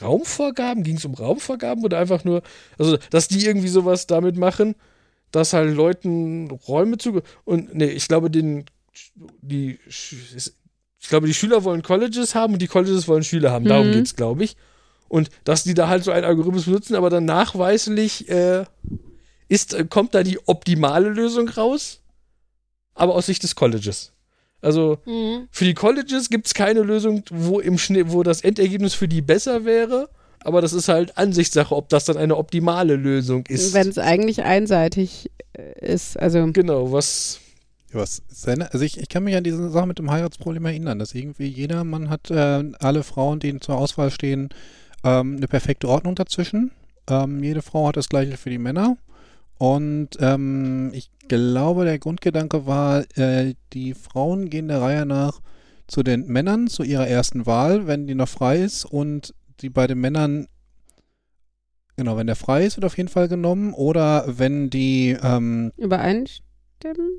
[0.00, 0.84] Raumvorgaben.
[0.84, 2.42] Ging es um Raumvorgaben oder einfach nur,
[2.78, 4.74] also dass die irgendwie sowas damit machen,
[5.32, 8.64] dass halt Leuten Räume zu und nee, ich glaube den
[9.42, 13.64] die ich glaube die Schüler wollen Colleges haben und die Colleges wollen Schüler haben.
[13.66, 13.92] Darum Mhm.
[13.92, 14.56] geht's, glaube ich.
[15.08, 18.64] Und dass die da halt so einen Algorithmus benutzen, aber dann nachweislich äh,
[19.48, 22.00] ist, äh, kommt da die optimale Lösung raus,
[22.94, 24.12] aber aus Sicht des Colleges.
[24.62, 25.46] Also Mhm.
[25.52, 29.22] für die Colleges gibt es keine Lösung, wo im Schnitt, wo das Endergebnis für die
[29.22, 30.08] besser wäre.
[30.40, 33.74] Aber das ist halt Ansichtssache, ob das dann eine optimale Lösung ist.
[33.74, 36.18] Wenn es eigentlich einseitig äh, ist.
[36.18, 37.40] Also, genau, was.
[37.92, 41.46] Was also ich, ich kann mich an diese Sache mit dem Heiratsproblem erinnern, dass irgendwie
[41.46, 44.50] jeder Mann hat, äh, alle Frauen, die zur Auswahl stehen,
[45.04, 46.72] ähm, eine perfekte Ordnung dazwischen.
[47.08, 48.96] Ähm, jede Frau hat das gleiche für die Männer.
[49.58, 55.40] Und ähm, ich glaube, der Grundgedanke war, äh, die Frauen gehen der Reihe nach
[55.86, 58.84] zu den Männern, zu ihrer ersten Wahl, wenn die noch frei ist.
[58.84, 60.48] Und die bei den Männern,
[61.96, 63.72] genau, wenn der frei ist, wird auf jeden Fall genommen.
[63.72, 66.45] Oder wenn die ähm, übereinstimmen?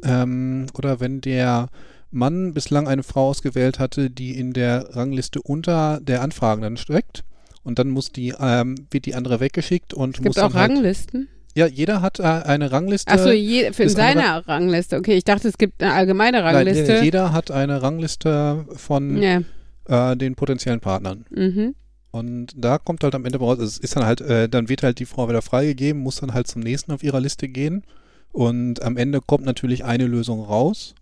[0.03, 1.69] Ähm, oder wenn der
[2.11, 7.23] Mann bislang eine Frau ausgewählt hatte, die in der Rangliste unter der Anfragenden steckt.
[7.63, 10.61] Und dann muss die, ähm, wird die andere weggeschickt und Es muss gibt auch dann
[10.61, 11.27] halt, Ranglisten.
[11.53, 13.11] Ja, jeder hat äh, eine Rangliste.
[13.11, 13.29] Achso,
[13.73, 14.95] für seiner Rangliste.
[14.97, 17.01] Okay, ich dachte, es gibt eine allgemeine Nein, Rangliste.
[17.03, 19.41] jeder hat eine Rangliste von ja.
[19.87, 21.25] äh, den potenziellen Partnern.
[21.29, 21.75] Mhm.
[22.11, 24.99] Und da kommt halt am Ende raus, es ist dann halt, äh, dann wird halt
[24.99, 27.83] die Frau wieder freigegeben, muss dann halt zum nächsten auf ihrer Liste gehen.
[28.31, 30.93] Und am Ende kommt natürlich eine Lösung raus.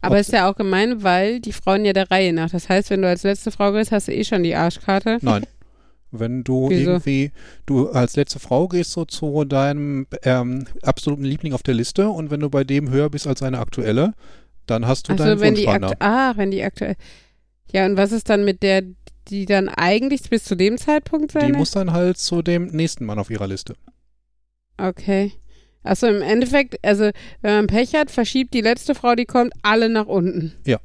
[0.00, 2.50] Aber Ob- ist ja auch gemein, weil die Frauen ja der Reihe nach.
[2.50, 5.18] Das heißt, wenn du als letzte Frau gehst, hast du eh schon die Arschkarte.
[5.20, 5.44] Nein.
[6.10, 6.92] Wenn du Wieso?
[6.92, 7.32] irgendwie,
[7.66, 12.30] du als letzte Frau gehst so zu deinem ähm, absoluten Liebling auf der Liste und
[12.30, 14.14] wenn du bei dem höher bist als seine aktuelle,
[14.66, 16.96] dann hast du Achso, deinen wenn die Ah, wenn die aktuell.
[17.72, 18.82] Ja, und was ist dann mit der,
[19.28, 21.52] die dann eigentlich bis zu dem Zeitpunkt Die sein?
[21.52, 23.74] muss dann halt zu dem nächsten Mann auf ihrer Liste.
[24.78, 25.32] Okay.
[25.82, 27.10] Achso, im Endeffekt, also
[27.40, 30.52] wenn man Pech hat, verschiebt die letzte Frau, die kommt, alle nach unten.
[30.66, 30.78] Ja.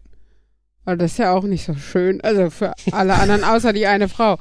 [0.86, 2.22] Aber das ist ja auch nicht so schön.
[2.22, 4.38] Also für alle anderen außer die eine Frau.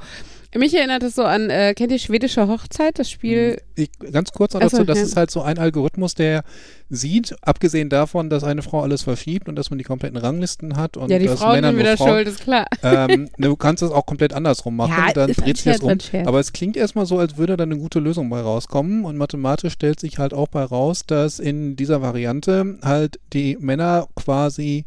[0.57, 3.61] Mich erinnert es so an, äh, kennt ihr schwedische Hochzeit, das Spiel?
[3.75, 5.03] Ich, ganz kurz noch Ach so, dazu, das ja.
[5.03, 6.43] ist halt so ein Algorithmus, der
[6.89, 10.97] sieht, abgesehen davon, dass eine Frau alles verschiebt und dass man die kompletten Ranglisten hat
[10.97, 12.67] und ja, die dass Frauen Männer sind wieder Frauen, schuld, ist klar.
[12.83, 15.97] ähm, du kannst es auch komplett andersrum machen, ja, dann dreht sich das um.
[16.25, 19.03] Aber es klingt erstmal so, als würde da eine gute Lösung bei rauskommen.
[19.05, 24.07] Und mathematisch stellt sich halt auch bei raus, dass in dieser Variante halt die Männer
[24.15, 24.85] quasi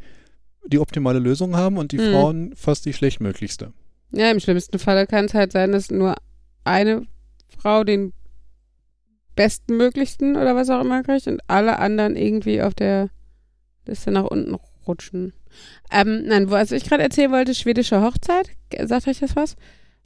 [0.67, 2.13] die optimale Lösung haben und die Mhm.
[2.13, 3.73] Frauen fast die schlechtmöglichste.
[4.13, 6.17] Ja, im schlimmsten Falle kann es halt sein, dass nur
[6.65, 7.07] eine
[7.59, 8.13] Frau den
[9.37, 13.11] bestmöglichsten oder was auch immer kriegt und alle anderen irgendwie auf der
[13.87, 14.57] Liste nach unten
[14.87, 15.33] rutschen.
[15.93, 18.51] Ähm, nein, was ich gerade erzählen wollte, schwedische Hochzeit.
[18.85, 19.57] Sagt euch das was?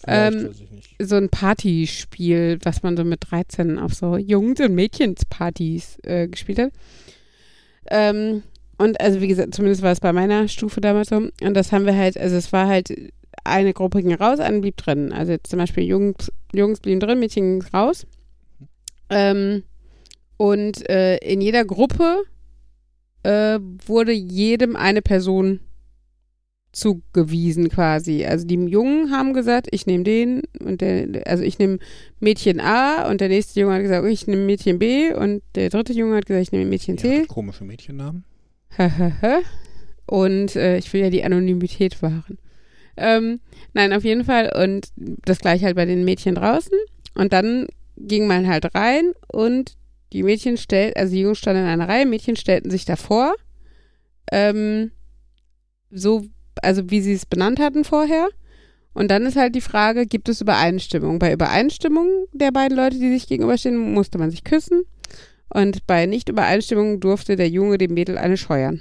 [0.07, 0.51] Ähm.
[0.99, 6.59] So ein Partyspiel, was man so mit 13 auf so Jungs- und Mädchenspartys äh, gespielt
[6.59, 6.73] hat.
[7.91, 8.43] Ähm,
[8.79, 11.17] und also wie gesagt, zumindest war es bei meiner Stufe damals so.
[11.17, 12.93] Und das haben wir halt, also es war halt
[13.45, 15.13] eine Gruppe ging raus, eine blieb drin.
[15.13, 18.07] Also jetzt zum Beispiel Jungs, Jungs blieben drin, Mädchen ging raus.
[19.11, 19.65] Ähm,
[20.37, 22.25] und äh, in jeder Gruppe
[23.23, 25.61] äh, wurde jedem eine Person
[26.73, 28.25] zugewiesen quasi.
[28.25, 31.79] Also die Jungen haben gesagt, ich nehme den und der, also ich nehme
[32.19, 35.93] Mädchen A und der nächste Junge hat gesagt, ich nehme Mädchen B und der dritte
[35.93, 37.27] Junge hat gesagt, ich nehme Mädchen C.
[37.27, 38.25] komische Mädchennamen.
[40.07, 42.39] und äh, ich will ja die Anonymität wahren.
[42.97, 43.41] Ähm,
[43.73, 44.51] nein, auf jeden Fall.
[44.55, 46.77] Und das gleiche halt bei den Mädchen draußen.
[47.15, 47.67] Und dann
[47.97, 49.77] ging man halt rein und
[50.13, 53.35] die Mädchen stellten, also die Jungs standen in einer Reihe, Mädchen stellten sich davor.
[54.31, 54.91] Ähm,
[55.91, 56.25] so,
[56.63, 58.29] also wie sie es benannt hatten vorher.
[58.95, 61.19] Und dann ist halt die Frage, gibt es Übereinstimmung?
[61.19, 64.83] Bei Übereinstimmung der beiden Leute, die sich gegenüberstehen, musste man sich küssen.
[65.49, 68.81] Und bei Nicht-Übereinstimmung durfte der Junge dem Mädel eine scheuern.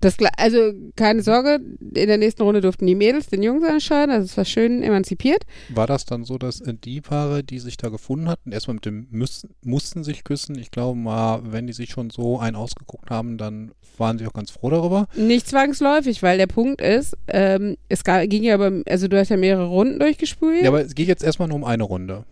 [0.00, 4.10] Das, also keine Sorge, in der nächsten Runde durften die Mädels den Jungs eine scheuern,
[4.10, 5.44] also es war schön emanzipiert.
[5.68, 8.86] War das dann so, dass äh, die Paare, die sich da gefunden hatten, erstmal mit
[8.86, 10.58] dem müssen, mussten sich küssen?
[10.58, 14.32] Ich glaube mal, wenn die sich schon so einen ausgeguckt haben, dann waren sie auch
[14.32, 15.06] ganz froh darüber.
[15.16, 19.36] Nicht zwangsläufig, weil der Punkt ist, ähm, es ging ja aber, also du hast ja
[19.36, 20.62] mehrere Runden durchgespielt.
[20.62, 22.24] Ja, aber es geht jetzt erstmal nur um eine Runde.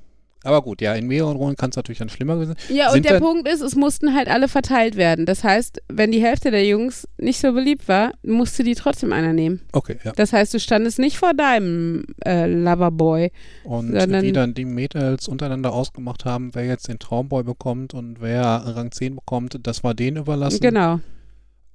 [0.44, 2.54] Aber gut, ja, in mehreren Runden kann es natürlich dann schlimmer sein.
[2.68, 5.26] Ja, und Sind der Punkt ist, es mussten halt alle verteilt werden.
[5.26, 9.32] Das heißt, wenn die Hälfte der Jungs nicht so beliebt war, musste die trotzdem einer
[9.32, 9.60] nehmen.
[9.72, 10.12] Okay, ja.
[10.12, 13.32] Das heißt, du standest nicht vor deinem äh, Loverboy.
[13.64, 18.44] Und wie dann die Mädels untereinander ausgemacht haben, wer jetzt den Traumboy bekommt und wer
[18.44, 20.60] Rang 10 bekommt, das war denen überlassen.
[20.60, 21.00] Genau.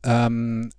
[0.06, 0.70] Ähm,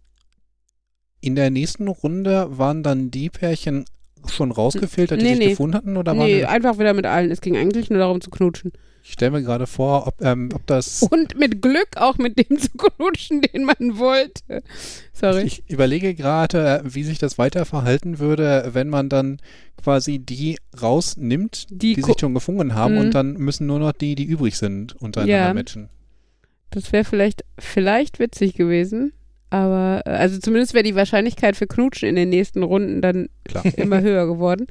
[1.21, 3.85] in der nächsten Runde waren dann die Pärchen
[4.31, 5.51] schon rausgefiltert, die Nee, sich nee.
[5.51, 5.97] gefunden hatten?
[5.97, 7.31] Oder Nee, einfach wieder mit allen.
[7.31, 8.73] Es ging eigentlich nur darum zu knutschen.
[9.03, 11.03] ich stelle mir gerade vor, ob, ähm, ob das.
[11.03, 14.63] Und mit Glück auch mit dem zu knutschen, den man wollte.
[15.13, 15.43] Sorry.
[15.43, 19.39] Ich überlege gerade, wie sich das weiter verhalten würde, wenn man dann
[19.83, 23.01] quasi die rausnimmt, Die die, sich schon gefunden haben Mhm.
[23.01, 25.55] und dann müssen nur noch die, die übrig sind, untereinander Ja.
[25.55, 25.89] matchen.
[26.71, 29.13] Das wäre vielleicht, vielleicht witzig gewesen.
[29.55, 33.65] Aber, äh, also zumindest wäre die Wahrscheinlichkeit für Knutschen in den nächsten Runden dann Klar.
[33.77, 34.67] immer höher geworden.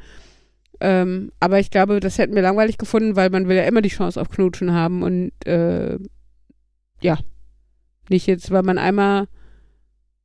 [0.81, 3.87] Ähm, aber ich glaube, das hätten wir langweilig gefunden, weil man will ja immer die
[3.87, 5.97] Chance auf Knutschen haben und äh,
[6.99, 7.17] ja,
[8.09, 9.29] nicht jetzt, weil man einmal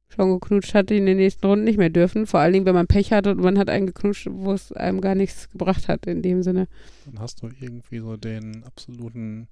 [0.09, 2.27] schon geknutscht hat, die in den nächsten Runden nicht mehr dürfen.
[2.27, 5.01] Vor allen Dingen, wenn man Pech hat und man hat einen geknutscht, wo es einem
[5.01, 6.67] gar nichts gebracht hat in dem Sinne.
[7.05, 9.47] Dann hast du irgendwie so den absoluten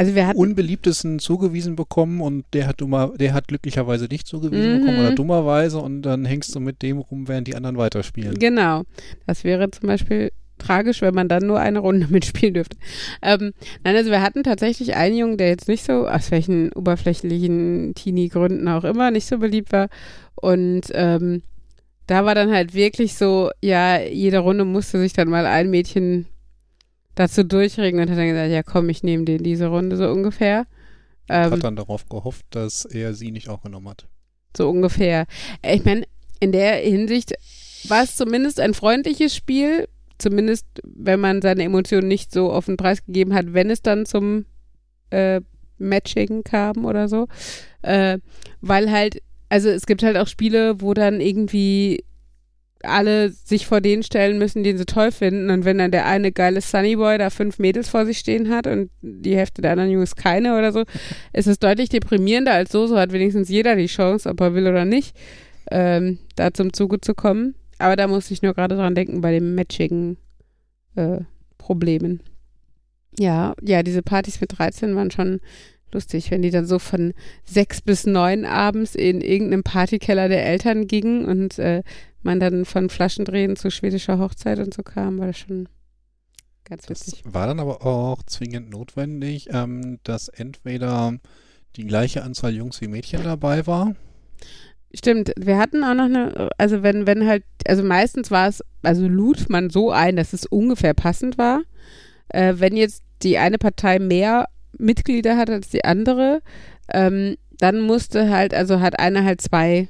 [0.00, 4.72] Also wir hatten unbeliebtesten zugewiesen bekommen und der hat dummer, der hat glücklicherweise nicht zugewiesen
[4.72, 4.80] Mhm.
[4.80, 8.38] bekommen oder dummerweise und dann hängst du mit dem rum, während die anderen weiterspielen.
[8.38, 8.84] Genau.
[9.26, 12.78] Das wäre zum Beispiel tragisch, wenn man dann nur eine Runde mitspielen dürfte.
[13.20, 13.52] Ähm,
[13.84, 18.68] nein, also wir hatten tatsächlich einen Jungen, der jetzt nicht so, aus welchen oberflächlichen Teenie-Gründen
[18.68, 19.88] auch immer, nicht so beliebt war.
[20.34, 21.42] Und ähm,
[22.06, 26.24] da war dann halt wirklich so, ja, jede Runde musste sich dann mal ein Mädchen
[27.14, 30.66] dazu durchregen und hat dann gesagt, ja komm, ich nehme den diese Runde so ungefähr.
[31.28, 34.08] Ähm, Hat dann darauf gehofft, dass er sie nicht auch genommen hat.
[34.56, 35.26] so ungefähr.
[35.62, 36.04] Äh, Ich meine,
[36.40, 37.34] in der Hinsicht
[37.88, 39.88] war es zumindest ein freundliches Spiel,
[40.18, 44.06] zumindest wenn man seine Emotionen nicht so auf den Preis gegeben hat, wenn es dann
[44.06, 44.46] zum
[45.10, 45.40] äh,
[45.78, 47.26] Matching kam oder so.
[47.82, 48.18] Äh,
[48.60, 52.04] weil halt, also es gibt halt auch Spiele, wo dann irgendwie
[52.82, 55.50] alle sich vor den stellen müssen, den sie toll finden.
[55.50, 58.90] Und wenn dann der eine geile Sunnyboy da fünf Mädels vor sich stehen hat und
[59.02, 60.84] die Hälfte der anderen Jungs keine oder so,
[61.32, 62.86] ist es deutlich deprimierender als so.
[62.86, 65.16] So hat wenigstens jeder die Chance, ob er will oder nicht,
[65.70, 67.54] ähm, da zum Zuge zu kommen.
[67.78, 70.16] Aber da muss ich nur gerade dran denken bei den Matching
[70.96, 71.20] äh,
[71.58, 72.22] Problemen.
[73.18, 75.40] Ja, ja, diese Partys mit 13 waren schon
[75.92, 77.12] lustig, wenn die dann so von
[77.44, 81.82] sechs bis neun abends in irgendeinem Partykeller der Eltern gingen und äh,
[82.22, 85.68] man dann von Flaschendrehen zu schwedischer Hochzeit und so kam, war das schon
[86.64, 87.22] ganz Das witzig.
[87.24, 91.18] war dann aber auch zwingend notwendig, ähm, dass entweder
[91.76, 93.94] die gleiche Anzahl Jungs wie Mädchen dabei war.
[94.92, 99.06] Stimmt, wir hatten auch noch eine, also wenn, wenn halt, also meistens war es, also
[99.06, 101.62] lud man so ein, dass es ungefähr passend war.
[102.28, 106.42] Äh, wenn jetzt die eine Partei mehr Mitglieder hat als die andere,
[106.92, 109.88] ähm, dann musste halt, also hat eine halt zwei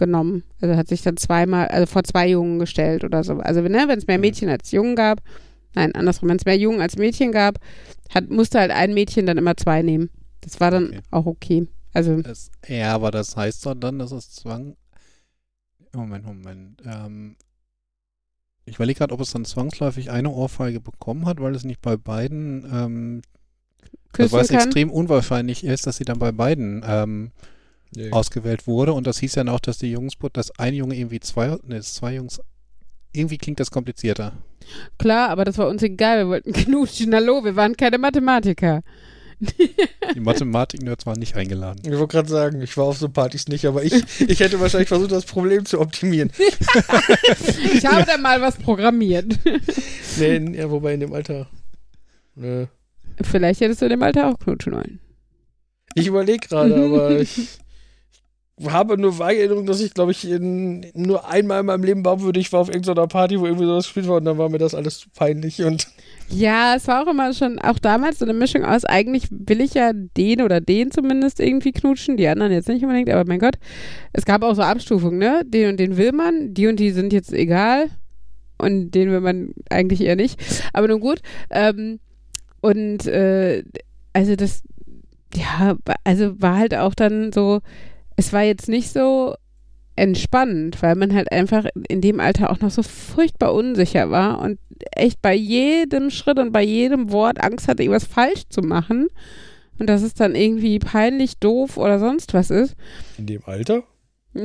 [0.00, 0.42] genommen.
[0.60, 3.34] Also hat sich dann zweimal, also vor zwei Jungen gestellt oder so.
[3.38, 4.22] Also ne, wenn es mehr Mhm.
[4.22, 5.20] Mädchen als Jungen gab,
[5.76, 7.58] nein, andersrum, wenn es mehr Jungen als Mädchen gab,
[8.12, 10.10] hat, musste halt ein Mädchen dann immer zwei nehmen.
[10.40, 11.00] Das war dann Okay.
[11.12, 11.68] auch okay.
[11.92, 14.76] Also Es, ja, aber das heißt doch dann, dass es zwang.
[15.94, 16.82] Moment, Moment.
[16.84, 17.36] Ähm,
[18.64, 21.96] ich überlege gerade, ob es dann zwangsläufig eine Ohrfeige bekommen hat, weil es nicht bei
[21.96, 23.22] beiden, ähm,
[23.82, 24.60] also küssen weil es kann.
[24.60, 27.32] extrem unwahrscheinlich ist, dass sie dann bei beiden ähm,
[27.94, 28.12] Nee.
[28.12, 28.92] ausgewählt wurde.
[28.92, 32.14] Und das hieß ja auch, dass die Jungs, dass ein Junge irgendwie zwei, ne, zwei
[32.14, 32.40] Jungs,
[33.12, 34.32] irgendwie klingt das komplizierter.
[34.98, 36.18] Klar, aber das war uns egal.
[36.18, 37.14] Wir wollten knutschen.
[37.14, 38.82] Hallo, wir waren keine Mathematiker.
[40.14, 41.80] Die Mathematik-Nerds waren nicht eingeladen.
[41.84, 44.88] Ich wollte gerade sagen, ich war auf so Partys nicht, aber ich, ich hätte wahrscheinlich
[44.88, 46.30] versucht, das Problem zu optimieren.
[47.72, 49.26] Ich habe da mal was programmiert.
[50.18, 51.48] Nee, ja, wobei in dem Alter.
[52.34, 52.66] Nö.
[53.22, 55.00] Vielleicht hättest du in dem Alter auch knutschen wollen.
[55.94, 57.58] Ich überlege gerade, aber ich
[58.68, 62.02] habe nur Erinnerung, dass ich, glaube ich, in, nur einmal in meinem Leben
[62.36, 64.74] ich war auf irgendeiner Party, wo irgendwie sowas gespielt war und dann war mir das
[64.74, 65.86] alles zu peinlich und
[66.28, 69.74] Ja, es war auch immer schon, auch damals so eine Mischung aus, eigentlich will ich
[69.74, 73.56] ja den oder den zumindest irgendwie knutschen, die anderen jetzt nicht unbedingt, aber mein Gott,
[74.12, 75.42] es gab auch so Abstufungen, ne?
[75.46, 77.86] Den und den will man, die und die sind jetzt egal
[78.58, 80.38] und den will man eigentlich eher nicht,
[80.72, 81.20] aber nun gut.
[81.50, 81.98] Ähm,
[82.60, 83.64] und äh,
[84.12, 84.62] also das,
[85.34, 87.60] ja, also war halt auch dann so,
[88.20, 89.34] es war jetzt nicht so
[89.96, 94.58] entspannend, weil man halt einfach in dem Alter auch noch so furchtbar unsicher war und
[94.92, 99.08] echt bei jedem Schritt und bei jedem Wort Angst hatte, irgendwas falsch zu machen.
[99.78, 102.76] Und dass es dann irgendwie peinlich, doof oder sonst was ist.
[103.16, 103.84] in dem Alter?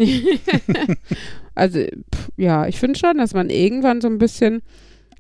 [1.56, 4.62] also, pff, ja, ich finde schon, dass man irgendwann so ein bisschen,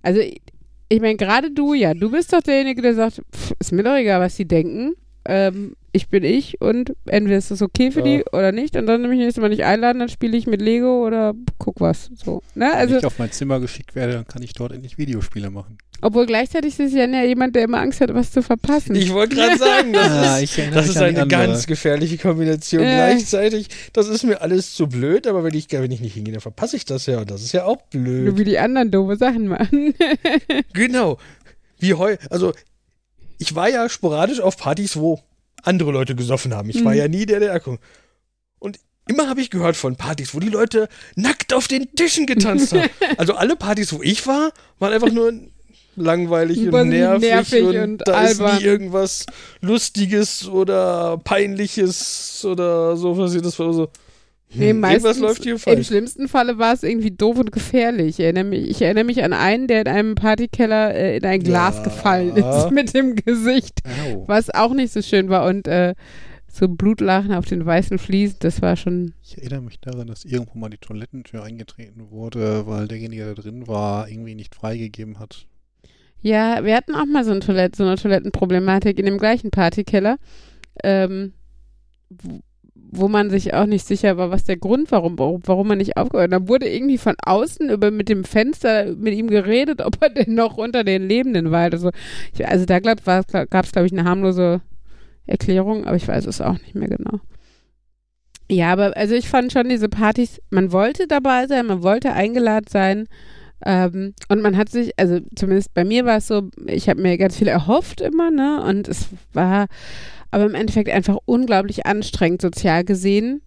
[0.01, 0.41] also ich,
[0.87, 3.97] ich meine, gerade du, ja, du bist doch derjenige, der sagt, pff, ist mir doch
[3.97, 4.93] egal, was die denken.
[5.25, 8.05] Ähm, ich bin ich und entweder ist das okay für Ja.
[8.05, 10.61] die oder nicht und dann nehme ich nächstes Mal nicht einladen, dann spiele ich mit
[10.61, 12.09] Lego oder guck was.
[12.13, 12.65] So, ne?
[12.65, 15.77] Wenn Also, ich auf mein Zimmer geschickt werde, dann kann ich dort endlich Videospiele machen.
[16.01, 18.95] obwohl gleichzeitig ist Jan ja jemand, der immer Angst hat, was zu verpassen.
[18.95, 21.27] Ich wollte gerade sagen, das Ah, ist, das ist eine andere.
[21.27, 22.83] ganz gefährliche Kombination.
[22.83, 22.93] Äh.
[22.95, 26.41] Gleichzeitig, das ist mir alles zu blöd, aber wenn ich, wenn ich nicht hingehe, dann
[26.41, 28.37] verpasse ich das ja und das ist ja auch Nur blöd.
[28.37, 29.93] wie die anderen doofe Sachen machen.
[30.73, 31.17] Genau.
[31.79, 32.53] Wie heu, also
[33.37, 35.19] ich war ja sporadisch auf Partys, wo
[35.65, 36.69] andere Leute gesoffen haben.
[36.69, 36.97] Ich war Mhm.
[36.97, 37.83] ja nie der, der anguckt.
[38.59, 42.73] Und immer habe ich gehört von Partys, wo die Leute nackt auf den Tischen getanzt
[42.73, 42.89] haben.
[43.17, 45.33] also alle Partys, wo ich war, waren einfach nur
[45.97, 48.57] langweilig und nervig, nervig und, und da ist albern.
[48.57, 49.25] nie irgendwas
[49.61, 53.45] Lustiges oder Peinliches oder so passiert.
[53.45, 53.89] Das war so,
[54.57, 55.87] Nee, hm, meistens, läuft hier Im falsch.
[55.87, 58.07] schlimmsten Falle war es irgendwie doof und gefährlich.
[58.07, 61.41] Ich erinnere mich, ich erinnere mich an einen, der in einem Partykeller äh, in ein
[61.41, 61.83] Glas Ja.
[61.83, 64.23] gefallen ist mit dem Gesicht, Au.
[64.27, 65.93] was auch nicht so schön war und äh,
[66.51, 69.13] so Blutlachen auf den weißen Fliesen, das war schon.
[69.23, 73.67] Ich erinnere mich daran, dass irgendwo mal die Toilettentür eingetreten wurde, weil derjenige, der drin
[73.67, 75.47] war, irgendwie nicht freigegeben hat.
[76.21, 80.17] Ja, wir hatten auch mal so, ein Toilette, so eine Toilettenproblematik in dem gleichen Partykeller,
[80.83, 81.33] ähm,
[82.91, 86.31] wo, man sich auch nicht sicher war, was der Grund warum, warum, man nicht aufgehört
[86.31, 86.41] hat.
[86.41, 90.35] Da wurde irgendwie von außen über mit dem Fenster mit ihm geredet, ob er denn
[90.35, 91.71] noch unter den Lebenden war.
[91.71, 91.91] Also,
[92.33, 94.61] ich, also da gab es, glaube ich, eine harmlose
[95.27, 97.19] Erklärung, aber ich weiß es auch nicht mehr genau.
[98.49, 102.67] Ja, aber also ich fand schon diese Partys, man wollte dabei sein, man wollte eingeladen
[102.69, 103.07] sein.
[103.65, 107.17] Ähm, und man hat sich, also zumindest bei mir war es so, ich habe mir
[107.17, 108.63] ganz viel erhofft immer, ne?
[108.63, 109.65] Und es war
[110.29, 113.41] aber im Endeffekt einfach unglaublich anstrengend sozial gesehen,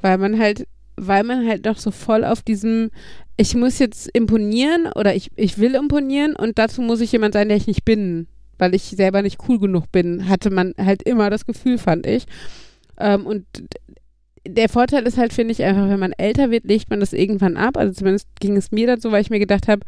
[0.00, 2.90] weil man halt, weil man halt doch so voll auf diesem,
[3.36, 7.48] ich muss jetzt imponieren oder ich, ich will imponieren und dazu muss ich jemand sein,
[7.48, 8.26] der ich nicht bin,
[8.58, 12.26] weil ich selber nicht cool genug bin, hatte man halt immer das Gefühl, fand ich.
[12.98, 13.46] Ähm, und
[14.46, 17.56] der Vorteil ist halt, finde ich, einfach, wenn man älter wird, legt man das irgendwann
[17.56, 17.76] ab.
[17.76, 19.82] Also zumindest ging es mir dazu, weil ich mir gedacht habe,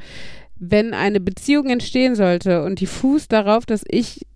[0.57, 4.27] wenn eine Beziehung entstehen sollte und die fußt darauf, dass ich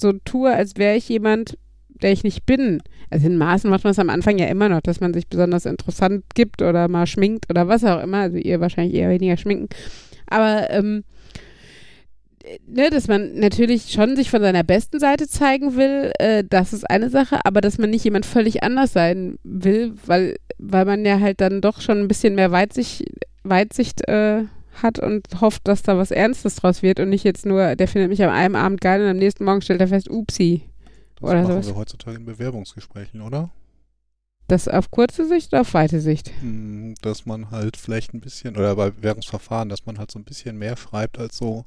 [0.00, 2.80] so tue, als wäre ich jemand, der ich nicht bin.
[3.10, 5.66] Also in Maßen macht man es am Anfang ja immer noch, dass man sich besonders
[5.66, 8.18] interessant gibt oder mal schminkt oder was auch immer.
[8.18, 9.68] Also ihr wahrscheinlich eher weniger schminken.
[10.26, 11.04] Aber ähm,
[12.66, 16.88] ne, dass man natürlich schon sich von seiner besten Seite zeigen will, äh, das ist
[16.88, 21.20] eine Sache, aber dass man nicht jemand völlig anders sein will, weil, weil man ja
[21.20, 23.04] halt dann doch schon ein bisschen mehr Weitsicht,
[23.44, 24.44] Weitsicht äh,
[24.82, 28.10] hat und hofft, dass da was Ernstes draus wird und nicht jetzt nur, der findet
[28.10, 30.62] mich am einen Abend geil und am nächsten Morgen stellt er fest, upsi.
[31.16, 31.66] Das Oder machen sowas.
[31.68, 33.50] wir heutzutage in Bewerbungsgesprächen, oder?
[34.48, 36.32] Das auf kurze Sicht oder auf weite Sicht?
[36.40, 40.24] Hm, Dass man halt vielleicht ein bisschen, oder bei Bewerbungsverfahren, dass man halt so ein
[40.24, 41.64] bisschen mehr schreibt, als so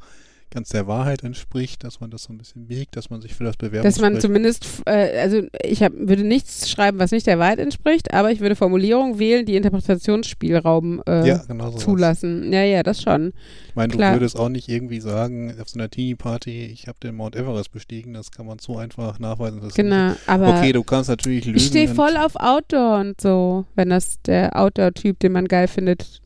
[0.55, 3.43] ganz der Wahrheit entspricht, dass man das so ein bisschen biegt, dass man sich für
[3.43, 4.11] das Dass Bewerbungsgespräch...
[4.11, 8.31] man zumindest, äh, also ich hab, würde nichts schreiben, was nicht der Wahrheit entspricht, aber
[8.31, 11.77] ich würde Formulierungen wählen, die Interpretationsspielraum äh, ja, genau so.
[11.77, 12.51] zulassen.
[12.51, 13.33] Ja, ja, das schon.
[13.67, 14.13] Ich meine, du Klar.
[14.13, 18.13] würdest auch nicht irgendwie sagen, auf so einer Teenie-Party, ich habe den Mount Everest bestiegen,
[18.13, 19.59] das kann man so einfach nachweisen.
[19.59, 20.13] dass es Genau.
[20.25, 21.57] Aber Okay, du kannst natürlich lügen.
[21.57, 26.21] ich stehe voll auf Outdoor und so, wenn das der Outdoor-Typ, den man geil findet,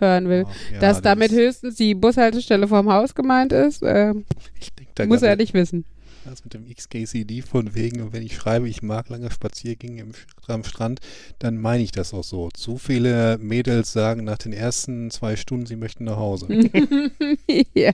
[0.00, 0.44] hören will.
[0.70, 4.12] Ja, ja, Dass damit das- höchstens die Bushaltestelle vorm Haus gemeint ist, äh,
[4.60, 5.84] ich denk da muss er nicht wissen.
[6.24, 10.12] Das mit dem XKCD von wegen, und wenn ich schreibe, ich mag lange Spaziergänge im,
[10.46, 11.00] am Strand,
[11.38, 12.50] dann meine ich das auch so.
[12.50, 16.46] Zu viele Mädels sagen nach den ersten zwei Stunden, sie möchten nach Hause.
[17.74, 17.92] ja.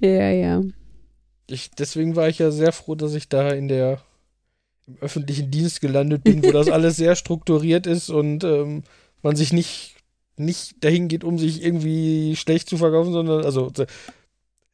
[0.00, 0.62] Ja, ja.
[1.50, 4.00] Ich, deswegen war ich ja sehr froh, dass ich da in der
[4.86, 8.82] im öffentlichen Dienst gelandet bin, wo das alles sehr strukturiert ist und ähm,
[9.22, 9.96] man sich nicht,
[10.38, 13.86] nicht dahin geht, um sich irgendwie schlecht zu verkaufen, sondern also äh,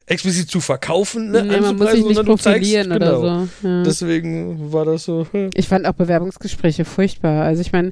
[0.07, 3.19] explizit zu verkaufen, ne, nee, man muss sich nicht du zeigst- profilieren genau.
[3.19, 3.67] oder so.
[3.67, 3.83] Ja.
[3.83, 5.25] Deswegen war das so.
[5.31, 5.49] hm.
[5.55, 7.43] Ich fand auch Bewerbungsgespräche furchtbar.
[7.43, 7.91] Also ich meine,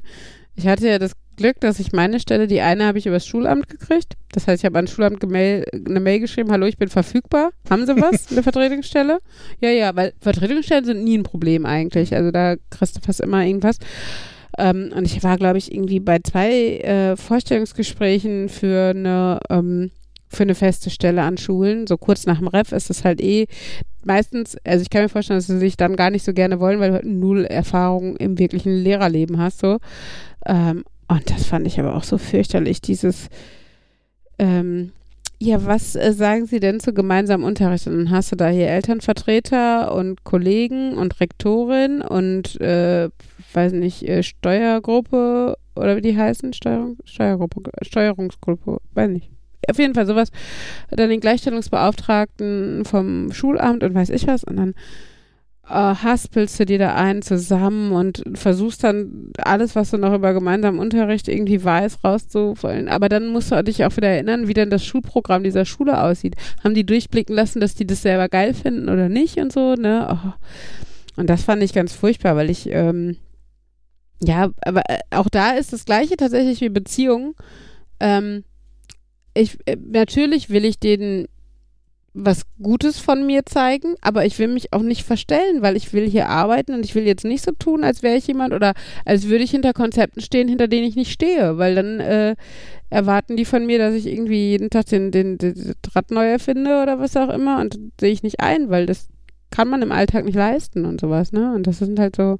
[0.54, 3.68] ich hatte ja das Glück, dass ich meine Stelle, die eine habe ich übers Schulamt
[3.68, 4.14] gekriegt.
[4.30, 7.50] Das heißt, ich habe ans Schulamt gemail, eine Mail geschrieben, hallo, ich bin verfügbar.
[7.68, 8.28] Haben Sie was?
[8.30, 9.18] Eine Vertretungsstelle?
[9.60, 12.14] Ja, ja, weil Vertretungsstellen sind nie ein Problem eigentlich.
[12.14, 13.78] Also da kriegst du fast immer irgendwas.
[14.58, 19.90] Ähm, und ich war, glaube ich, irgendwie bei zwei äh, Vorstellungsgesprächen für eine ähm,
[20.28, 21.86] für eine feste Stelle an Schulen.
[21.86, 23.46] So kurz nach dem Ref ist es halt eh
[24.04, 26.80] meistens, also ich kann mir vorstellen, dass sie sich dann gar nicht so gerne wollen,
[26.80, 29.60] weil du halt null Erfahrung im wirklichen Lehrerleben hast.
[29.60, 29.78] So.
[30.46, 33.28] Ähm, und das fand ich aber auch so fürchterlich, dieses
[34.38, 34.92] ähm,
[35.44, 37.86] ja, was äh, sagen Sie denn zu gemeinsamem Unterricht?
[37.86, 43.10] Und dann hast du da hier Elternvertreter und Kollegen und Rektorin und, äh,
[43.52, 46.52] weiß nicht, äh, Steuergruppe oder wie die heißen?
[46.54, 49.30] Steuerung, Steuergruppe, Steuerungsgruppe, weiß nicht.
[49.68, 50.30] Auf jeden Fall sowas.
[50.90, 54.44] Dann den Gleichstellungsbeauftragten vom Schulamt und weiß ich was.
[54.44, 54.74] Und dann
[55.68, 60.34] äh, haspelst du dir da einen zusammen und versuchst dann alles, was du noch über
[60.34, 62.88] gemeinsamen Unterricht irgendwie weißt, rauszuholen.
[62.88, 66.36] Aber dann musst du dich auch wieder erinnern, wie denn das Schulprogramm dieser Schule aussieht.
[66.62, 70.08] Haben die durchblicken lassen, dass die das selber geil finden oder nicht und so, ne?
[70.10, 70.32] Oh.
[71.16, 73.16] Und das fand ich ganz furchtbar, weil ich, ähm,
[74.22, 77.34] ja, aber äh, auch da ist das Gleiche tatsächlich wie Beziehungen.
[78.00, 78.44] Ähm,
[79.32, 81.26] ich, äh, natürlich will ich den
[82.14, 86.08] was Gutes von mir zeigen, aber ich will mich auch nicht verstellen, weil ich will
[86.08, 89.28] hier arbeiten und ich will jetzt nicht so tun, als wäre ich jemand oder als
[89.28, 92.36] würde ich hinter Konzepten stehen, hinter denen ich nicht stehe, weil dann äh,
[92.88, 96.80] erwarten die von mir, dass ich irgendwie jeden Tag den, den, den, Rad neu erfinde
[96.82, 99.08] oder was auch immer und sehe ich nicht ein, weil das
[99.50, 101.52] kann man im Alltag nicht leisten und sowas, ne?
[101.52, 102.38] Und das sind halt so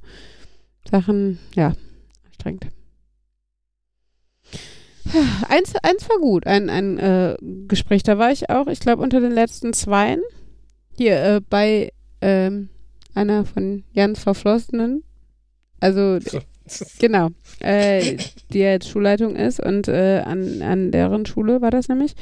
[0.89, 1.75] Sachen, ja,
[2.27, 2.67] anstrengend.
[5.49, 7.37] Eins, eins war gut, ein, ein äh,
[7.69, 10.21] Gespräch, da war ich auch, ich glaube, unter den letzten zweien,
[10.97, 12.69] hier äh, bei ähm,
[13.15, 15.05] einer von Jans Verflossenen,
[15.81, 16.19] also
[16.99, 17.29] genau,
[17.61, 18.17] äh,
[18.53, 22.15] die jetzt Schulleitung ist und äh, an, an deren Schule war das nämlich.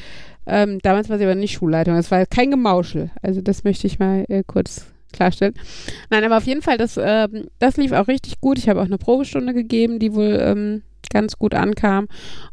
[0.47, 3.99] Ähm, damals war sie aber nicht Schulleitung, es war kein Gemauschel, also das möchte ich
[3.99, 5.55] mal äh, kurz klarstellen.
[6.11, 8.59] Nein, aber auf jeden Fall, das, ähm, das lief auch richtig gut.
[8.59, 12.09] Ich habe auch eine Probestunde gegeben, die wohl ähm, ganz gut ankam.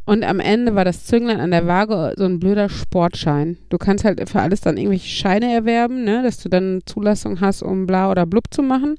[0.05, 3.57] Und am Ende war das Zünglein an der Waage so ein blöder Sportschein.
[3.69, 7.63] Du kannst halt für alles dann irgendwelche Scheine erwerben, ne, dass du dann Zulassung hast,
[7.63, 8.97] um bla oder blub zu machen.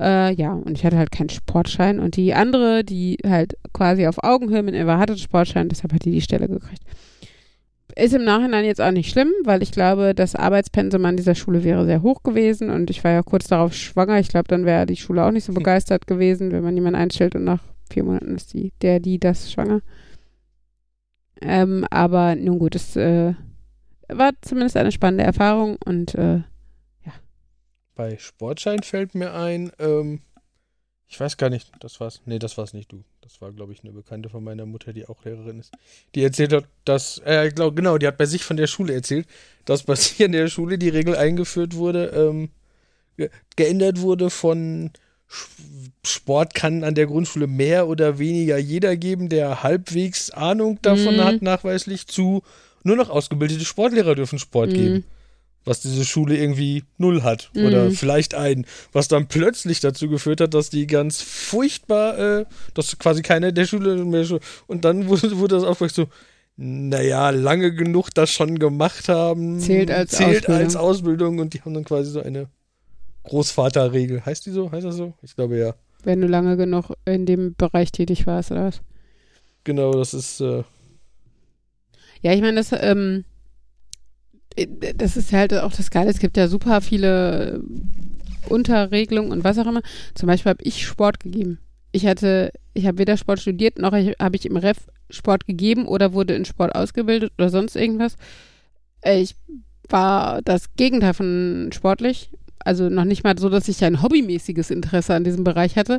[0.00, 2.00] Äh, ja, und ich hatte halt keinen Sportschein.
[2.00, 6.04] Und die andere, die halt quasi auf Augenhöhe mit mir war, hatte Sportschein, deshalb hat
[6.04, 6.82] die die Stelle gekriegt.
[8.00, 11.64] Ist im Nachhinein jetzt auch nicht schlimm, weil ich glaube, das Arbeitspensum an dieser Schule
[11.64, 14.18] wäre sehr hoch gewesen und ich war ja kurz darauf schwanger.
[14.18, 17.34] Ich glaube, dann wäre die Schule auch nicht so begeistert gewesen, wenn man jemanden einstellt
[17.34, 19.82] und nach vier Monaten ist die, der, die, das schwanger.
[21.42, 23.34] Ähm, aber nun gut, es äh,
[24.08, 26.40] war zumindest eine spannende Erfahrung und äh,
[27.94, 30.22] Bei Sportschein fällt mir ein, ähm,
[31.06, 32.22] ich weiß gar nicht, das war's.
[32.24, 33.04] Nee, das war's nicht du.
[33.30, 35.70] Das war, glaube ich, eine Bekannte von meiner Mutter, die auch Lehrerin ist.
[36.16, 39.28] Die erzählt hat, dass, äh, glaub, genau, die hat bei sich von der Schule erzählt,
[39.64, 42.50] dass bei sich in der Schule die Regel eingeführt wurde, ähm,
[43.16, 44.90] ge geändert wurde von
[46.04, 51.20] Sport kann an der Grundschule mehr oder weniger jeder geben, der halbwegs Ahnung davon Mhm.
[51.20, 52.42] hat, nachweislich, zu
[52.82, 54.74] nur noch ausgebildete Sportlehrer dürfen Sport Mhm.
[54.74, 55.04] geben.
[55.64, 57.50] Was diese Schule irgendwie null hat.
[57.54, 57.90] Oder Mhm.
[57.92, 58.64] vielleicht ein.
[58.92, 62.44] Was dann plötzlich dazu geführt hat, dass die ganz furchtbar, äh,
[62.74, 64.26] dass quasi keiner der Schule mehr.
[64.66, 66.06] Und dann wurde, wurde das auch so,
[66.56, 69.60] naja, lange genug das schon gemacht haben.
[69.60, 70.56] Zählt als zählt Ausbildung.
[70.64, 71.38] als Ausbildung.
[71.40, 72.48] Und die haben dann quasi so eine
[73.24, 74.24] Großvaterregel.
[74.24, 74.70] Heißt die so?
[74.72, 75.14] Heißt das so?
[75.22, 75.74] Ich glaube ja.
[76.02, 78.80] wenn du lange genug in dem Bereich tätig warst oder was.
[79.64, 80.40] Genau, das ist.
[80.40, 80.64] Äh,
[82.22, 83.29] Ja, ich meine, das, ähm, äh,
[84.96, 86.10] das ist halt auch das Geile.
[86.10, 89.82] Es gibt ja super viele äh, Unterregelungen und was auch immer.
[90.14, 91.58] Zum Beispiel habe ich Sport gegeben.
[91.92, 94.78] Ich hatte, ich habe weder Sport studiert, noch habe ich im Ref
[95.10, 98.16] Sport gegeben oder wurde in Sport ausgebildet oder sonst irgendwas.
[99.00, 99.34] Äh, Ich
[99.88, 102.30] war das Gegenteil von sportlich.
[102.60, 105.98] Also noch nicht mal so, dass ich ein hobbymäßiges Interesse an diesem Bereich hatte.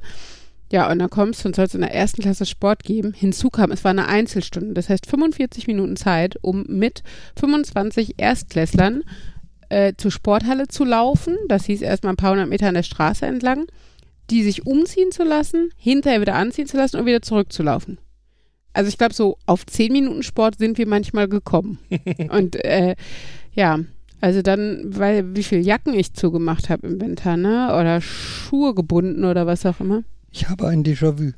[0.71, 3.13] Ja, und dann kommst du und sollst in der ersten Klasse Sport geben.
[3.13, 4.73] Hinzu kam, es war eine Einzelstunde.
[4.73, 7.03] Das heißt 45 Minuten Zeit, um mit
[7.37, 9.03] 25 Erstklässlern
[9.67, 11.37] äh, zur Sporthalle zu laufen.
[11.49, 13.65] Das hieß erstmal ein paar hundert Meter an der Straße entlang.
[14.29, 17.97] Die sich umziehen zu lassen, hinterher wieder anziehen zu lassen und wieder zurückzulaufen.
[18.71, 21.79] Also ich glaube, so auf 10 Minuten Sport sind wir manchmal gekommen.
[22.29, 22.95] und äh,
[23.51, 23.79] ja,
[24.21, 27.75] also dann, weil wie viel Jacken ich zugemacht habe im Winter, ne?
[27.77, 30.03] Oder Schuhe gebunden oder was auch immer.
[30.31, 31.31] Ich habe ein Déjà-vu.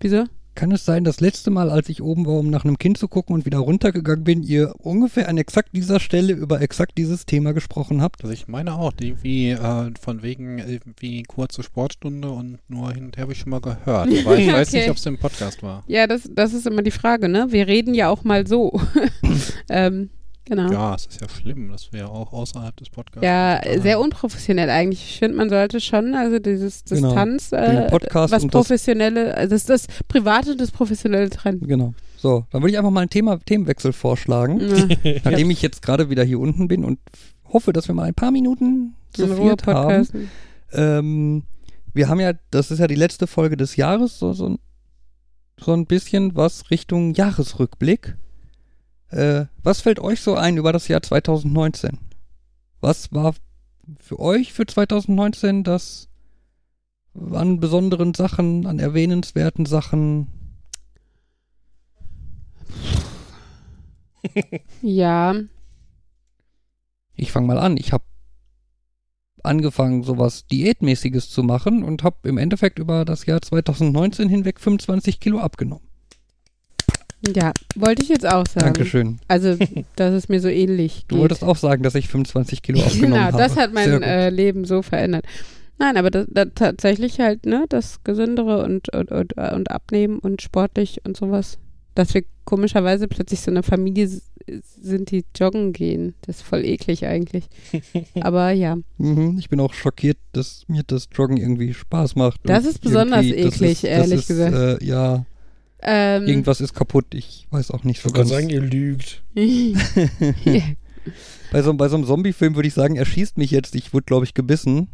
[0.00, 0.24] Wieso?
[0.54, 3.08] Kann es sein, das letzte Mal, als ich oben war, um nach einem Kind zu
[3.08, 7.52] gucken und wieder runtergegangen bin, ihr ungefähr an exakt dieser Stelle über exakt dieses Thema
[7.54, 8.22] gesprochen habt?
[8.22, 13.06] Also ich meine auch, die wie äh, von wegen irgendwie kurze Sportstunde und nur hin
[13.06, 13.86] und her habe ich schon mal gehört.
[14.26, 14.80] Aber ich weiß Okay.
[14.80, 15.84] nicht, ob es im Podcast war.
[15.86, 17.46] Ja, das, das ist immer die Frage, ne?
[17.48, 18.78] Wir reden ja auch mal so.
[19.70, 20.10] ähm,
[20.44, 20.64] genau.
[20.66, 23.22] Ja, Ja, es ist ja schlimm, dass wir auch außerhalb des Podcasts.
[23.24, 24.02] uns sehr unterhalten.
[24.04, 25.02] unprofessionell eigentlich.
[25.04, 27.08] Ich finde, man sollte schon, also dieses Genau.
[27.08, 31.60] Distanz, äh, Den Podcast was das- professionelle, also das, das Private und das Professionelle trennen.
[31.66, 31.94] Genau.
[32.16, 36.08] So, dann würde ich einfach mal einen Thema, Themenwechsel vorschlagen, Ja, nachdem ich jetzt gerade
[36.10, 36.98] wieder hier unten bin und
[37.52, 40.06] hoffe, dass wir mal ein paar Minuten zu viert haben.
[40.72, 41.42] Ähm,
[41.94, 44.56] wir haben ja, das ist ja die letzte Folge des Jahres, so, so,
[45.60, 48.16] so ein bisschen was Richtung Jahresrückblick.
[49.12, 51.98] Äh, was fällt euch so ein über das Jahr 2019?
[52.80, 53.34] Was war
[53.98, 56.08] für euch für 2019 das
[57.14, 60.28] an besonderen Sachen, an erwähnenswerten Sachen?
[64.82, 65.34] Ja,
[67.16, 67.76] Ich fange mal an.
[67.76, 68.04] Ich habe
[69.42, 75.20] angefangen, sowas Diätmäßiges zu machen und habe im Endeffekt über das Jahr 2019 hinweg 25
[75.20, 75.91] Kilo abgenommen.
[77.34, 78.66] Ja, wollte ich jetzt auch sagen.
[78.66, 79.18] Dankeschön.
[79.28, 79.56] Also,
[79.96, 81.22] dass es mir so ähnlich Du geht.
[81.22, 83.38] wolltest auch sagen, dass ich 25 Kilo genau, habe.
[83.38, 85.24] das hat mein äh, Leben so verändert.
[85.78, 90.42] Nein, aber das, das tatsächlich halt, ne, das Gesündere und, und, und, und Abnehmen und
[90.42, 91.58] sportlich und sowas.
[91.94, 94.08] Dass wir komischerweise plötzlich so eine Familie
[94.80, 96.14] sind die joggen gehen.
[96.22, 97.44] Das ist voll eklig eigentlich.
[98.20, 102.40] Aber ja, Mhm, ich bin auch schockiert, dass mir das Joggen irgendwie Spaß macht.
[102.44, 104.82] Das ist besonders irgendwie, das eklig, ist, ehrlich das ist, gesagt.
[104.82, 105.24] Äh, ja,
[105.82, 107.06] ähm, irgendwas ist kaputt.
[107.14, 108.30] Ich weiß auch nicht Ich so wollte gerade ganz.
[108.30, 109.22] sagen, ihr lügt.
[111.50, 113.74] Bei so, bei so einem Zombie-Film würde ich sagen, er schießt mich jetzt.
[113.74, 114.88] Ich wurde, glaube ich, gebissen.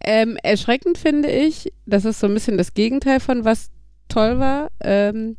[0.00, 3.70] ähm, erschreckend finde ich, das ist so ein bisschen das Gegenteil von was
[4.08, 5.36] toll war, ähm,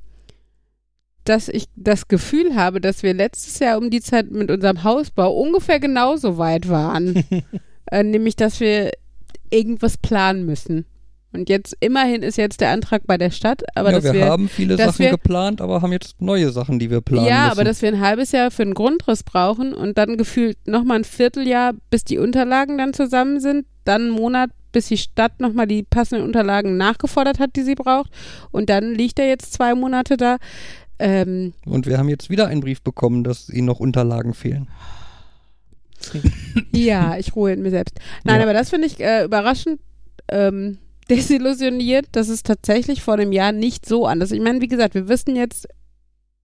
[1.26, 5.34] dass ich das Gefühl habe, dass wir letztes Jahr um die Zeit mit unserem Hausbau
[5.36, 7.24] ungefähr genauso weit waren.
[7.92, 8.92] äh, nämlich, dass wir
[9.50, 10.86] irgendwas planen müssen.
[11.36, 14.50] Und jetzt, immerhin ist jetzt der Antrag bei der Stadt, aber ja, wir, wir, haben
[14.50, 17.52] viele Sachen wir- geplant, aber haben jetzt neue Sachen, die wir planen ja, müssen.
[17.52, 21.04] aber dass wir ein halbes Jahr für einen Grundriss brauchen und dann gefühlt nochmal ein
[21.04, 25.84] Vierteljahr, bis die Unterlagen dann zusammen sind, dann einen Monat, bis die Stadt nochmal die
[25.84, 28.10] passenden Unterlagen nachgefordert hat, die sie braucht.
[28.52, 30.38] Und dann liegt er jetzt zwei Monate da.
[31.00, 34.68] Ähm, Und wir haben jetzt wieder einen Brief bekommen, dass ihnen noch Unterlagen fehlen.
[36.72, 38.00] ja, ich ruhe in mir selbst.
[38.24, 38.44] Nein, Ja.
[38.44, 39.80] aber das finde ich äh, überraschend
[40.30, 40.78] ähm,
[41.10, 44.38] desillusioniert, dass es tatsächlich vor einem Jahr nicht so anders ist.
[44.38, 45.68] Ich meine, wie gesagt, wir wissen jetzt,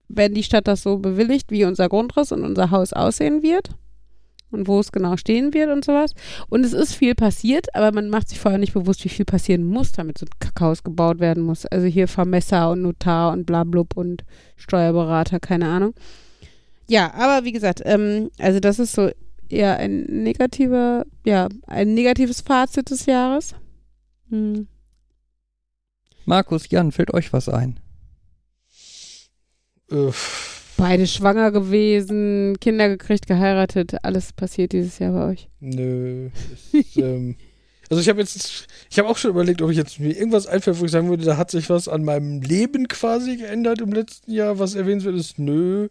[0.08, 3.70] wenn die Stadt das so bewilligt, wie unser Grundriss und unser Haus aussehen wird
[4.50, 6.14] und wo es genau stehen wird und sowas.
[6.48, 9.64] Und es ist viel passiert, aber man macht sich vorher nicht bewusst, wie viel passieren
[9.64, 11.66] muss, damit so ein Kakaos gebaut werden muss.
[11.66, 14.24] Also hier Vermesser und Notar und blablub und
[14.56, 15.94] Steuerberater, keine Ahnung.
[16.88, 19.10] Ja, aber wie gesagt, ähm, also das ist so
[19.48, 23.54] eher ein negativer, ja, ein negatives Fazit des Jahres.
[24.32, 24.66] Hm.
[26.24, 27.78] Markus, Jan, fällt euch was ein?
[29.90, 30.10] Äh,
[30.78, 35.48] Beide schwanger gewesen, Kinder gekriegt, geheiratet, alles passiert dieses Jahr bei euch.
[35.60, 36.30] nö.
[36.72, 37.36] Es, ähm,
[37.90, 40.80] also ich habe jetzt, ich habe auch schon überlegt, ob ich jetzt mir irgendwas einfällt,
[40.80, 44.32] wo ich sagen würde, da hat sich was an meinem Leben quasi geändert im letzten
[44.32, 45.38] Jahr, was erwähnenswert ist.
[45.38, 45.88] Nö.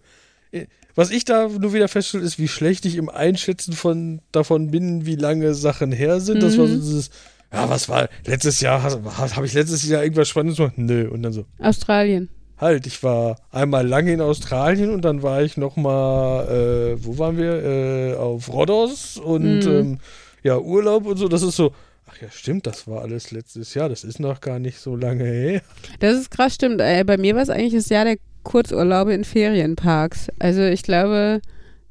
[0.51, 0.65] Äh,
[0.95, 5.05] Was ich da nur wieder feststelle, ist, wie schlecht ich im Einschätzen von davon bin,
[5.05, 6.41] wie lange Sachen her sind.
[6.43, 6.81] Das war so Mhm.
[6.81, 7.11] dieses,
[7.53, 10.77] ja, was war letztes Jahr, habe ich letztes Jahr irgendwas Spannendes gemacht?
[10.77, 11.09] Nö.
[11.09, 12.29] Und dann so, Australien.
[12.57, 17.17] halt, ich war einmal lange in Australien und dann war ich noch mal, äh, wo
[17.17, 17.63] waren wir?
[17.63, 19.71] Äh, auf Rhodos und Mhm.
[19.71, 19.99] ähm,
[20.43, 21.27] ja, Urlaub und so.
[21.27, 21.71] Das ist so,
[22.07, 23.89] ach ja, stimmt, das war alles letztes Jahr.
[23.89, 25.61] Das ist noch gar nicht so lange her.
[25.99, 26.81] Das ist krass, stimmt.
[26.81, 30.27] Äh, bei mir war es eigentlich das Jahr der Kurzurlaube in Ferienparks.
[30.39, 31.41] Also ich glaube,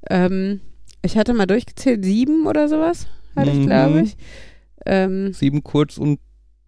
[0.08, 0.60] ähm,
[1.02, 3.06] ich hatte mal durchgezählt, sieben oder sowas,
[3.36, 3.66] hatte ich, Mhm.
[3.66, 4.16] glaube ich.
[4.86, 6.20] Ähm, Sieben Kurz- und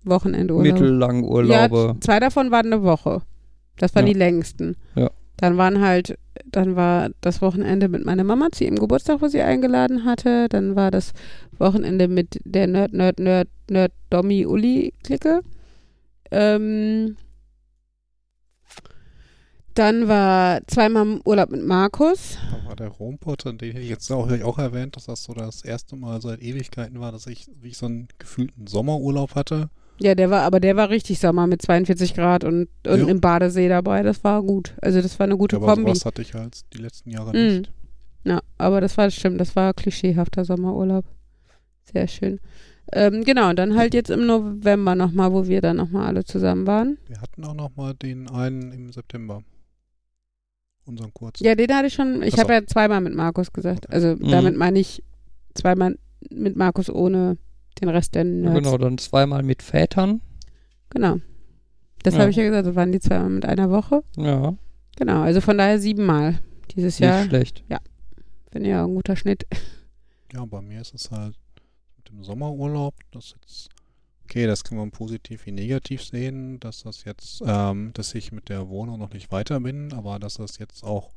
[0.04, 0.72] Wochenendurlaube.
[0.72, 1.92] mittellang Urlaube.
[1.94, 3.22] Ja, zwei davon waren eine Woche.
[3.78, 4.12] Das waren Ja.
[4.12, 4.76] die längsten.
[4.96, 5.10] Ja.
[5.38, 9.40] Dann waren halt, dann war das Wochenende mit meiner Mama zu ihrem Geburtstag, wo sie
[9.42, 10.48] eingeladen hatte.
[10.48, 11.12] Dann war das
[11.58, 15.40] Wochenende mit der Nerd, Nerd, Nerd, Nerd, Dommy, Uli Clique.
[16.30, 17.16] Ähm,
[19.74, 22.38] dann war zweimal Urlaub mit Markus.
[22.50, 25.62] Da war der Rompot, den hätte ich jetzt auch, auch erwähnt, dass das so das
[25.64, 29.68] erste Mal seit Ewigkeiten war, dass ich, ich so einen gefühlten Sommerurlaub hatte.
[30.00, 33.06] Ja, der war, aber der war richtig Sommer mit 42 Grad und, und Ja.
[33.06, 34.02] im Badesee dabei.
[34.02, 34.74] Das war gut.
[34.80, 35.90] Also das war eine gute aber Kombi.
[35.90, 37.56] sowas hatte ich halt die letzten Jahre Mhm.
[37.58, 37.72] nicht.
[38.24, 41.04] Ja, aber das war stimmt, das war klischeehafter Sommerurlaub.
[41.92, 42.40] Sehr schön.
[42.92, 46.66] Ähm, genau, und dann halt jetzt im November nochmal, wo wir dann nochmal alle zusammen
[46.66, 46.98] waren.
[47.06, 49.42] Wir hatten auch noch mal den einen im September.
[50.84, 51.44] Unseren kurzen.
[51.44, 53.86] Ja, den hatte ich schon, ich habe ja zweimal mit Markus gesagt.
[53.86, 53.94] Okay.
[53.94, 54.30] Also Mhm.
[54.30, 55.02] damit meine ich
[55.54, 55.96] zweimal
[56.30, 57.38] mit Markus ohne
[57.80, 58.54] den Rest der Ja, Nerds.
[58.58, 60.20] genau, dann zweimal mit Vätern.
[60.90, 61.18] Genau.
[62.02, 62.20] Das Ja.
[62.20, 64.02] habe ich ja gesagt, das waren die zweimal mit einer Woche.
[64.16, 64.54] Ja,
[64.96, 66.40] Genau, also von daher siebenmal
[66.74, 67.24] dieses nicht Jahr.
[67.24, 67.64] schlecht.
[68.50, 69.46] Finde ja ein guter Schnitt.
[70.34, 71.34] Ja, bei mir ist es halt
[71.96, 73.70] mit dem Sommerurlaub, das jetzt,
[74.32, 78.48] okay, das kann man positiv wie negativ sehen, dass das jetzt, ähm, dass ich mit
[78.48, 81.10] der Wohnung noch nicht weiter bin, aber dass das jetzt auch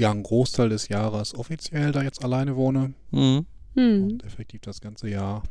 [0.00, 3.46] ja, einen Großteil des Jahres offiziell da jetzt alleine wohne Mhm.
[3.76, 4.02] Hm.
[4.04, 5.44] und effektiv das ganze Jahr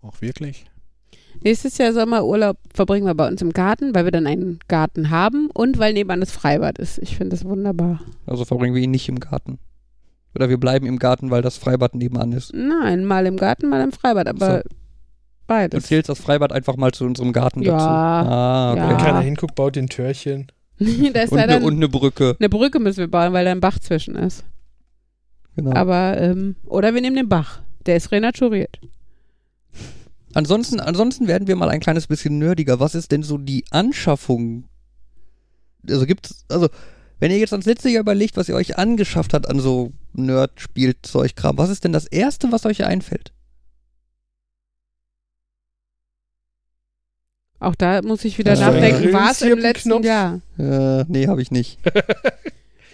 [0.00, 0.64] auch wirklich.
[1.42, 5.50] Nächstes Jahr Sommerurlaub verbringen wir bei uns im Garten, weil wir dann einen Garten haben
[5.52, 6.98] und weil nebenan das Freibad ist.
[6.98, 8.00] Ich finde das wunderbar.
[8.24, 9.58] Also verbringen wir ihn nicht im Garten.
[10.34, 12.54] Oder wir bleiben im Garten, weil das Freibad nebenan ist.
[12.54, 14.85] Nein, mal im Garten, mal im Freibad, aber Du
[15.46, 15.84] beides.
[15.86, 17.86] zählst das Freibad einfach mal zu unserem Garten Ja, dazu.
[17.86, 18.80] Ah, okay.
[18.80, 18.88] ja.
[18.90, 20.46] Wenn keiner hinguckt, baut den Türchen.
[20.78, 22.36] da ist Und, eine, und eine Brücke.
[22.38, 24.44] eine Brücke müssen wir bauen, weil da ein Bach zwischen ist.
[25.56, 25.72] Genau.
[25.72, 27.60] Aber, ähm, oder wir nehmen den Bach.
[27.86, 28.78] Der ist renaturiert.
[30.34, 32.78] Ansonsten, ansonsten werden wir mal ein kleines bisschen nerdiger.
[32.78, 34.64] Was ist denn so die Anschaffung?
[35.88, 36.68] Also gibt's, also
[37.20, 41.56] wenn ihr jetzt ans letzte Jahr überlegt, was ihr euch angeschafft habt an so Nerd-Spielzeug-Kram,
[41.56, 43.32] was ist denn das erste, was euch einfällt?
[47.58, 50.04] Auch da muss ich wieder du nachdenken, war es im letzten Grillenzirpenknopf?
[50.04, 51.00] Jahr?
[51.00, 51.78] Äh, nee, habe ich nicht.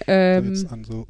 [0.09, 1.07] Ähm, jetzt an so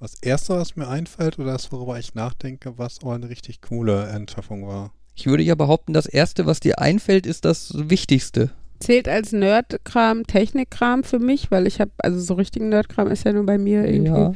[0.00, 4.08] das erste, was mir einfällt oder das, worüber ich nachdenke, was auch eine richtig coole
[4.08, 4.92] Anschaffung war.
[5.14, 8.50] Ich würde ja behaupten, das Erste, was dir einfällt, ist das Wichtigste.
[8.80, 13.32] zählt als Nerdkram, Technikkram für mich, weil ich habe, also so richtigen Nerdkram ist ja
[13.32, 14.10] nur bei mir irgendwie.
[14.10, 14.32] Ja.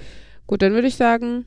[0.49, 1.45] Gut, dann würde ich sagen,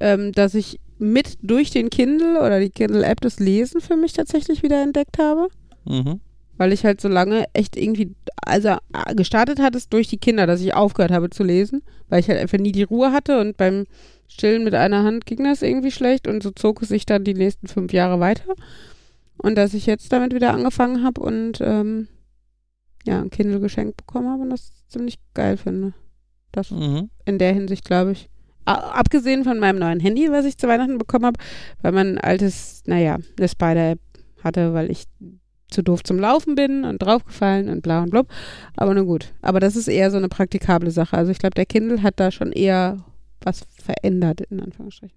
[0.00, 4.62] ähm, dass ich mit durch den Kindle oder die Kindle-App das Lesen für mich tatsächlich
[4.62, 5.48] wieder entdeckt habe.
[5.84, 6.20] Mhm.
[6.56, 8.14] Weil ich halt so lange echt irgendwie,
[8.46, 12.20] also äh, gestartet hat es durch die Kinder, dass ich aufgehört habe zu lesen, weil
[12.20, 13.86] ich halt einfach nie die Ruhe hatte und beim
[14.28, 17.34] Stillen mit einer Hand ging das irgendwie schlecht und so zog es sich dann die
[17.34, 18.54] nächsten fünf Jahre weiter.
[19.36, 22.06] Und dass ich jetzt damit wieder angefangen habe und ähm,
[23.04, 25.92] ja, ein Kindle geschenkt bekommen habe und das ziemlich geil finde.
[26.52, 27.10] Das Mhm.
[27.24, 28.28] in der Hinsicht, glaube ich.
[28.64, 31.38] Abgesehen von meinem neuen Handy, was ich zu Weihnachten bekommen habe,
[31.82, 33.98] weil mein altes, naja, eine Spider-App
[34.42, 35.04] hatte, weil ich
[35.70, 38.28] zu doof zum Laufen bin und draufgefallen und bla und blub.
[38.76, 39.32] Aber nur gut.
[39.42, 41.16] Aber das ist eher so eine praktikable Sache.
[41.16, 43.04] Also ich glaube, der Kindle hat da schon eher
[43.40, 45.16] was verändert, in Anführungsstrichen.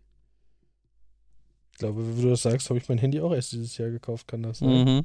[1.73, 4.27] Ich glaube, wie du das sagst, habe ich mein Handy auch erst dieses Jahr gekauft,
[4.27, 4.69] kann das sein?
[4.85, 5.03] Mhm.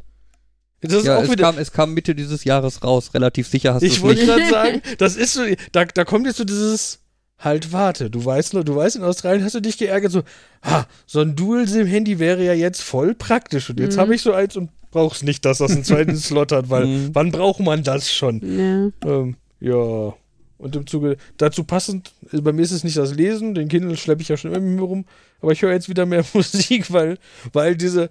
[0.81, 1.44] Das ist Ja, auch es wieder.
[1.44, 3.12] kam, es kam Mitte dieses Jahres raus.
[3.14, 4.28] Relativ sicher hast du ich es wollte nicht.
[4.35, 5.43] gerade sagen, das ist so,
[5.73, 6.98] da, da kommt jetzt so dieses,
[7.43, 10.23] halt warte, du weißt nur, du weißt, in Australien hast du dich geärgert, so,
[10.64, 14.01] ha, so ein Dual-SIM-Handy wäre ja jetzt voll praktisch und jetzt Mhm.
[14.01, 17.10] habe ich so eins und brauch's nicht, dass das einen zweiten Slot hat, weil Mhm.
[17.14, 18.93] wann braucht man das schon?
[19.05, 19.10] Ja.
[19.10, 20.14] Ähm, ja.
[20.59, 23.97] Und im Zuge dazu passend, also bei mir ist es nicht das Lesen, den Kindle
[23.97, 25.05] schleppe ich ja schon immer mit mir rum,
[25.40, 27.19] aber ich höre jetzt wieder mehr Musik, weil,
[27.52, 28.10] weil diese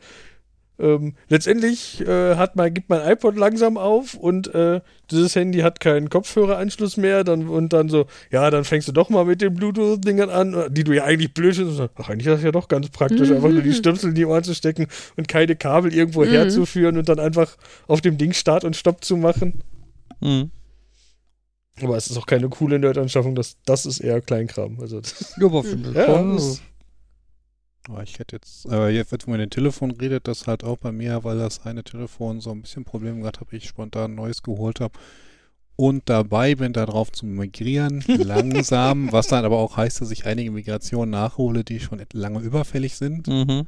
[0.81, 4.81] ähm, letztendlich äh, hat mein, gibt mein iPod langsam auf und äh,
[5.11, 9.09] dieses Handy hat keinen Kopfhöreranschluss mehr dann, und dann so, ja, dann fängst du doch
[9.09, 11.79] mal mit den Bluetooth-Dingern an, die du ja eigentlich blöd findest.
[11.79, 14.15] und so, Ach, eigentlich ist das ja doch ganz praktisch, einfach nur die Stöpsel in
[14.15, 14.87] die Ohren zu stecken
[15.17, 16.29] und keine Kabel irgendwo Mhm.
[16.29, 17.55] herzuführen und dann einfach
[17.87, 19.63] auf dem Ding Start und Stopp zu machen.
[20.21, 20.51] Mhm.
[21.81, 24.79] Aber es ist auch keine coole Nerd-Anschaffung, das, das ist eher Kleinkram.
[24.79, 25.93] Also, das, Ja, aber Mhm.
[25.95, 26.61] ja, schon, das,
[27.87, 30.91] Aber ich hätte jetzt, äh, jetzt, wenn man den Telefon redet, das halt auch bei
[30.91, 34.43] mir, weil das eine Telefon so ein bisschen Probleme gehabt habe, ich spontan ein neues
[34.43, 34.93] geholt habe
[35.75, 40.51] und dabei bin, darauf zu migrieren, langsam, was dann aber auch heißt, dass ich einige
[40.51, 43.27] Migrationen nachhole, die schon lange überfällig sind.
[43.27, 43.67] Mhm.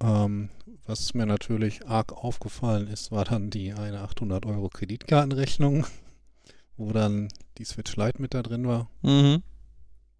[0.00, 0.48] Ähm,
[0.86, 5.84] was mir natürlich arg aufgefallen ist, war dann die eine 800 Euro Kreditkartenrechnung,
[6.76, 7.28] wo dann
[7.58, 8.88] die Switch Lite mit da drin war.
[9.02, 9.42] Mhm.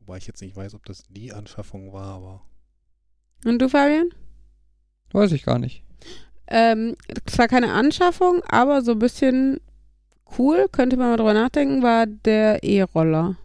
[0.01, 2.43] Wobei ich jetzt nicht weiß, ob das die Anschaffung war, aber
[3.45, 4.09] Und du, Fabian?
[5.13, 5.83] Weiß ich gar nicht.
[6.49, 6.97] Ähm,
[7.27, 9.61] zwar keine Anschaffung, aber so ein bisschen
[10.39, 13.37] cool, könnte man mal drüber nachdenken, war der E-Roller.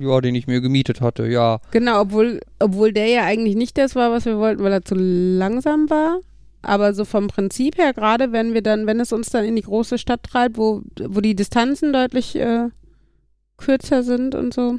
[0.00, 1.60] Ja, den ich mir gemietet hatte, ja.
[1.70, 4.94] Genau, obwohl, obwohl der ja eigentlich nicht das war, was wir wollten, weil er zu
[4.96, 6.20] langsam war.
[6.62, 9.62] Aber so vom Prinzip her, gerade wenn wir dann, wenn es uns dann in die
[9.62, 12.70] große Stadt treibt, wo, wo die Distanzen deutlich äh,
[13.56, 14.78] kürzer sind und so.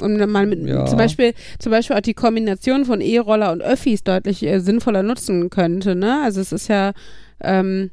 [0.00, 0.86] Und dann mal mit Ja.
[0.86, 5.50] zum Beispiel, zum Beispiel auch die Kombination von E-Roller und Öffis deutlich äh, sinnvoller nutzen
[5.50, 6.22] könnte, ne?
[6.22, 6.92] Also es ist ja,
[7.40, 7.90] ähm,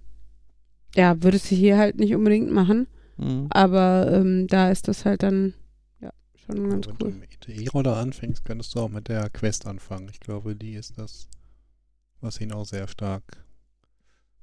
[0.96, 2.88] ja, würdest du hier halt nicht unbedingt machen.
[3.18, 3.48] Mhm.
[3.50, 5.54] Aber ähm, da ist das halt dann
[6.00, 6.12] ja
[6.46, 7.12] schon ganz wenn cool.
[7.12, 10.08] du mit E-Roller anfängst, könntest du auch mit der Quest anfangen.
[10.12, 11.28] Ich glaube, die ist das,
[12.22, 13.24] was ihn auch sehr stark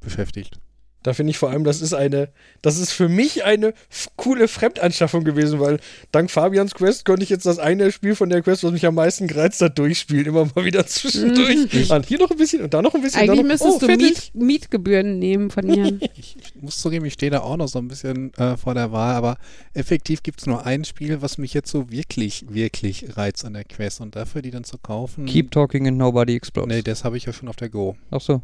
[0.01, 0.59] beschäftigt.
[1.05, 2.31] Da finde ich vor allem, das ist eine,
[2.63, 3.75] das ist für mich eine
[4.17, 5.79] coole Fremdanschaffung gewesen, weil
[6.13, 8.95] dank Fabians Quest konnte ich jetzt das eine Spiel von der Quest, was mich am
[8.95, 10.25] meisten gereizt hat, durchspielen.
[10.25, 11.91] Immer mal wieder zwischendurch.
[11.91, 13.21] Und hier noch ein bisschen und da noch ein bisschen.
[13.21, 13.97] Eigentlich noch, müsstest oh, du.
[13.97, 15.85] Miet, Mietgebühren nehmen von ihr.
[16.17, 18.93] Ich, ich muss zugeben, ich stehe da auch noch so ein bisschen äh, vor der
[18.93, 19.37] Wahl, aber
[19.75, 23.65] effektiv gibt es nur ein Spiel, was mich jetzt so wirklich, wirklich reizt an der
[23.65, 25.27] Quest und dafür die dann zu kaufen.
[25.27, 26.75] Keep talking and nobody explodes.
[26.75, 27.97] Nee, das habe ich ja schon auf der Go.
[28.11, 28.43] Ach so.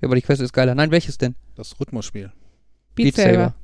[0.00, 0.74] Ja, aber die Quest ist geiler.
[0.74, 1.34] Nein, welches denn?
[1.54, 2.32] Das Rhythmusspiel.
[2.94, 3.54] Beat Saber.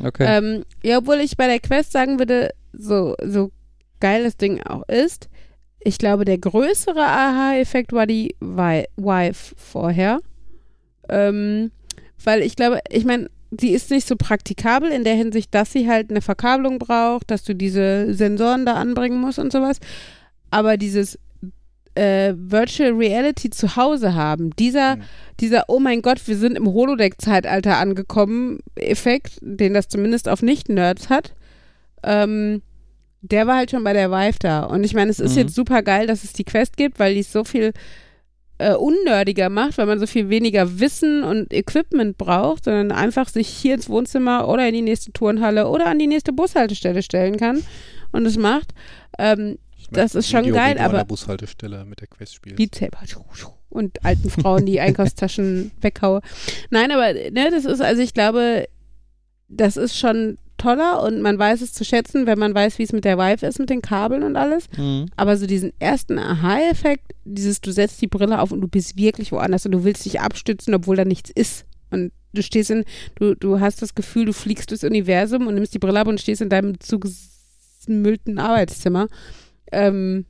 [0.00, 0.24] Okay.
[0.26, 3.50] Ähm, ja, obwohl ich bei der Quest sagen würde, so, so
[4.00, 5.28] geil das Ding auch ist,
[5.80, 10.20] ich glaube, der größere Aha-Effekt war die Wi- Wife vorher.
[11.08, 11.70] Ähm,
[12.22, 15.88] weil ich glaube, ich meine, sie ist nicht so praktikabel in der Hinsicht, dass sie
[15.88, 19.78] halt eine Verkabelung braucht, dass du diese Sensoren da anbringen musst und sowas.
[20.50, 21.18] Aber dieses
[21.94, 25.02] äh, Virtual Reality zu Hause haben, dieser, Hm.
[25.40, 31.08] dieser, oh mein Gott, wir sind im Holodeck-Zeitalter angekommen, Effekt, den das zumindest auf Nicht-Nerds
[31.10, 31.34] hat,
[32.02, 32.62] ähm,
[33.22, 34.64] der war halt schon bei der Vive da.
[34.64, 35.38] Und ich meine, es ist Mhm.
[35.42, 37.72] jetzt super geil, dass es die Quest gibt, weil die es so viel
[38.58, 43.48] äh, unnerdiger macht, weil man so viel weniger Wissen und Equipment braucht, sondern einfach sich
[43.48, 47.64] hier ins Wohnzimmer oder in die nächste Turnhalle oder an die nächste Bushaltestelle stellen kann
[48.12, 48.72] und es macht.
[49.18, 49.58] Ähm,
[49.96, 52.56] Das ist schon Video, geil, du an aber- der Bushaltestelle mit der Quest spielst.
[52.56, 52.98] Beat Saber
[53.70, 56.20] und alten Frauen die Einkaufstaschen weghaue.
[56.70, 58.66] Nein, aber ne, das ist, also ich glaube,
[59.48, 62.92] das ist schon toller und man weiß es zu schätzen, wenn man weiß, wie es
[62.92, 64.66] mit der Vive ist, mit den Kabeln und alles.
[64.76, 65.06] Mhm.
[65.16, 69.32] Aber so diesen ersten Aha-Effekt, dieses, du setzt die Brille auf und du bist wirklich
[69.32, 71.64] woanders und du willst dich abstützen, obwohl da nichts ist.
[71.90, 72.84] Und du stehst in,
[73.16, 76.20] du, du hast das Gefühl, du fliegst durchs Universum und nimmst die Brille ab und
[76.20, 79.08] stehst in deinem zugemüllten Arbeitszimmer.
[79.72, 80.24] Ähm,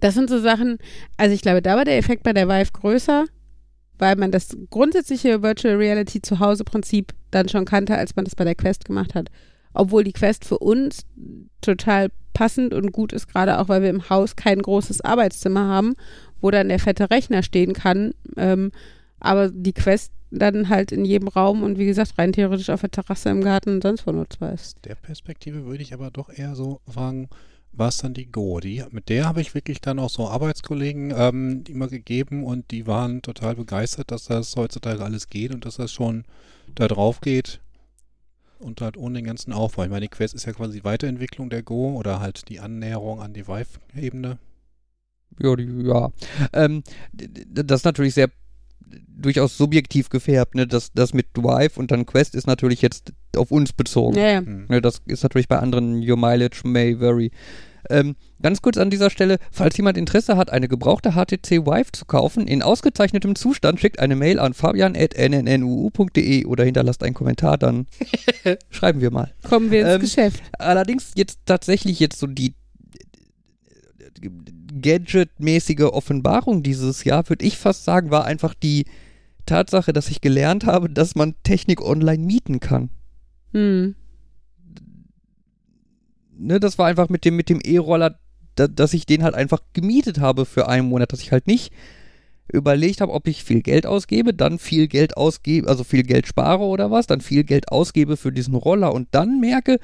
[0.00, 0.78] das sind so Sachen,
[1.16, 3.24] also ich glaube, da war der Effekt bei der Vive größer,
[3.98, 8.54] weil man das grundsätzliche Virtual Reality Zuhause-Prinzip dann schon kannte, als man das bei der
[8.54, 9.30] Quest gemacht hat.
[9.72, 11.06] Obwohl die Quest für uns
[11.60, 15.94] total passend und gut ist, gerade auch, weil wir im Haus kein großes Arbeitszimmer haben,
[16.40, 18.12] wo dann der fette Rechner stehen kann.
[18.36, 18.72] Ähm,
[19.20, 22.90] aber die Quest dann halt in jedem Raum und wie gesagt, rein theoretisch auf der
[22.90, 24.84] Terrasse im Garten und sonst wo nutzbar ist.
[24.84, 27.28] Der Perspektive würde ich aber doch eher so fragen,
[27.76, 28.60] war es dann die Go?
[28.60, 32.86] Die, mit der habe ich wirklich dann auch so Arbeitskollegen ähm, immer gegeben und die
[32.86, 36.24] waren total begeistert, dass das heutzutage alles geht und dass das schon
[36.74, 37.60] da drauf geht
[38.58, 39.84] und halt ohne den ganzen Aufbau.
[39.84, 43.20] Ich meine, die Quest ist ja quasi die Weiterentwicklung der Go oder halt die Annäherung
[43.20, 44.38] an die Vive-Ebene.
[45.40, 46.10] Ja, ja.
[46.52, 46.82] Ähm,
[47.12, 48.30] das ist natürlich sehr
[49.08, 50.66] durchaus subjektiv gefärbt, ne?
[50.66, 54.16] Das, das mit Drive und dann Quest ist natürlich jetzt auf uns bezogen.
[54.16, 54.38] Ja, ja.
[54.38, 54.66] Hm.
[54.68, 57.30] Ne, das ist natürlich bei anderen Your Mileage may vary.
[57.90, 62.06] Ähm, ganz kurz an dieser Stelle, falls jemand Interesse hat, eine gebrauchte HTC Vive zu
[62.06, 67.86] kaufen, in ausgezeichnetem Zustand, schickt eine Mail an fabian.nnuu.de oder hinterlasst einen Kommentar, dann
[68.70, 69.34] schreiben wir mal.
[69.46, 70.42] Kommen wir ins Ähm, Geschäft.
[70.58, 72.54] Allerdings jetzt tatsächlich jetzt so die
[74.80, 78.86] Gadget-mäßige Offenbarung dieses Jahr, würde ich fast sagen, war einfach die
[79.46, 82.90] Tatsache, dass ich gelernt habe, dass man Technik online mieten kann.
[83.54, 83.94] Hm.
[86.36, 88.18] ne, das war einfach mit dem, mit dem E-Roller,
[88.56, 91.72] da, dass ich den halt einfach gemietet habe für einen Monat, dass ich halt nicht
[92.52, 96.64] überlegt habe, ob ich viel Geld ausgebe, dann viel Geld ausgebe, also viel Geld spare
[96.64, 99.78] oder was, dann viel Geld ausgebe für diesen Roller und dann merke,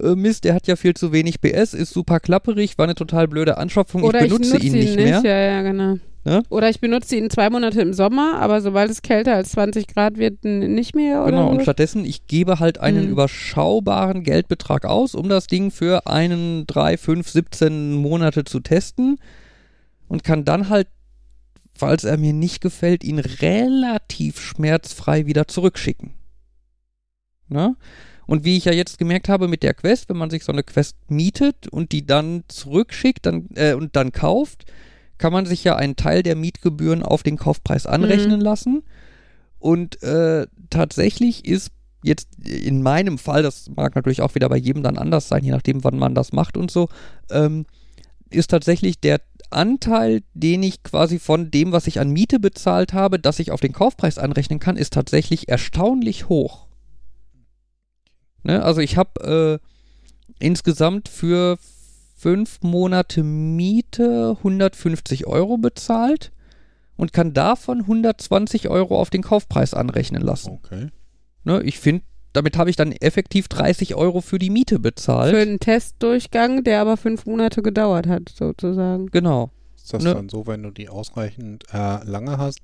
[0.00, 3.28] äh, Mist, der hat ja viel zu wenig PS, ist super klapperig, war eine total
[3.28, 5.22] blöde Anschaffung, Oder ich benutze ihn nicht mehr.
[5.24, 5.98] Ja, ja, genau.
[6.26, 6.42] Ne?
[6.48, 10.18] Oder ich benutze ihn zwei Monate im Sommer, aber sobald es kälter als 20 Grad
[10.18, 11.22] wird, nicht mehr.
[11.22, 13.12] Oder Genau, und stattdessen, ich gebe halt einen Mhm.
[13.12, 19.20] überschaubaren Geldbetrag aus, um das Ding für einen, drei, fünf, 17 Monate zu testen
[20.08, 20.88] und kann dann halt,
[21.76, 26.10] falls er mir nicht gefällt, ihn relativ schmerzfrei wieder zurückschicken.
[27.48, 27.76] Ne?
[28.26, 30.64] Und wie ich ja jetzt gemerkt habe mit der Quest, wenn man sich so eine
[30.64, 34.64] Quest mietet und die dann zurückschickt dann, äh, und dann kauft,
[35.18, 38.82] kann man sich ja einen Teil der Mietgebühren auf den Kaufpreis anrechnen lassen.
[39.58, 41.70] Und äh, tatsächlich ist
[42.02, 45.50] jetzt in meinem Fall, das mag natürlich auch wieder bei jedem dann anders sein, je
[45.50, 46.88] nachdem, wann man das macht und so,
[47.30, 47.66] ähm,
[48.30, 49.20] ist tatsächlich der
[49.50, 53.60] Anteil, den ich quasi von dem, was ich an Miete bezahlt habe, dass ich auf
[53.60, 56.66] den Kaufpreis anrechnen kann, ist tatsächlich erstaunlich hoch.
[58.42, 58.62] Ne?
[58.62, 59.60] Also ich habe
[60.40, 61.58] äh, insgesamt für
[62.16, 66.32] fünf Monate Miete 150 Euro bezahlt
[66.96, 70.58] und kann davon 120 Euro auf den Kaufpreis anrechnen lassen.
[70.64, 70.88] Okay.
[71.44, 75.34] Ne, ich finde, damit habe ich dann effektiv 30 Euro für die Miete bezahlt.
[75.34, 79.06] Für einen Testdurchgang, der aber fünf Monate gedauert hat, sozusagen.
[79.08, 79.50] genau.
[79.76, 80.14] Ist das Ne.
[80.14, 82.60] dann so, wenn du die ausreichend äh, lange hast,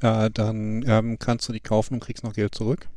[0.00, 2.88] äh, dann ähm, kannst du die kaufen und kriegst noch Geld zurück?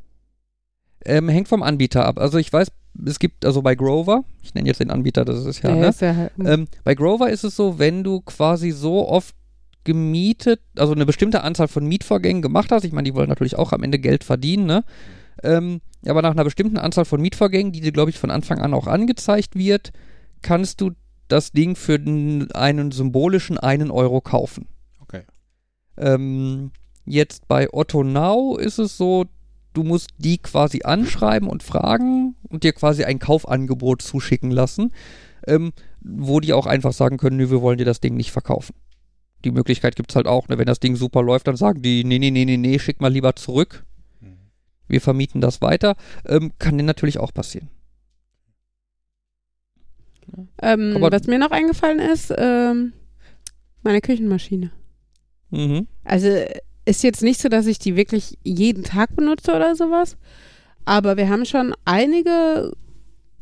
[1.03, 2.17] Ähm, hängt vom Anbieter ab.
[2.17, 2.69] Also ich weiß,
[3.05, 5.87] es gibt, also bei Grover, ich nenne jetzt den Anbieter, das ist ja, Der ne?
[5.87, 9.35] ist ja halt, Ähm, bei Grover ist es so, wenn du quasi so oft
[9.83, 13.71] gemietet, also eine bestimmte Anzahl von Mietvorgängen gemacht hast, ich meine, die wollen natürlich auch
[13.71, 14.83] am Ende Geld verdienen, ne?
[15.43, 18.73] Ähm, aber nach einer bestimmten Anzahl von Mietvorgängen, die dir, glaube ich, von Anfang an
[18.73, 19.91] auch angezeigt wird,
[20.41, 20.91] kannst du
[21.27, 24.67] das Ding für den, einen symbolischen einen Euro kaufen.
[25.01, 25.23] Okay.
[25.97, 26.71] Ähm,
[27.05, 29.25] jetzt bei Otto Now ist es so,
[29.75, 34.91] du musst die quasi anschreiben und fragen und dir quasi ein Kaufangebot zuschicken lassen,
[35.45, 35.71] ähm,
[36.01, 38.73] wo die auch einfach sagen können, nö, wir wollen dir das Ding nicht verkaufen.
[39.43, 40.57] Die Möglichkeit gibt es halt auch, ne?
[40.57, 43.11] wenn das Ding super läuft, dann sagen die, nee, nee, nee, nee, nee, schick mal
[43.11, 43.85] lieber zurück,
[44.21, 44.37] Mhm.
[44.87, 45.95] wir vermieten das weiter.
[46.25, 47.69] Ähm, kann dir natürlich auch passieren.
[50.61, 52.93] ähm, aber- was mir noch eingefallen ist, ähm,
[53.83, 54.71] meine Küchenmaschine.
[55.51, 55.87] Mhm.
[56.03, 56.27] Also
[56.85, 60.17] ist jetzt nicht so, dass ich die wirklich jeden Tag benutze oder sowas.
[60.85, 62.71] Aber wir haben schon einige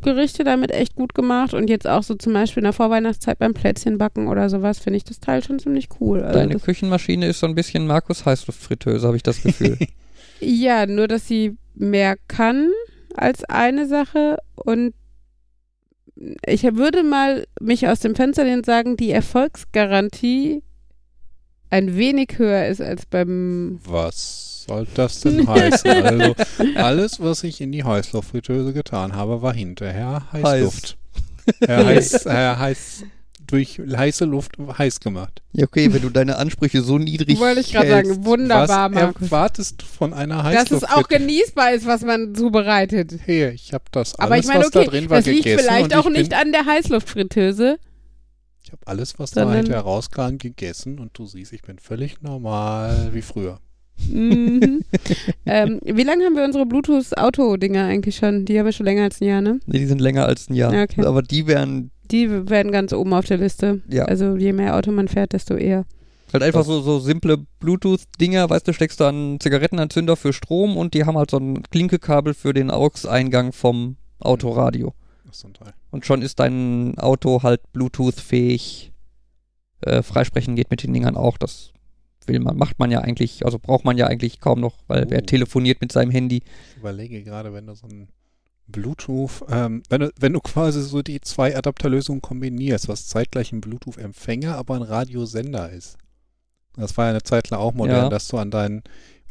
[0.01, 3.53] Gerichte damit echt gut gemacht und jetzt auch so zum Beispiel in der Vorweihnachtszeit beim
[3.53, 6.21] Plätzchenbacken oder sowas finde ich das Teil schon ziemlich cool.
[6.21, 9.77] Also Deine Küchenmaschine ist so ein bisschen Markus Heißluftfritteuse, habe ich das Gefühl.
[10.39, 12.69] ja, nur dass sie mehr kann
[13.15, 14.93] als eine Sache und
[16.45, 20.61] ich würde mal mich aus dem Fenster lehnen und sagen, die Erfolgsgarantie
[21.73, 25.89] ein wenig höher ist als beim Was soll das denn heißen?
[26.05, 26.35] Also,
[26.75, 30.97] alles, was ich in die Heißluftfritteuse getan habe, war hinterher Heißluft.
[31.61, 33.03] Äh, heiß, äh, heiß,
[33.47, 35.41] durch heiße Luft heiß gemacht.
[35.51, 38.11] Ja, okay, wenn du deine Ansprüche so niedrig Wollte ich gerade hältst.
[38.13, 39.21] sagen, wunderbar, was Markus.
[39.23, 43.13] erwartest von einer Dass es auch genießbar ist, was man zubereitet.
[43.25, 45.43] Hey, ich habe das Aber alles, ich meine, was da okay, drin war, das liegt
[45.43, 45.65] gegessen.
[45.65, 47.79] vielleicht und auch ich nicht an der Heißluftfritteuse.
[48.73, 52.23] Ich habe alles, was da Sondern- hinterher rauskam, gegessen und du siehst, ich bin völlig
[52.23, 53.59] normal wie früher.
[54.09, 54.83] Mhm.
[55.45, 58.45] ähm, wie lange haben wir unsere Bluetooth-Auto-Dinger eigentlich schon?
[58.45, 59.59] Die haben wir schon länger als ein Jahr, ne?
[59.67, 60.73] Nee, die sind länger als ein Jahr.
[60.73, 61.05] Ja, okay.
[61.05, 63.83] Aber die wären Die werden ganz oben auf der Liste.
[63.87, 64.05] Ja.
[64.05, 65.85] Also je mehr Auto man fährt, desto eher.
[66.33, 70.77] halt einfach so, so simple Bluetooth-Dinger, weißt du, steckst du an einen Zigarettenanzünder für Strom
[70.77, 74.93] und die haben halt so ein Klinkekabel für den AUX-Eingang vom Autoradio.
[75.33, 75.73] Das ist ein Teil.
[75.89, 78.91] Und schon ist dein Auto halt Bluetooth-fähig.
[79.81, 81.39] Äh, freisprechen geht mit den Dingern auch.
[81.39, 81.71] Das
[82.27, 85.23] will man, macht man ja eigentlich, also braucht man ja eigentlich kaum noch, weil wer
[85.23, 85.25] Oh.
[85.25, 86.43] telefoniert mit seinem Handy.
[86.71, 88.09] Ich überlege gerade, wenn du so ein
[88.67, 93.59] Bluetooth, ähm, wenn, du, wenn du quasi so die zwei Adapterlösungen kombinierst, was zeitgleich ein
[93.61, 95.97] Bluetooth-Empfänger, aber ein Radiosender ist.
[96.75, 98.09] Das war ja eine Zeit lang auch modern, Ja.
[98.09, 98.83] dass du an dein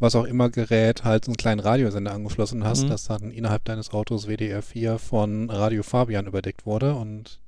[0.03, 2.89] was auch immer Gerät halt so einen kleinen Radiosender angeschlossen hast, Mhm.
[2.89, 7.39] dass dann innerhalb deines Autos WDR 4 von Radio Fabian überdeckt wurde und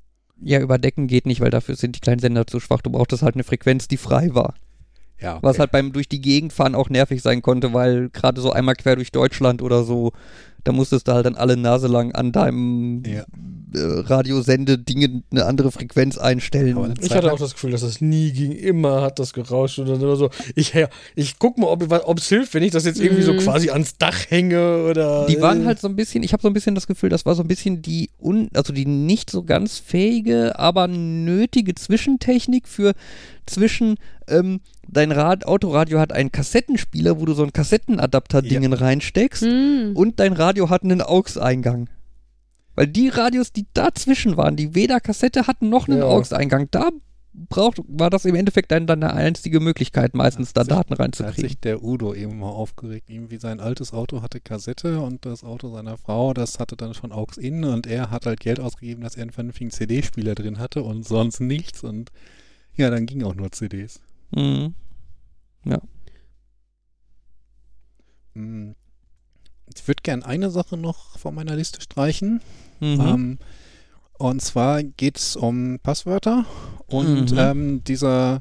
[0.40, 2.80] Ja, überdecken geht nicht, weil dafür sind die kleinen Sender zu schwach.
[2.82, 4.54] Du brauchtest halt eine Frequenz, die frei war.
[5.20, 5.60] Ja, Was okay.
[5.60, 8.96] halt beim durch die Gegend fahren auch nervig sein konnte, weil gerade so einmal quer
[8.96, 10.12] durch Deutschland oder so,
[10.64, 13.20] da musstest du halt dann alle Nase lang an deinem Ja.
[13.74, 16.76] äh, Radiosende-Dinge eine andere Frequenz einstellen.
[17.00, 18.52] Ich Zeit hatte lang- auch das Gefühl, dass das nie ging.
[18.52, 20.30] Immer hat das gerauscht und dann immer so.
[20.54, 23.38] Ich, ja, ich guck mal, ob es hilft, wenn ich das jetzt irgendwie so Mhm.
[23.38, 25.26] quasi ans Dach hänge oder.
[25.26, 27.34] Die waren halt so ein bisschen, ich habe so ein bisschen das Gefühl, das war
[27.34, 32.92] so ein bisschen die un, also die nicht so ganz fähige, aber nötige Zwischentechnik für
[33.46, 33.96] zwischen
[34.28, 34.60] ähm,
[34.96, 39.92] dein Rad, Autoradio hat einen Kassettenspieler, wo du so ein Kassettenadapter-Dingen reinsteckst Hm.
[39.94, 41.88] und dein Radio hat einen AUX-Eingang.
[42.74, 46.04] Weil die Radios, die dazwischen waren, die weder Kassette hatten noch einen Ja.
[46.06, 46.88] AUX-Eingang, da
[47.32, 51.00] braucht, war das im Endeffekt dann deine einzige Möglichkeit, meistens da sich- Daten Da hat
[51.00, 51.48] reinzukriegen.
[51.48, 53.10] sich der Udo eben mal aufgeregt.
[53.10, 57.10] Irgendwie sein altes Auto hatte Kassette und das Auto seiner Frau, das hatte dann schon
[57.12, 60.82] AUX in und er hat halt Geld ausgegeben, dass er einen vernünftigen CD-Spieler drin hatte
[60.84, 62.10] und sonst nichts und
[62.76, 64.00] ja, dann ging auch nur CDs.
[64.32, 64.74] Mhm.
[68.34, 68.74] Hm.
[69.74, 72.40] Ich würde gern eine Sache noch von meiner Liste streichen.
[72.80, 73.00] Mhm.
[73.00, 73.38] Ähm,
[74.18, 76.44] und zwar geht es um Passwörter
[76.86, 77.38] und Mhm.
[77.38, 78.40] ähm, dieser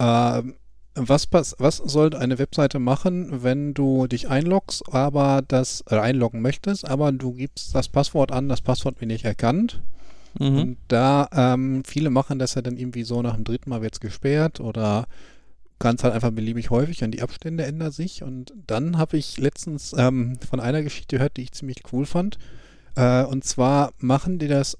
[0.00, 0.54] ähm,
[0.94, 6.42] was, pass was soll eine Webseite machen, wenn du dich einloggst, aber das äh, einloggen
[6.42, 9.80] möchtest, aber du gibst das Passwort an, das Passwort wird nicht erkannt.
[10.38, 10.58] Mhm.
[10.58, 13.94] Und da ähm, viele machen das ja dann irgendwie so nach dem dritten Mal wird
[13.94, 15.06] es gesperrt oder
[15.78, 18.22] ganz halt einfach beliebig häufig und die Abstände ändern sich.
[18.22, 22.38] Und dann habe ich letztens ähm, von einer Geschichte gehört, die ich ziemlich cool fand.
[22.96, 24.78] Äh, und zwar machen die das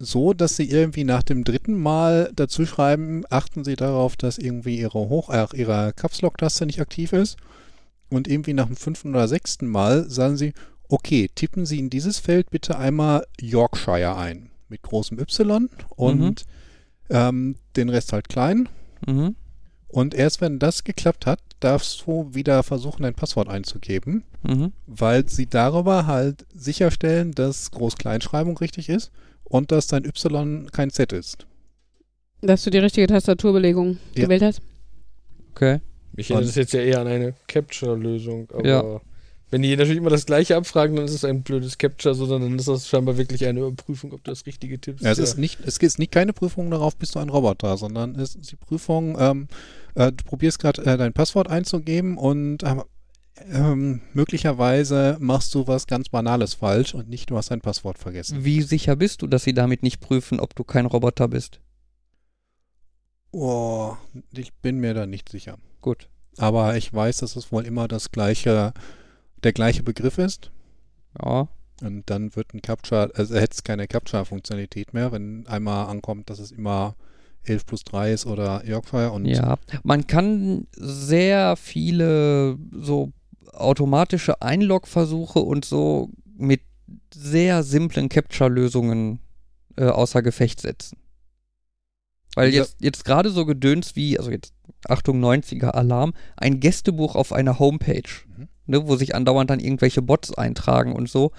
[0.00, 4.78] so, dass sie irgendwie nach dem dritten Mal dazu schreiben, achten sie darauf, dass irgendwie
[4.78, 7.36] ihre Hoch äh, ihre Caps Lock Taste nicht aktiv ist.
[8.10, 10.54] Und irgendwie nach dem fünften oder sechsten Mal sagen sie,
[10.88, 14.50] okay, tippen Sie in dieses Feld bitte einmal Yorkshire ein.
[14.70, 16.44] Mit großem Y und
[17.10, 18.68] ähm, den Rest halt klein.
[19.06, 19.34] Mhm.
[19.88, 24.72] Und erst wenn das geklappt hat, darfst du wieder versuchen, dein Passwort einzugeben, Mhm.
[24.86, 29.10] weil sie darüber halt sicherstellen, dass Groß-Kleinschreibung richtig ist
[29.44, 31.46] und dass dein Y kein Z ist.
[32.42, 34.24] Dass du die richtige Tastaturbelegung Ja.
[34.24, 34.60] gewählt hast.
[35.52, 35.80] Okay.
[36.12, 39.00] Mich erinnert das jetzt ja eher an eine Capture-Lösung, aber Ja.
[39.50, 42.58] Wenn die natürlich immer das gleiche abfragen, dann ist es ein blödes Capture, sondern dann
[42.58, 45.04] ist das scheinbar wirklich eine Überprüfung, ob du das richtige tippst.
[45.04, 48.14] Ja, es ist nicht, es ist nicht keine Prüfung darauf, bist du ein Roboter, sondern
[48.16, 49.48] es ist die Prüfung, ähm,
[49.94, 52.82] äh, du probierst gerade äh, dein Passwort einzugeben und ähm,
[53.50, 58.44] ähm, möglicherweise machst du was ganz Banales falsch und nicht du hast dein Passwort vergessen.
[58.44, 61.60] Wie sicher bist du, dass sie damit nicht prüfen, ob du kein Roboter bist?
[63.30, 63.96] Oh,
[64.32, 65.58] ich bin mir da nicht sicher.
[65.80, 66.08] Gut.
[66.38, 68.72] Aber ich weiß, dass es wohl immer das gleiche,
[69.44, 70.50] der gleiche Begriff ist.
[71.22, 71.48] Ja.
[71.82, 76.40] Und dann wird ein Capture, also hätte es keine Capture-Funktionalität mehr, wenn einmal ankommt, dass
[76.40, 76.96] es immer
[77.44, 79.58] 11 plus 3 ist oder Yorkshire und Ja.
[79.84, 83.12] Man kann sehr viele so
[83.52, 86.62] automatische Einlog-Versuche und so mit
[87.14, 89.20] sehr simplen Capture-Lösungen
[89.76, 90.98] äh, außer Gefecht setzen.
[92.34, 94.52] Weil jetzt, jetzt gerade so Gedöns wie, also jetzt
[94.86, 98.08] Achtung 90er Alarm, ein Gästebuch auf einer Homepage.
[98.68, 101.32] Ne, wo sich andauernd dann irgendwelche Bots eintragen und so.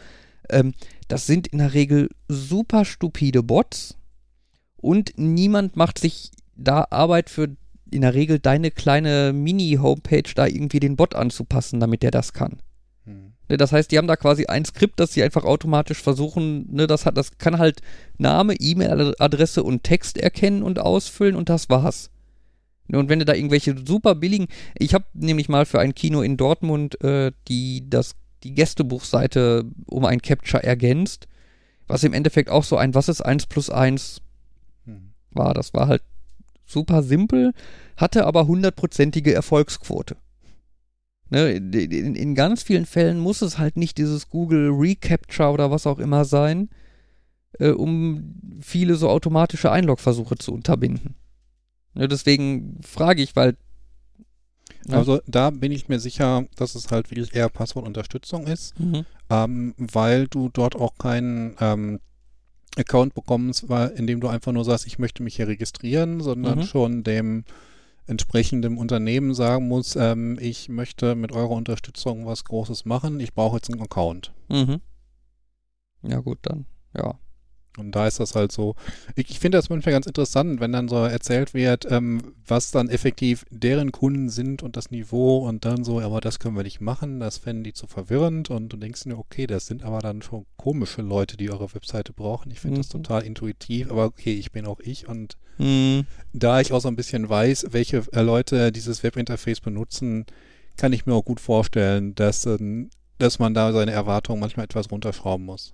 [0.50, 0.74] Ähm,
[1.08, 3.98] das sind in der Regel super stupide Bots
[4.78, 7.56] und niemand macht sich da Arbeit für
[7.92, 12.60] in der Regel deine kleine Mini-Homepage da irgendwie den Bot anzupassen, damit der das kann.
[13.06, 13.34] Hm.
[13.48, 16.88] Ne, Das heißt, die haben da quasi ein Skript, das sie einfach automatisch versuchen, ne,
[16.88, 17.82] das hat, das kann halt
[18.18, 22.12] Name, E-Mail-Adresse und Text erkennen und ausfüllen und das war's.
[22.98, 24.48] Und wenn du da irgendwelche super billigen,
[24.78, 30.06] ich habe nämlich mal für ein Kino in Dortmund äh, die das die Gästebuchseite um
[30.06, 31.28] ein Capture ergänzt,
[31.88, 34.22] was im Endeffekt auch so ein Was ist 1 plus 1
[34.86, 35.12] Hm.
[35.32, 35.54] war.
[35.54, 36.04] Das war halt
[36.66, 37.54] super simpel,
[37.98, 40.18] hatte aber hundertprozentige Erfolgsquote.
[41.32, 45.70] Ne, in, in, in ganz vielen Fällen muss es halt nicht dieses Google Recapture oder
[45.70, 46.70] was auch immer sein,
[47.60, 51.16] äh, um viele so automatische Einlogversuche zu unterbinden.
[51.94, 53.58] Ne, deswegen frage ich, weil
[54.88, 54.98] Ja.
[54.98, 59.06] Also da bin ich mir sicher, dass es halt wirklich eher Passwortunterstützung ist, mhm.
[59.30, 62.00] ähm, weil du dort auch keinen ähm,
[62.78, 66.60] Account bekommst, weil, in dem du einfach nur sagst, ich möchte mich hier registrieren, sondern
[66.60, 66.64] Mhm.
[66.64, 67.44] schon dem
[68.08, 73.58] entsprechenden Unternehmen sagen musst, ähm, ich möchte mit eurer Unterstützung was Großes machen, ich brauche
[73.58, 74.34] jetzt einen Account.
[74.50, 74.82] Mhm.
[76.04, 77.20] Ja gut, dann, ja.
[77.78, 78.76] Und da ist das halt so.
[79.16, 82.90] Ich, ich finde das manchmal ganz interessant, wenn dann so erzählt wird, ähm, was dann
[82.90, 86.82] effektiv deren Kunden sind und das Niveau und dann so, aber das können wir nicht
[86.82, 90.22] machen, das fänden die zu verwirrend und du denkst dir, okay, das sind aber dann
[90.22, 92.52] schon komische Leute, die eure Webseite brauchen.
[92.52, 93.04] Ich finde das Mhm.
[93.04, 96.06] total intuitiv, aber okay, ich bin auch ich und Mhm.
[96.34, 100.26] da ich auch so ein bisschen weiß, welche äh, Leute dieses Webinterface benutzen,
[100.78, 102.90] kann ich mir auch gut vorstellen, dass, ähm,
[103.20, 105.72] dass man da seine Erwartungen manchmal etwas runterschrauben muss.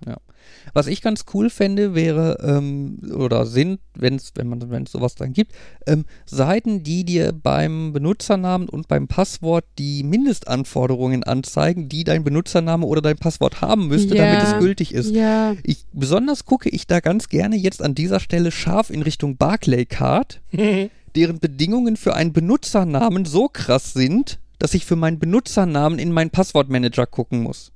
[0.74, 5.14] Was ich ganz cool fände, wäre, ähm, oder sind, wenn's, wenn man wenn es sowas
[5.14, 5.52] dann gibt,
[5.86, 12.84] ähm, Seiten, die dir beim Benutzernamen und beim Passwort die Mindestanforderungen anzeigen, die dein Benutzername
[12.86, 14.24] oder dein Passwort haben müsste, Ja.
[14.26, 15.10] damit es gültig ist.
[15.14, 19.36] Ja, Ich, besonders gucke ich da ganz gerne jetzt an dieser Stelle scharf in Richtung
[19.36, 20.40] Barclaycard,
[21.16, 26.30] deren Bedingungen für einen Benutzernamen so krass sind, dass ich für meinen Benutzernamen in meinen
[26.30, 27.72] Passwortmanager gucken muss.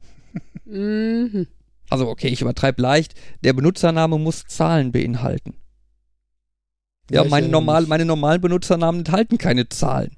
[0.64, 1.46] mhm.
[1.88, 3.14] Also okay, ich übertreibe leicht.
[3.42, 5.54] Der Benutzername muss Zahlen beinhalten.
[7.10, 10.16] Ja, meine, normal, meine normalen Benutzernamen enthalten keine Zahlen.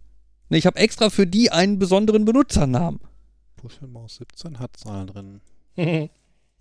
[0.50, 3.00] Ich habe extra für die einen besonderen Benutzernamen.
[3.56, 5.40] Puschelmaus 17 hat Zahlen drin.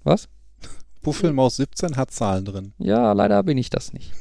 [0.03, 0.30] Was?
[1.02, 2.73] Puschelmaus 17 hat Zahlen drin.
[2.78, 4.14] Ja, leider bin ich das nicht.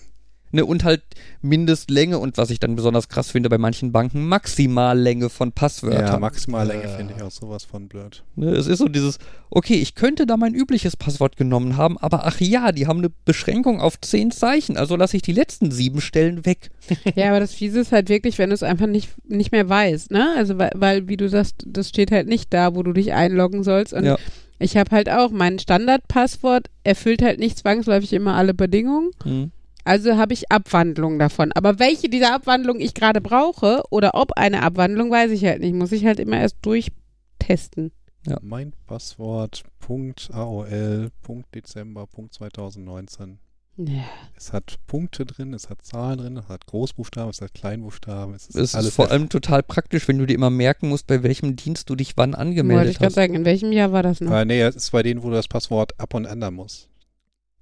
[0.52, 1.02] Ne, und halt
[1.42, 6.20] Mindestlänge und was ich dann besonders krass finde bei manchen Banken, Maximallänge von Ja, Passwörtern.
[6.20, 6.88] Maximallänge Ja.
[6.96, 8.24] finde ich auch sowas von blöd.
[8.36, 9.18] Ne, es ist so dieses,
[9.50, 13.10] okay, ich könnte da mein übliches Passwort genommen haben, aber ach ja, die haben eine
[13.24, 16.70] Beschränkung auf zehn Zeichen, also lasse ich die letzten sieben Stellen weg.
[17.14, 20.10] ja, aber das Fiese ist halt wirklich, wenn du es einfach nicht, nicht mehr weißt,
[20.10, 20.34] ne?
[20.36, 23.62] Also, weil, weil, wie du sagst, das steht halt nicht da, wo du dich einloggen
[23.62, 23.92] sollst.
[23.92, 24.16] Und Ja.
[24.58, 29.10] ich habe halt auch, mein Standardpasswort erfüllt halt nicht zwangsläufig immer alle Bedingungen.
[29.22, 29.52] Hm.
[29.84, 31.52] Also habe ich Abwandlungen davon.
[31.52, 35.74] Aber welche dieser Abwandlungen ich gerade brauche oder ob eine Abwandlung, weiß ich halt nicht.
[35.74, 37.92] Muss ich halt immer erst durchtesten.
[38.26, 38.38] Ja.
[38.42, 41.10] Mein Passwort .aol
[41.54, 43.38] Dezember 2019.
[43.76, 44.04] Ja.
[44.36, 48.46] Es hat Punkte drin, es hat Zahlen drin, es hat Großbuchstaben, es hat Kleinbuchstaben, es
[48.46, 51.22] ist Es alles ist vor allem total praktisch, wenn du dir immer merken musst, bei
[51.22, 53.14] welchem Dienst du dich wann Wollte angemeldet ich gerade hast.
[53.14, 54.32] sagen, in welchem Jahr war das noch?
[54.32, 56.89] äh, nee, es ist bei denen, wo du das Passwort ab und ändern musst.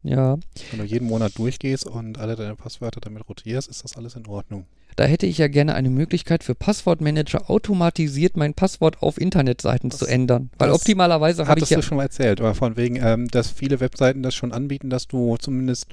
[0.02, 0.38] Ja,
[0.70, 4.26] Wenn du jeden Monat durchgehst und alle deine Passwörter damit rotierst, ist das alles in
[4.26, 4.66] Ordnung.
[4.96, 9.98] da hätte ich ja gerne eine Möglichkeit für Passwortmanager automatisiert mein Passwort auf Internetseiten Das-
[10.00, 10.50] zu ändern.
[10.58, 11.76] Weil das optimalerweise habe ich Hattest ja.
[11.78, 15.06] du schon mal erzählt, aber von wegen, ähm, dass viele Webseiten das schon anbieten, dass
[15.08, 15.86] du zumindest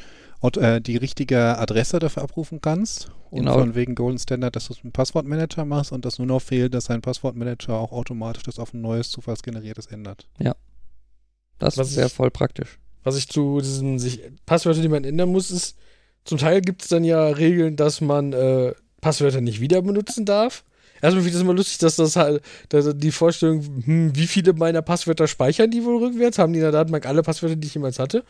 [0.60, 3.10] äh, die richtige Adresse dafür abrufen kannst.
[3.32, 3.58] Und Genau.
[3.60, 6.42] von wegen Golden Standard, dass du es mit einem Passwortmanager machst und dass nur noch
[6.42, 10.28] fehlt, dass dein Passwortmanager auch automatisch das auf ein neues zufallsgeneriertes ändert.
[11.58, 12.80] Das Was wäre voll praktisch.
[13.06, 15.78] Was ich zu diesen sich Passwörter, die man ändern muss, ist,
[16.26, 20.64] zum Teil gibt es dann ja Regeln, dass man äh, Passwörter nicht wieder benutzen darf.
[21.02, 24.54] Erstmal finde ich das immer lustig, dass das halt, dass die Vorstellung, hm, wie viele
[24.54, 26.40] meiner Passwörter speichern die wohl rückwärts?
[26.40, 28.24] Haben die in der Datenbank alle Passwörter, die ich jemals hatte?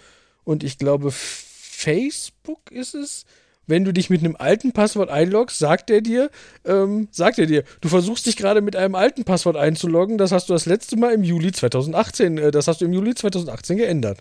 [0.44, 3.26] Und ich glaube, Facebook ist es.
[3.68, 6.30] Wenn du dich mit einem alten Passwort einloggst, sagt er dir,
[6.66, 10.50] ähm, sagt er dir, du versuchst dich gerade mit einem alten Passwort einzuloggen, das hast
[10.50, 14.20] du das letzte Mal im Juli 2018, äh, das hast du im Juli 2018 geändert.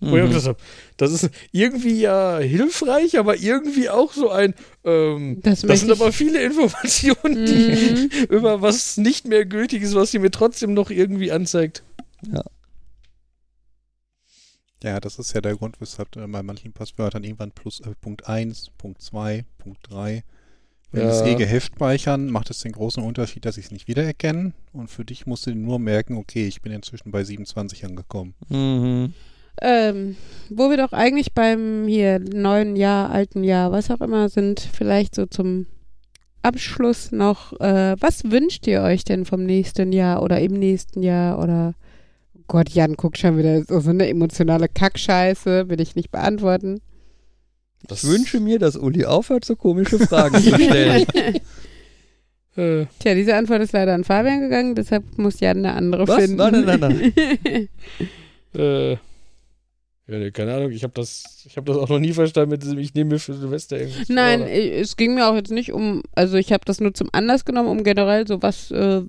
[0.00, 0.32] Wo ich auch Mhm.
[0.32, 0.66] gesagt hab,
[0.98, 4.54] das ist irgendwie ja hilfreich, aber irgendwie auch so ein,
[4.84, 8.10] ähm, Das das, sind ich- aber viele Informationen, die Mhm.
[8.30, 11.82] über was nicht mehr gültig ist, was sie mir trotzdem noch irgendwie anzeigt.
[14.82, 18.70] Ja, das ist ja der Grund, weshalb bei manchen Passwörtern irgendwann plus äh, Punkt 1,
[18.76, 20.24] Punkt 2, Punkt 3.
[20.92, 21.08] Wenn Ja.
[21.10, 24.52] es eh gehasht speichern, macht es den großen Unterschied, dass ich es nicht wiedererkenne.
[24.72, 28.34] Und für dich musst du nur merken, okay, ich bin inzwischen bei 27 angekommen.
[28.50, 29.14] Mhm.
[29.62, 30.16] Ähm,
[30.50, 35.14] wo wir doch eigentlich beim hier neuen Jahr, alten Jahr, was auch immer sind, vielleicht
[35.14, 35.66] so zum
[36.42, 41.42] Abschluss noch, äh, was wünscht ihr euch denn vom nächsten Jahr oder im nächsten Jahr
[41.42, 41.74] oder
[42.36, 46.80] oh Gott, Jan guckt schon wieder so, so eine emotionale Kackscheiße, will ich nicht beantworten.
[47.86, 51.06] Das Ich wünsche mir, dass Uli aufhört, so komische Fragen zu stellen.
[52.56, 56.22] Äh, Tja, diese Antwort ist leider an Fabian gegangen, deshalb muss Jan eine andere Was?
[56.22, 56.36] finden.
[56.36, 57.68] Nein, nein, nein,
[58.54, 58.96] äh,
[60.06, 62.78] ja, keine Ahnung, ich habe das, ich habe das auch noch nie verstanden mit diesem,
[62.78, 64.48] ich nehme mir für Silvester irgendwas Nein, vor.
[64.48, 67.44] äh, es ging mir auch jetzt nicht um, also ich habe das nur zum Anlass
[67.44, 69.02] genommen, um generell so was, äh,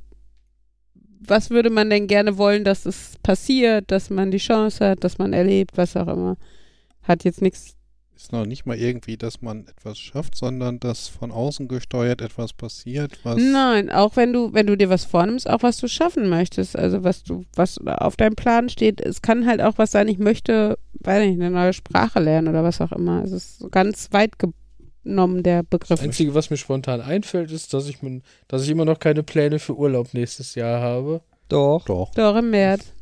[1.20, 5.18] was würde man denn gerne wollen, dass es passiert, dass man die Chance hat, dass
[5.18, 6.38] man erlebt, was auch immer.
[7.02, 7.75] Hat jetzt nichts.
[8.16, 12.54] Ist noch nicht mal irgendwie, dass man etwas schafft, sondern dass von außen gesteuert etwas
[12.54, 13.36] passiert, was.
[13.42, 17.04] Nein, auch wenn du, wenn du dir was vornimmst, auch was du schaffen möchtest, also
[17.04, 20.78] was du, was auf deinem Plan steht, es kann halt auch was sein, ich möchte,
[21.02, 23.22] weiß nicht, eine neue Sprache lernen oder was auch immer.
[23.24, 24.36] Es ist ganz weit
[25.04, 25.90] genommen, der Begriff.
[25.90, 29.24] Das Einzige, was mir spontan einfällt, ist, dass ich, min- dass ich immer noch keine
[29.24, 31.22] Pläne für Urlaub nächstes Jahr habe.
[31.50, 31.84] Doch.
[31.86, 32.12] Doch.
[32.16, 32.94] Doch, im März.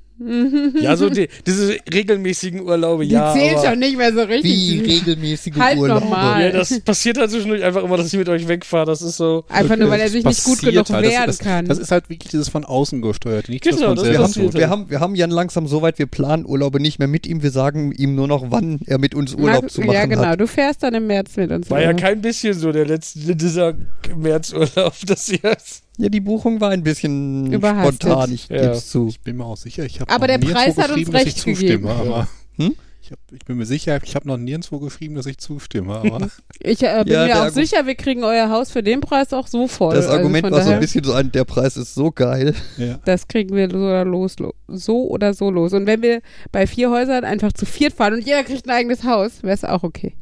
[0.80, 3.34] Ja, so die, diese regelmäßigen Urlaube, Die ja.
[3.34, 4.52] zählen aber, schon nicht mehr so richtig.
[4.52, 6.02] Wie regelmäßige Halt Urlaube.
[6.06, 6.44] normal.
[6.44, 8.86] ja, das passiert halt zwischendurch einfach immer, dass ich mit euch wegfahre.
[8.86, 9.44] Das ist so.
[9.50, 11.06] Einfach nur, weil er sich nicht gut genug halt.
[11.06, 11.66] Das- wehren das, kann.
[11.66, 14.54] Das ist halt wirklich dieses von außen gesteuert, nicht dass Genau, man das Wir haben,
[14.54, 17.44] wir, haben, wir haben Jan langsam so weit, wir planen Urlaube nicht mehr mit ihm.
[17.44, 20.26] Wir sagen ihm nur noch, wann er mit uns Urlaub Na, zu machen Ja, genau.
[20.26, 20.40] hat.
[20.40, 21.70] Du fährst dann im März mit uns.
[21.70, 23.74] War ja kein bisschen so der letzte, dieser
[24.16, 25.83] Märzurlaub, das jetzt.
[25.98, 28.04] Ja, die Buchung war ein bisschen Überhastet.
[28.04, 28.62] spontan, ich Ja.
[28.72, 29.08] geb's zu.
[29.08, 31.28] Ich bin mir auch sicher, ich habe Aber der Preis hat uns geschrieben, dass ich
[31.28, 31.88] recht zustimme, gegeben.
[31.88, 32.76] aber Hm?
[33.02, 36.30] ich, hab, ich bin mir sicher, ich habe noch nirgendwo geschrieben, dass ich zustimme, aber
[36.62, 39.34] Ich äh, bin Ja, mir auch Argu- sicher, wir kriegen euer Haus für den Preis
[39.34, 39.94] auch so voll.
[39.94, 42.56] Das Argument also war so ein bisschen so ein, der Preis ist so geil.
[42.78, 42.98] ja.
[43.06, 45.74] Das kriegen wir so oder, los, lo- so oder so los.
[45.74, 46.22] Und wenn wir
[46.52, 49.64] bei vier Häusern einfach zu viert fahren und jeder kriegt ein eigenes Haus, wäre es
[49.64, 50.14] auch okay.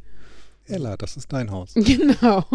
[0.68, 1.74] Ella, das ist dein Haus.
[1.76, 2.46] Genau.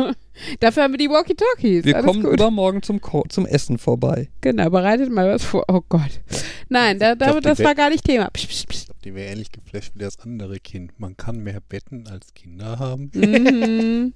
[0.61, 1.85] Dafür haben wir die Walkie-Talkies.
[1.85, 2.35] Wir Alles kommen gut.
[2.35, 4.31] übermorgen zum, Ko zum Essen vorbei.
[4.41, 5.65] Genau, bereitet mal was vor.
[5.69, 6.21] Oh Gott.
[6.69, 8.29] Nein, da, da, glaub, das war gar nicht Thema.
[8.31, 8.91] Psst, psst, psst.
[9.05, 10.99] Die wäre ähnlich geflasht wie das andere Kind.
[10.99, 13.11] Man kann mehr Betten als Kinder haben.
[13.17, 14.13] Mhm.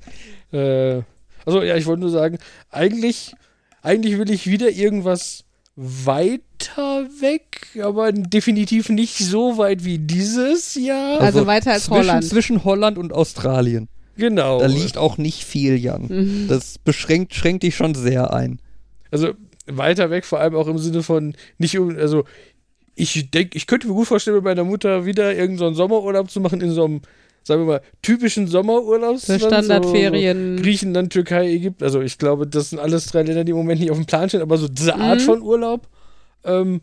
[0.53, 1.03] Äh,
[1.47, 2.39] also ja, ich wollte nur sagen,
[2.71, 3.35] eigentlich,
[3.83, 5.45] eigentlich will ich wieder irgendwas
[5.83, 11.21] weiter weg, aber definitiv nicht so weit wie dieses Jahr.
[11.21, 12.25] Also weiter als zwischen, Holland.
[12.25, 13.89] Zwischen Holland und Australien.
[14.17, 14.61] genau.
[14.61, 16.07] Da liegt auch nicht viel, Jan.
[16.09, 16.47] Mhm.
[16.49, 18.61] Das beschränkt schränkt dich schon sehr ein.
[19.11, 19.31] Also
[19.67, 22.25] weiter weg, vor allem auch im Sinne von nicht, um- also
[22.95, 26.41] ich denke, ich könnte mir gut vorstellen, mit meiner Mutter wieder irgendeinen so Sommerurlaub zu
[26.41, 27.01] machen in so einem,
[27.43, 29.41] sagen wir mal, typischen Sommerurlaubsland.
[29.41, 30.57] So Standardferien.
[30.59, 31.85] So Griechenland, Türkei, Ägypten.
[31.85, 34.29] Also ich glaube, das sind alles drei Länder, die im Moment nicht auf dem Plan
[34.29, 35.25] stehen, aber so diese Art Mhm.
[35.25, 35.89] von Urlaub.
[36.45, 36.81] Ähm,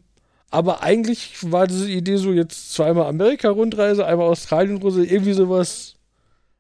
[0.50, 5.96] aber eigentlich war diese Idee so jetzt zweimal Amerika-Rundreise, einmal Australien-Rundreise, irgendwie sowas.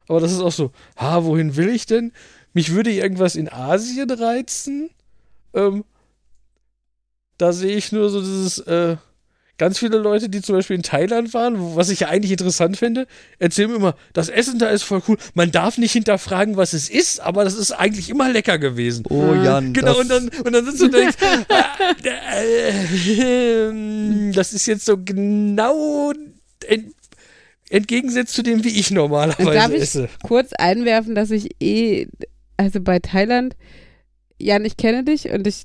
[0.07, 2.11] Aber das ist auch so, ha, wohin will ich denn?
[2.53, 4.89] Mich würde irgendwas in Asien reizen.
[5.53, 5.83] Ähm,
[7.37, 8.97] da sehe ich nur so dieses, äh,
[9.57, 13.07] ganz viele Leute, die zum Beispiel in Thailand waren, was ich ja eigentlich interessant finde,
[13.39, 15.17] erzählen mir immer, das Essen da ist voll cool.
[15.33, 19.03] Man darf nicht hinterfragen, was es ist, aber das ist eigentlich immer lecker gewesen.
[19.09, 19.43] Oh, Ah.
[19.43, 19.73] Jan.
[19.73, 21.15] Genau, und dann, und dann sitzt du und denkst,
[22.03, 26.11] äh, äh, das ist jetzt so genau
[26.65, 26.93] ent,
[27.69, 30.09] entgegensetzt zu dem, wie ich normalerweise Darf ich esse.
[30.23, 32.07] kurz einwerfen, dass ich eh,
[32.57, 33.55] also bei Thailand,
[34.39, 35.63] Jan, ich kenne dich und ich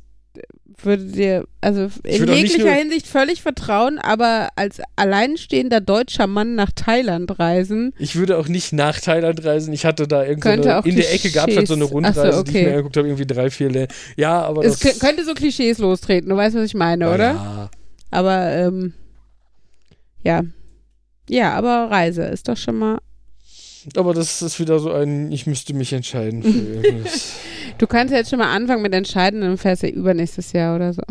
[0.85, 7.39] würde dir, also in jeglicher Hinsicht völlig vertrauen, aber als alleinstehender deutscher Mann nach Thailand
[7.39, 9.73] reisen, Ich würde auch nicht nach Thailand reisen.
[9.73, 11.85] Ich hatte da irgendwie auch in der Ecke gab es halt so eine.
[11.85, 12.65] Ach so, Rundreise, die ich okay.
[12.65, 13.95] mir angeguckt habe, irgendwie drei, vier Länder.
[14.17, 17.33] Ja, aber es könnte so Klischees lostreten, du weißt, was ich meine, ja, oder?
[17.33, 17.71] Ja.
[18.11, 18.93] Aber, ähm,
[20.23, 20.43] ja.
[21.29, 22.99] Ja, aber Reise ist doch schon mal.
[23.97, 26.49] Aber das ist wieder so ein, ich müsste mich entscheiden für
[26.83, 27.33] irgendwas.
[27.83, 30.93] Du kannst ja jetzt schon mal anfangen mit entscheiden, dann fährst du übernächstes Jahr oder
[30.93, 31.03] so.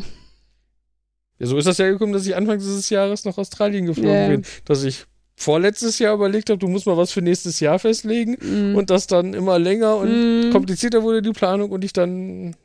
[1.38, 4.28] ja, so ist das ja gekommen, dass ich Anfang dieses Jahres nach Australien geflogen Ja.
[4.30, 4.46] bin.
[4.64, 5.04] Dass ich
[5.36, 8.76] vorletztes Jahr überlegt habe, du musst mal was für nächstes Jahr festlegen Mhm.
[8.76, 10.52] und das dann immer länger und Mhm.
[10.54, 12.56] komplizierter wurde die Planung und ich dann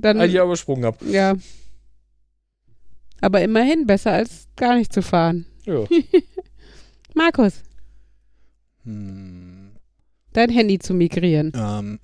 [0.00, 1.04] dann, ein Jahr übersprungen habe.
[1.04, 1.34] Ja.
[3.20, 5.44] Aber immerhin besser als gar nicht zu fahren.
[5.66, 5.84] Ja.
[7.14, 7.54] Markus,
[8.84, 9.72] Hm,
[10.32, 11.52] dein Handy zu migrieren.
[11.54, 11.98] ähm,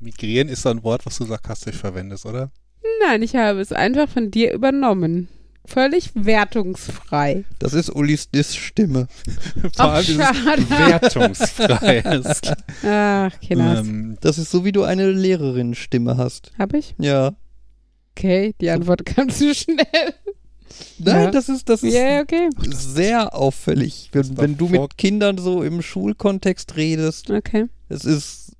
[0.00, 2.50] migrieren ist so ein Wort, was du sarkastisch verwendest, oder?
[3.00, 5.28] Nein, ich habe es einfach von dir übernommen.
[5.68, 7.44] Völlig wertungsfrei.
[7.58, 9.08] das ist Ulis Diss-Stimme.
[9.76, 12.04] Vor allem wertungsfrei.
[12.04, 12.56] Alles klar.
[13.32, 13.80] Ach, Kinders.
[13.80, 16.52] ähm, Das ist so, wie du eine Lehrerin-Stimme hast.
[16.58, 16.94] Hab ich?
[16.98, 17.34] Ja.
[18.12, 19.84] Okay, die Antwort kam zu schnell.
[20.98, 21.30] Nein, Ja.
[21.30, 22.48] das ist, das ist Ja, okay.
[22.58, 27.30] sehr auffällig, wenn, wenn du mit Kindern so im Schulkontext redest.
[27.30, 27.66] Okay.
[27.88, 28.52] Es ist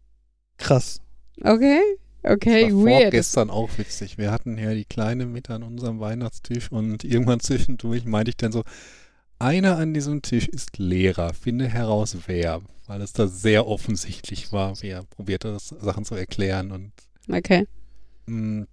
[0.58, 1.00] krass.
[1.42, 1.80] Okay.
[2.22, 3.10] Okay, das war weird.
[3.12, 4.18] gestern auch witzig.
[4.18, 8.50] Wir hatten ja die Kleine mit an unserem Weihnachtstisch und irgendwann zwischendurch meinte ich dann
[8.50, 8.64] so,
[9.38, 11.34] einer an diesem Tisch ist Lehrer.
[11.34, 12.62] Finde heraus, wer.
[12.88, 16.72] Weil es da sehr offensichtlich war, wie er probierte, das Sachen zu erklären.
[16.72, 16.92] Und
[17.30, 17.66] Okay.
[18.26, 18.66] mh,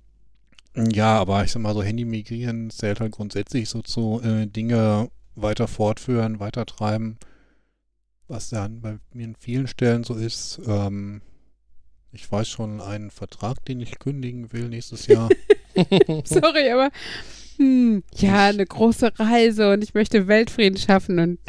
[0.76, 5.10] ja, aber ich sag mal, so Handy migrieren zählt halt grundsätzlich so zu äh, Dinge
[5.36, 7.18] weiter fortführen, weiter treiben.
[8.28, 10.60] Was dann bei mir in vielen Stellen so ist.
[10.66, 11.22] Ähm,
[12.14, 15.30] ich weiß schon einen Vertrag, den ich kündigen will nächstes Jahr.
[16.24, 16.92] Sorry, aber
[17.58, 21.40] hm, ja, eine große Reise und ich möchte Weltfrieden schaffen und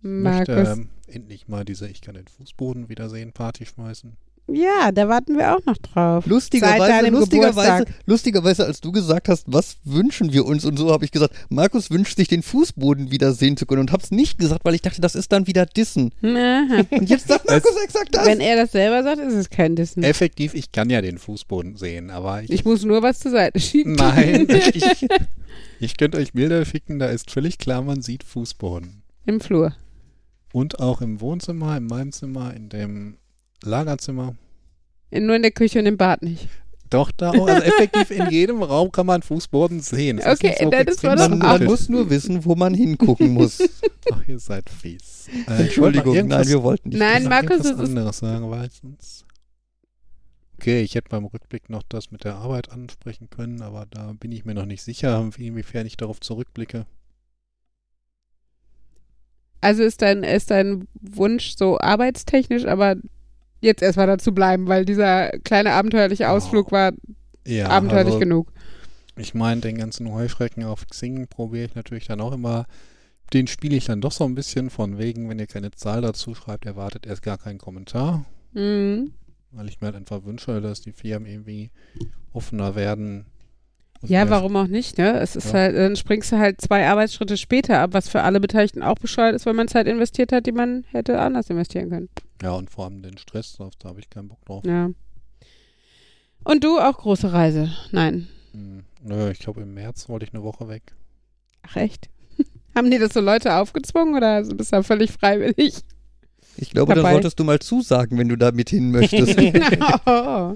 [0.00, 0.78] möchte Markus.
[0.78, 4.16] ähm, endlich mal diese Ich kann den Fußboden wiedersehen Party schmeißen.
[4.46, 6.26] Ja, da warten wir auch noch drauf.
[6.26, 11.10] Lustigerweise, lustigerweise, lustigerweise, als du gesagt hast, was wünschen wir uns und so, habe ich
[11.12, 14.74] gesagt, Markus wünscht sich den Fußboden wieder sehen zu können und hab's nicht gesagt, weil
[14.74, 16.12] ich dachte, das ist dann wieder Dissen.
[16.22, 16.82] Aha.
[16.90, 18.26] Und jetzt sagt Markus exakt das.
[18.26, 20.02] Wenn er das selber sagt, ist es kein Dissen.
[20.02, 23.58] Effektiv, ich kann ja den Fußboden sehen, aber ich, Ich muss nur was zur Seite
[23.60, 23.94] schieben.
[23.94, 25.06] nein, ich,
[25.80, 29.02] ich könnte euch Bilder schicken, da ist völlig klar, man sieht Fußboden.
[29.24, 29.74] Im Flur.
[30.52, 33.16] Und auch im Wohnzimmer, in meinem Zimmer, in dem
[33.64, 34.34] Lagerzimmer.
[35.10, 36.48] In, nur in der Küche und im Bad nicht.
[36.90, 37.46] Doch, da auch.
[37.48, 40.18] Also effektiv in jedem Raum kann man Fußboden sehen.
[40.18, 41.68] Ist Okay, nicht so dann ist extrem man man, auch- man sympathisch.
[41.68, 43.58] muss nur wissen, wo man hingucken muss.
[44.12, 45.28] Ach, ihr seid fies.
[45.48, 46.98] Äh, Entschuldigung, nein, wir wollten nicht.
[46.98, 49.24] Nein, Ich Markus, ist- anderes sagen, weil sonst.
[50.56, 54.30] Okay, ich hätte beim Rückblick noch das mit der Arbeit ansprechen können, aber da bin
[54.30, 56.86] ich mir noch nicht sicher, inwiefern ich darauf zurückblicke.
[59.60, 62.96] Also ist dein, ist dein Wunsch so arbeitstechnisch, aber
[63.64, 66.72] jetzt erstmal dazu bleiben, weil dieser kleine abenteuerliche Ausflug Oh.
[66.72, 66.92] war
[67.46, 68.52] Ja, abenteuerlich also, genug.
[69.16, 72.66] Ich meine, den ganzen Heuschrecken auf Xing probiere ich natürlich dann auch immer.
[73.32, 76.34] Den spiele ich dann doch so ein bisschen von wegen, wenn ihr keine Zahl dazu
[76.34, 78.24] schreibt, erwartet erst gar keinen Kommentar.
[78.52, 79.12] Mhm.
[79.52, 81.70] Weil ich mir halt einfach wünsche, dass die Firmen irgendwie
[82.32, 83.26] offener werden.
[84.02, 85.18] Ja, warum auch nicht, ne?
[85.20, 85.60] Es ist Ja.
[85.60, 89.34] halt, dann springst du halt zwei Arbeitsschritte später ab, was für alle Beteiligten auch bescheuert
[89.34, 92.08] ist, weil man Zeit investiert hat, die man hätte anders investieren können.
[92.42, 94.64] Ja, und vor allem den Stress, drauf, da habe ich keinen Bock drauf.
[94.64, 94.90] Ja.
[96.44, 97.70] Und du auch große Reise?
[97.90, 98.28] Nein.
[98.52, 100.94] Hm, nö, ich glaube, im März wollte ich eine Woche weg.
[101.62, 102.10] Ach echt?
[102.74, 105.82] Haben die das so Leute aufgezwungen oder bist du da völlig freiwillig?
[106.56, 107.14] Ich glaube, dann dabei.
[107.14, 109.38] solltest du mal zusagen, wenn du da mit hin möchtest.
[110.04, 110.54] Ach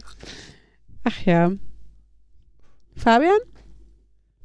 [1.24, 1.52] ja.
[2.94, 3.38] Fabian?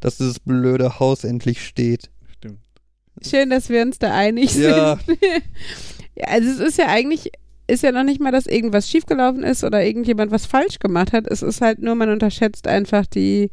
[0.03, 2.11] dass dieses blöde Haus endlich steht.
[2.37, 2.59] Stimmt.
[3.25, 4.99] Schön, dass wir uns da einig sind.
[6.15, 6.23] Ja.
[6.23, 7.31] ja, also es ist ja eigentlich,
[7.67, 11.27] ist ja noch nicht mal, dass irgendwas schiefgelaufen ist oder irgendjemand was falsch gemacht hat.
[11.27, 13.49] Es ist halt nur, man unterschätzt einfach die,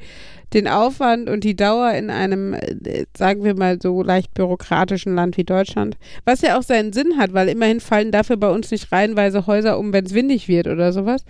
[0.52, 5.36] den Aufwand und die Dauer in einem, äh, sagen wir mal, so leicht bürokratischen Land
[5.36, 5.96] wie Deutschland.
[6.24, 9.78] Was ja auch seinen Sinn hat, weil immerhin fallen dafür bei uns nicht reihenweise Häuser
[9.78, 11.24] um, wenn es windig wird oder sowas.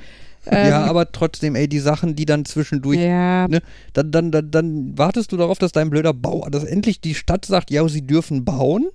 [0.46, 3.60] ja, Ähm, aber trotzdem, ey, die Sachen, die dann zwischendurch ja, ne,
[3.92, 7.44] dann, dann, dann, dann wartest du darauf, dass dein blöder Bau, dass endlich die Stadt
[7.44, 8.88] sagt, ja, sie dürfen bauen.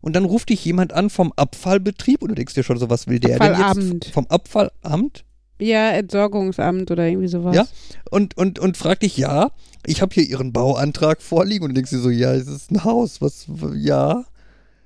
[0.00, 3.06] Und dann ruft dich jemand an vom Abfallbetrieb und du denkst dir schon so, was
[3.08, 4.12] will der denn jetzt?
[4.12, 5.24] Vom Abfallamt?
[5.60, 7.54] ja, Entsorgungsamt oder irgendwie sowas.
[7.54, 7.66] Ja.
[8.10, 9.50] Und, und, und fragt dich, ja,
[9.86, 12.84] ich habe hier ihren Bauantrag vorliegen und du denkst dir so, ja, es ist ein
[12.84, 14.24] Haus, was, ja.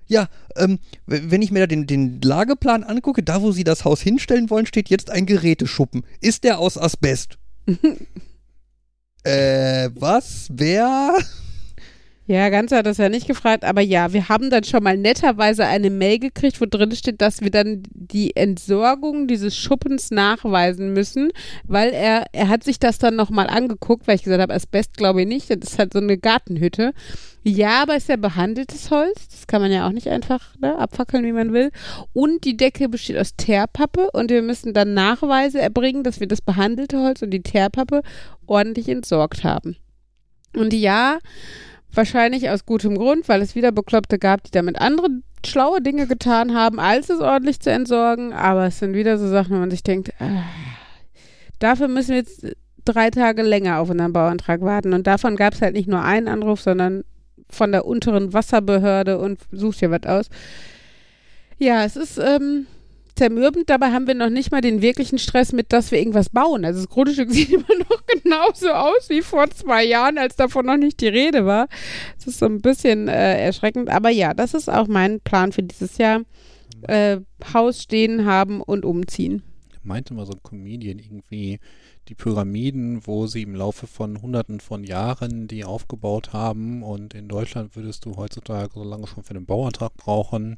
[0.07, 4.01] Ja, ähm, wenn ich mir da den, den Lageplan angucke, da wo sie das Haus
[4.01, 6.05] hinstellen wollen, steht jetzt ein Geräteschuppen.
[6.21, 7.39] Ist der aus Asbest?
[9.23, 10.49] äh, was?
[10.53, 11.17] Wer?
[12.27, 15.67] Ja, ganz hat das ja nicht gefragt, aber ja, wir haben dann schon mal netterweise
[15.67, 21.33] eine Mail gekriegt, wo drin steht, dass wir dann die Entsorgung dieses Schuppens nachweisen müssen,
[21.65, 25.23] weil er, er hat sich das dann nochmal angeguckt, weil ich gesagt habe, Asbest glaube
[25.23, 26.93] ich nicht, das ist halt so eine Gartenhütte.
[27.43, 31.25] Ja, aber ist ja behandeltes Holz, das kann man ja auch nicht einfach ne, abfackeln,
[31.25, 31.73] wie man will.
[32.13, 36.41] Und die Decke besteht aus Teerpappe und wir müssen dann Nachweise erbringen, dass wir das
[36.41, 38.03] behandelte Holz und die Teerpappe
[38.47, 39.77] ordentlich entsorgt haben.
[40.55, 41.19] Und ja,
[41.95, 45.09] Wahrscheinlich aus gutem Grund, weil es wieder Bekloppte gab, die damit andere
[45.45, 48.33] schlaue Dinge getan haben, als es ordentlich zu entsorgen.
[48.33, 50.45] Aber es sind wieder so Sachen, wo man sich denkt, ah,
[51.59, 52.47] dafür müssen wir jetzt
[52.85, 54.93] drei Tage länger auf unseren Bauantrag warten.
[54.93, 57.05] Und davon gab es halt nicht nur einen Anruf, sondern
[57.51, 60.29] von der unteren Wasserbehörde und sucht hier was aus.
[61.59, 62.67] Ja, es ist ähm,
[63.23, 63.71] zermürbend.
[63.71, 66.65] Dabei haben wir noch nicht mal den wirklichen Stress mit, dass wir irgendwas bauen.
[66.65, 70.77] Also das Grundstück sieht immer noch genauso aus wie vor zwei Jahren, als davon noch
[70.77, 71.69] nicht die Rede war.
[72.19, 73.91] Es ist so ein bisschen äh, erschreckend.
[73.91, 76.23] Aber ja, das ist auch mein Plan für dieses Jahr.
[76.89, 77.21] Äh,
[77.55, 79.43] Haus stehen haben und umziehen.
[79.85, 81.61] Meinte mal so ein Comedian irgendwie,
[82.09, 87.29] die Pyramiden, wo sie im Laufe von hunderten von Jahren die aufgebaut haben und in
[87.29, 90.57] Deutschland würdest du heutzutage so lange schon für den Bauantrag brauchen.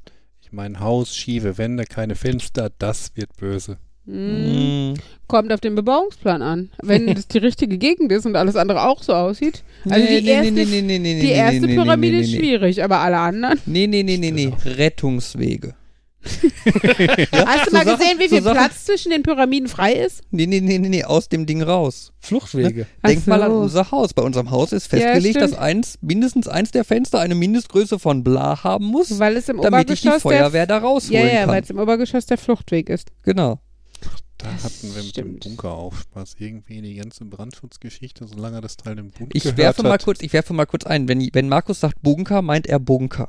[0.55, 3.77] Ich meine, Haus, schiefe Wände, keine Fenster, das wird böse.
[4.07, 4.93] Hm.
[4.93, 4.95] Mm.
[5.27, 6.71] Kommt auf den Bebauungsplan an.
[6.81, 9.65] Wenn es die richtige Gegend ist und alles andere auch so aussieht.
[9.85, 12.23] Also Nee, die nee, erste, nee, nee, nee, nee, die erste nee, nee, Pyramide nee,
[12.23, 13.59] ist nee, schwierig, aber alle anderen.
[13.67, 14.53] Nee, nee, nee, nee, nee.
[14.65, 15.75] Rettungswege.
[17.33, 19.93] Hast du so mal Sachen- gesehen, wie so viel Sachen- Platz zwischen den Pyramiden frei
[19.93, 20.23] ist?
[20.31, 22.13] Nee, nee, nee, nee, nee, aus dem Ding raus.
[22.21, 22.87] Fluchtwege.
[23.03, 23.59] Ach Denk mal an so.
[23.59, 24.15] unser Haus.
[24.15, 25.63] Bei unserem Haus ist Ja, festgelegt, dass stimmt.
[25.63, 29.91] eins, mindestens eins der Fenster eine Mindestgröße von bla haben muss, Weil es im damit
[29.91, 31.65] ich die Obergeschoss Feuerwehr da der, rausholen Ja, ja, weil kann.
[31.65, 33.11] es im Obergeschoss der Fluchtweg ist.
[33.23, 33.61] Genau.
[34.39, 35.45] Da hatten wir mit stimmt.
[35.45, 36.35] dem Bunker auch Spaß.
[36.39, 40.05] Irgendwie die ganze Brandschutzgeschichte, solange das Teil im Bund Ich gehört werfe mal hat.
[40.05, 41.09] kurz, ich werfe mal kurz ein.
[41.09, 43.29] Wenn, wenn Markus sagt Bunker, meint er Bunker.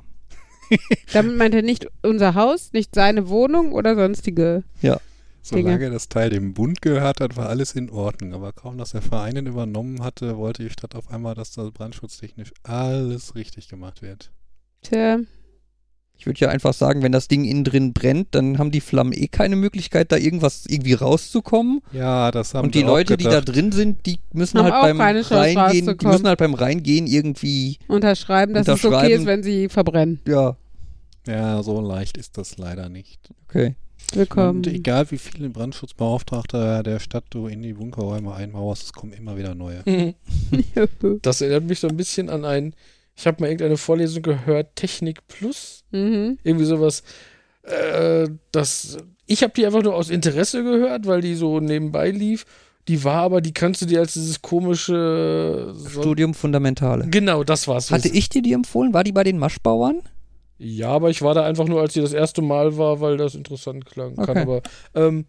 [1.13, 4.63] Damit meint er nicht unser Haus, nicht seine Wohnung oder sonstige.
[5.41, 8.33] Solange das Teil dem Bund gehört hat, war alles in Ordnung.
[8.33, 11.69] Aber kaum, dass der Verein ihn übernommen hatte, wollte die Stadt auf einmal, dass da
[11.69, 14.31] brandschutztechnisch alles richtig gemacht wird.
[14.81, 15.19] Tja,
[16.17, 19.13] Ich würde ja einfach sagen, wenn das Ding innen drin brennt, dann haben die Flammen
[19.13, 21.81] eh keine Möglichkeit, da irgendwas irgendwie rauszukommen.
[21.91, 24.81] Ja, das haben Und die Leute, die da drin sind, die müssen Haben halt auch
[24.81, 26.13] beim keine Chance Reingehen, die rauszukommen.
[26.13, 29.19] müssen halt beim Reingehen irgendwie, unterschreiben, dass es okay Unterschreiben.
[29.21, 30.19] ist, wenn sie verbrennen.
[30.27, 30.55] ja,
[31.27, 33.19] Ja, so leicht ist das leider nicht.
[33.47, 33.75] okay.
[34.13, 34.57] Willkommen.
[34.59, 39.35] Und egal wie viele Brandschutzbeauftragte der Stadt du in die Bunkerräume einmauerst, es kommen immer
[39.35, 39.83] wieder neue.
[41.23, 42.75] Das erinnert mich so ein bisschen an ein,
[43.15, 46.37] ich habe mal irgendeine Vorlesung gehört, Technik Plus, mhm.
[46.43, 47.03] irgendwie sowas.
[47.63, 52.45] Äh, das, ich habe die einfach nur aus Interesse gehört, weil die so nebenbei lief.
[52.87, 57.07] Die war aber, die kannst du dir als dieses komische so, Studium Fundamentale.
[57.09, 57.89] Genau, das war's.
[57.89, 58.93] Hatte ich dir die empfohlen?
[58.93, 60.01] War die bei den Maschbauern?
[60.57, 63.33] Ja, aber ich war da einfach nur, als die das erste Mal war, weil das
[63.33, 64.15] interessant klang.
[64.15, 64.41] Kann Okay.
[64.41, 64.61] aber,
[64.93, 65.25] ähm,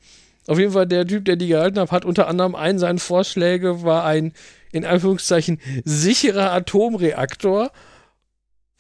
[0.46, 3.82] auf jeden Fall, der Typ, der die gehalten hat, hat unter anderem einen seiner Vorschläge
[3.82, 4.32] war ein,
[4.70, 7.70] in Anführungszeichen, sicherer Atomreaktor,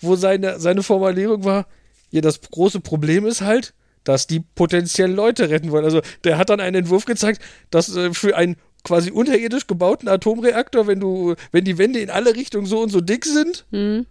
[0.06, 1.66] wo seine, seine Formulierung war,
[2.10, 3.74] ja, das große Problem ist halt,
[4.04, 5.84] dass die potenziell Leute retten wollen.
[5.84, 10.86] Also der hat dann einen Entwurf gezeigt, dass äh, für einen quasi unterirdisch gebauten Atomreaktor,
[10.86, 14.06] wenn du, wenn die Wände in alle Richtungen so und so dick sind, Mhm.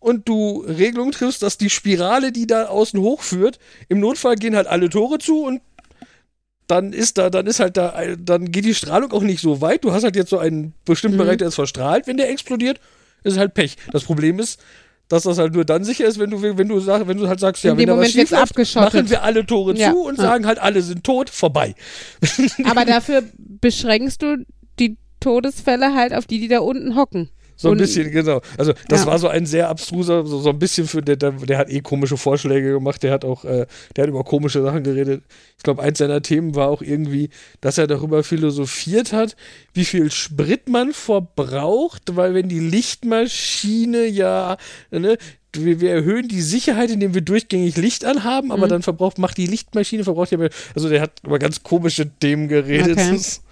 [0.00, 4.66] und du Regelungen triffst, dass die Spirale, die da außen hochführt, im Notfall gehen halt
[4.66, 5.60] alle Tore zu und
[6.66, 9.84] dann ist da, dann ist halt da, dann geht die Strahlung auch nicht so weit.
[9.84, 11.22] Du hast halt jetzt so einen bestimmten Mhm.
[11.22, 12.78] Bereich, der ist verstrahlt, wenn der explodiert,
[13.24, 13.76] ist halt Pech.
[13.92, 14.60] Das Problem ist,
[15.08, 17.40] dass das halt nur dann sicher ist, wenn du, wenn du sagst, wenn du halt
[17.40, 19.92] sagst, ja, In wenn da was Moment wird's schief läuft, machen wir alle Tore Ja.
[19.92, 20.24] zu und Ja.
[20.24, 21.74] sagen halt, alle sind tot, vorbei.
[22.64, 24.44] Aber dafür beschränkst du
[24.78, 27.30] die Todesfälle halt auf die, die da unten hocken.
[27.60, 28.40] So ein Und- bisschen, genau.
[28.56, 29.06] Also das Ja.
[29.08, 31.80] war so ein sehr abstruser, so, so ein bisschen für, der, der, der hat eh
[31.80, 33.66] komische Vorschläge gemacht, der hat auch, äh,
[33.96, 35.24] der hat über komische Sachen geredet.
[35.56, 37.30] Ich glaube, eins seiner Themen war auch irgendwie,
[37.60, 39.34] dass er darüber philosophiert hat,
[39.74, 44.56] wie viel Sprit man verbraucht, weil wenn die Lichtmaschine ja,
[44.90, 45.18] ne,
[45.54, 48.70] wir, wir erhöhen die Sicherheit, indem wir durchgängig Licht anhaben, aber Mhm.
[48.70, 52.46] dann verbraucht, macht die Lichtmaschine, verbraucht ja mehr, also der hat über ganz komische Themen
[52.48, 52.98] geredet.
[52.98, 53.12] Okay.
[53.12, 53.42] Das-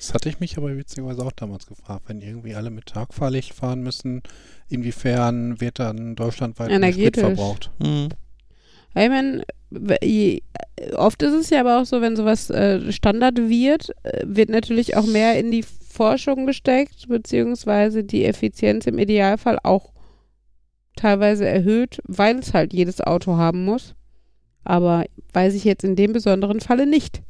[0.00, 3.82] Das hatte ich mich aber witzigerweise auch damals gefragt, wenn irgendwie alle mit Tagfahrlicht fahren
[3.82, 4.22] müssen,
[4.70, 7.70] inwiefern wird dann deutschlandweit Sprit verbraucht?
[7.82, 8.08] Hm.
[8.94, 9.44] Ich meine,
[10.96, 14.96] oft ist es ja aber auch so, wenn sowas äh, Standard wird, äh, wird natürlich
[14.96, 19.92] auch mehr in die Forschung gesteckt, beziehungsweise die Effizienz im Idealfall auch
[20.96, 23.94] teilweise erhöht, weil es halt jedes Auto haben muss.
[24.64, 25.04] Aber
[25.34, 27.20] weiß ich jetzt in dem besonderen Falle nicht.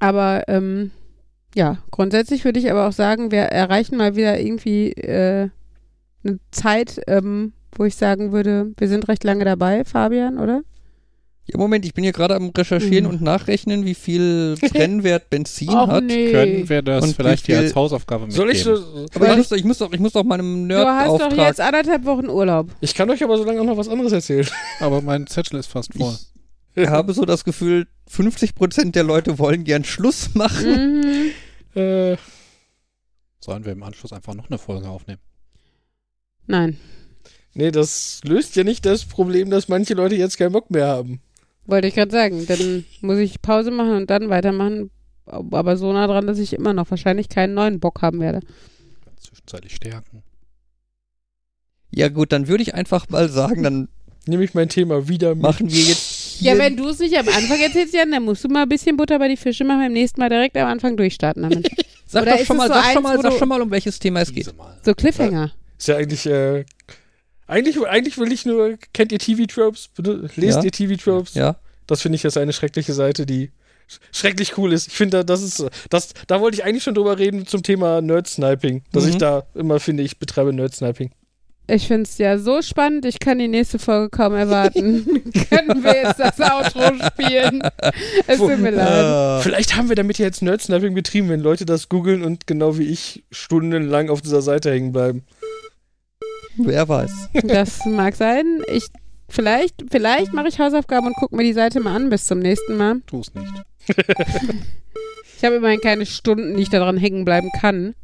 [0.00, 0.90] Aber ähm,
[1.54, 5.48] ja, grundsätzlich würde ich aber auch sagen, wir erreichen mal wieder irgendwie äh,
[6.24, 10.62] eine Zeit, ähm, wo ich sagen würde, wir sind recht lange dabei, Fabian, oder?
[11.46, 13.10] Ja, Moment, ich bin hier gerade am Recherchieren Mhm.
[13.10, 16.04] und nachrechnen, wie viel Brennwert Benzin Och, hat.
[16.04, 16.30] nee.
[16.30, 18.36] Können wir das Und vielleicht hier als Hausaufgabe mitgeben?
[18.46, 18.72] Soll ich so,
[19.14, 21.46] Aber ich doch- ich, muss doch, ich muss doch meinem Du hast doch Nerd-Auftrag.
[21.48, 22.68] jetzt anderthalb Wochen Urlaub.
[22.80, 24.46] ich kann euch aber so lange auch noch was anderes erzählen.
[24.80, 26.12] Aber mein Zettel ist fast voll.
[26.12, 26.39] Ich
[26.76, 31.00] habe so das Gefühl, 50% der Leute wollen gern Schluss machen.
[31.00, 31.80] Mhm.
[31.80, 32.16] Äh,
[33.42, 35.20] Sollen wir im Anschluss einfach noch eine Folge aufnehmen?
[36.46, 36.76] Nein,
[37.54, 41.20] nee, das löst ja nicht das Problem, dass manche Leute jetzt keinen Bock mehr haben.
[41.66, 42.46] wollte ich gerade sagen.
[42.46, 44.90] Dann muss ich Pause machen und dann weitermachen.
[45.26, 48.40] Aber so nah dran, dass ich immer noch wahrscheinlich keinen neuen Bock haben werde.
[49.20, 50.22] Zwischenzeitlich stärken.
[51.92, 53.88] Ja gut, dann würde ich einfach mal sagen, dann
[54.26, 55.42] Nehme ich mein Thema wieder mit.
[55.42, 56.09] machen wir jetzt
[56.40, 58.68] hier Ja, wenn du es nicht am Anfang erzählst, Jan, dann musst du mal ein
[58.68, 61.70] bisschen Butter bei die Fische machen, beim nächsten Mal direkt am Anfang durchstarten damit.
[62.06, 63.70] Sag Oder doch schon mal, so sag schon eins, mal, wo sag schon mal, um
[63.70, 64.56] welches Thema es geht.
[64.56, 64.76] Mal.
[64.84, 65.52] So Cliffhanger.
[65.78, 66.64] Ist ja eigentlich, äh,
[67.46, 69.90] eigentlich, eigentlich will ich nur, kennt ihr TV-Tropes?
[70.36, 70.62] Lest Ja.
[70.64, 71.34] ihr TV-Tropes?
[71.34, 71.56] Ja.
[71.86, 73.50] Das finde ich jetzt eine schreckliche Seite, die
[73.88, 74.88] sch- schrecklich cool ist.
[74.88, 78.82] Ich finde, das ist, das, da wollte ich eigentlich schon drüber reden zum Thema Nerd-Sniping.
[78.92, 79.10] Dass Mhm.
[79.10, 81.10] ich da immer finde, ich betreibe Nerd-Sniping.
[81.66, 85.04] Ich finde es ja so spannend, ich kann die nächste Folge kaum erwarten.
[85.50, 87.62] Können wir jetzt das Outro spielen?
[88.26, 89.42] Es tut mir leid.
[89.44, 92.88] Vielleicht haben wir damit ja jetzt Nerdsnapping betrieben, wenn Leute das googeln und genau wie
[92.88, 95.24] ich stundenlang auf dieser Seite hängen bleiben.
[96.56, 97.28] Wer weiß.
[97.44, 98.62] Das mag sein.
[98.72, 98.86] Ich
[99.28, 102.76] vielleicht, vielleicht mache ich Hausaufgaben und gucke mir die Seite mal an bis zum nächsten
[102.76, 103.00] Mal.
[103.06, 103.52] Tu es nicht.
[105.40, 107.94] Ich habe immerhin keine Stunden, die ich daran hängen bleiben kann.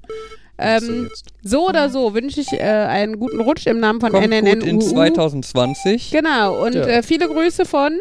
[0.58, 1.10] Ähm,
[1.42, 4.60] so oder so wünsche ich äh, einen guten Rutsch im Namen von Kommt NNN.
[4.60, 6.10] gut in 2020.
[6.10, 6.86] Genau, und Ja.
[6.86, 7.98] äh, viele Grüße von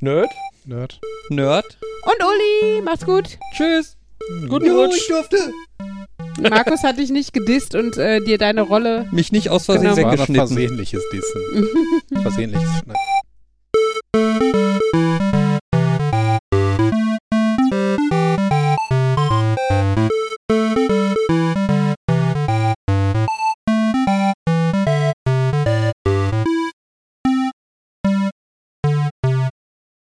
[0.00, 0.30] Nerd?
[0.66, 1.00] Nerd.
[1.30, 1.78] Nerd.
[2.04, 2.82] und Uli.
[2.82, 3.38] Macht's gut.
[3.56, 3.96] Tschüss.
[4.48, 5.08] Guten Rutsch.
[5.08, 5.38] durfte.
[6.38, 9.96] Markus hat dich nicht gedisst und äh, dir deine Rolle Mich nicht aus Versehen Genau.
[9.96, 10.46] War noch weggeschnitten.
[10.48, 11.68] versehentliches Dissen.
[12.22, 12.94] versehentliches Schneiden.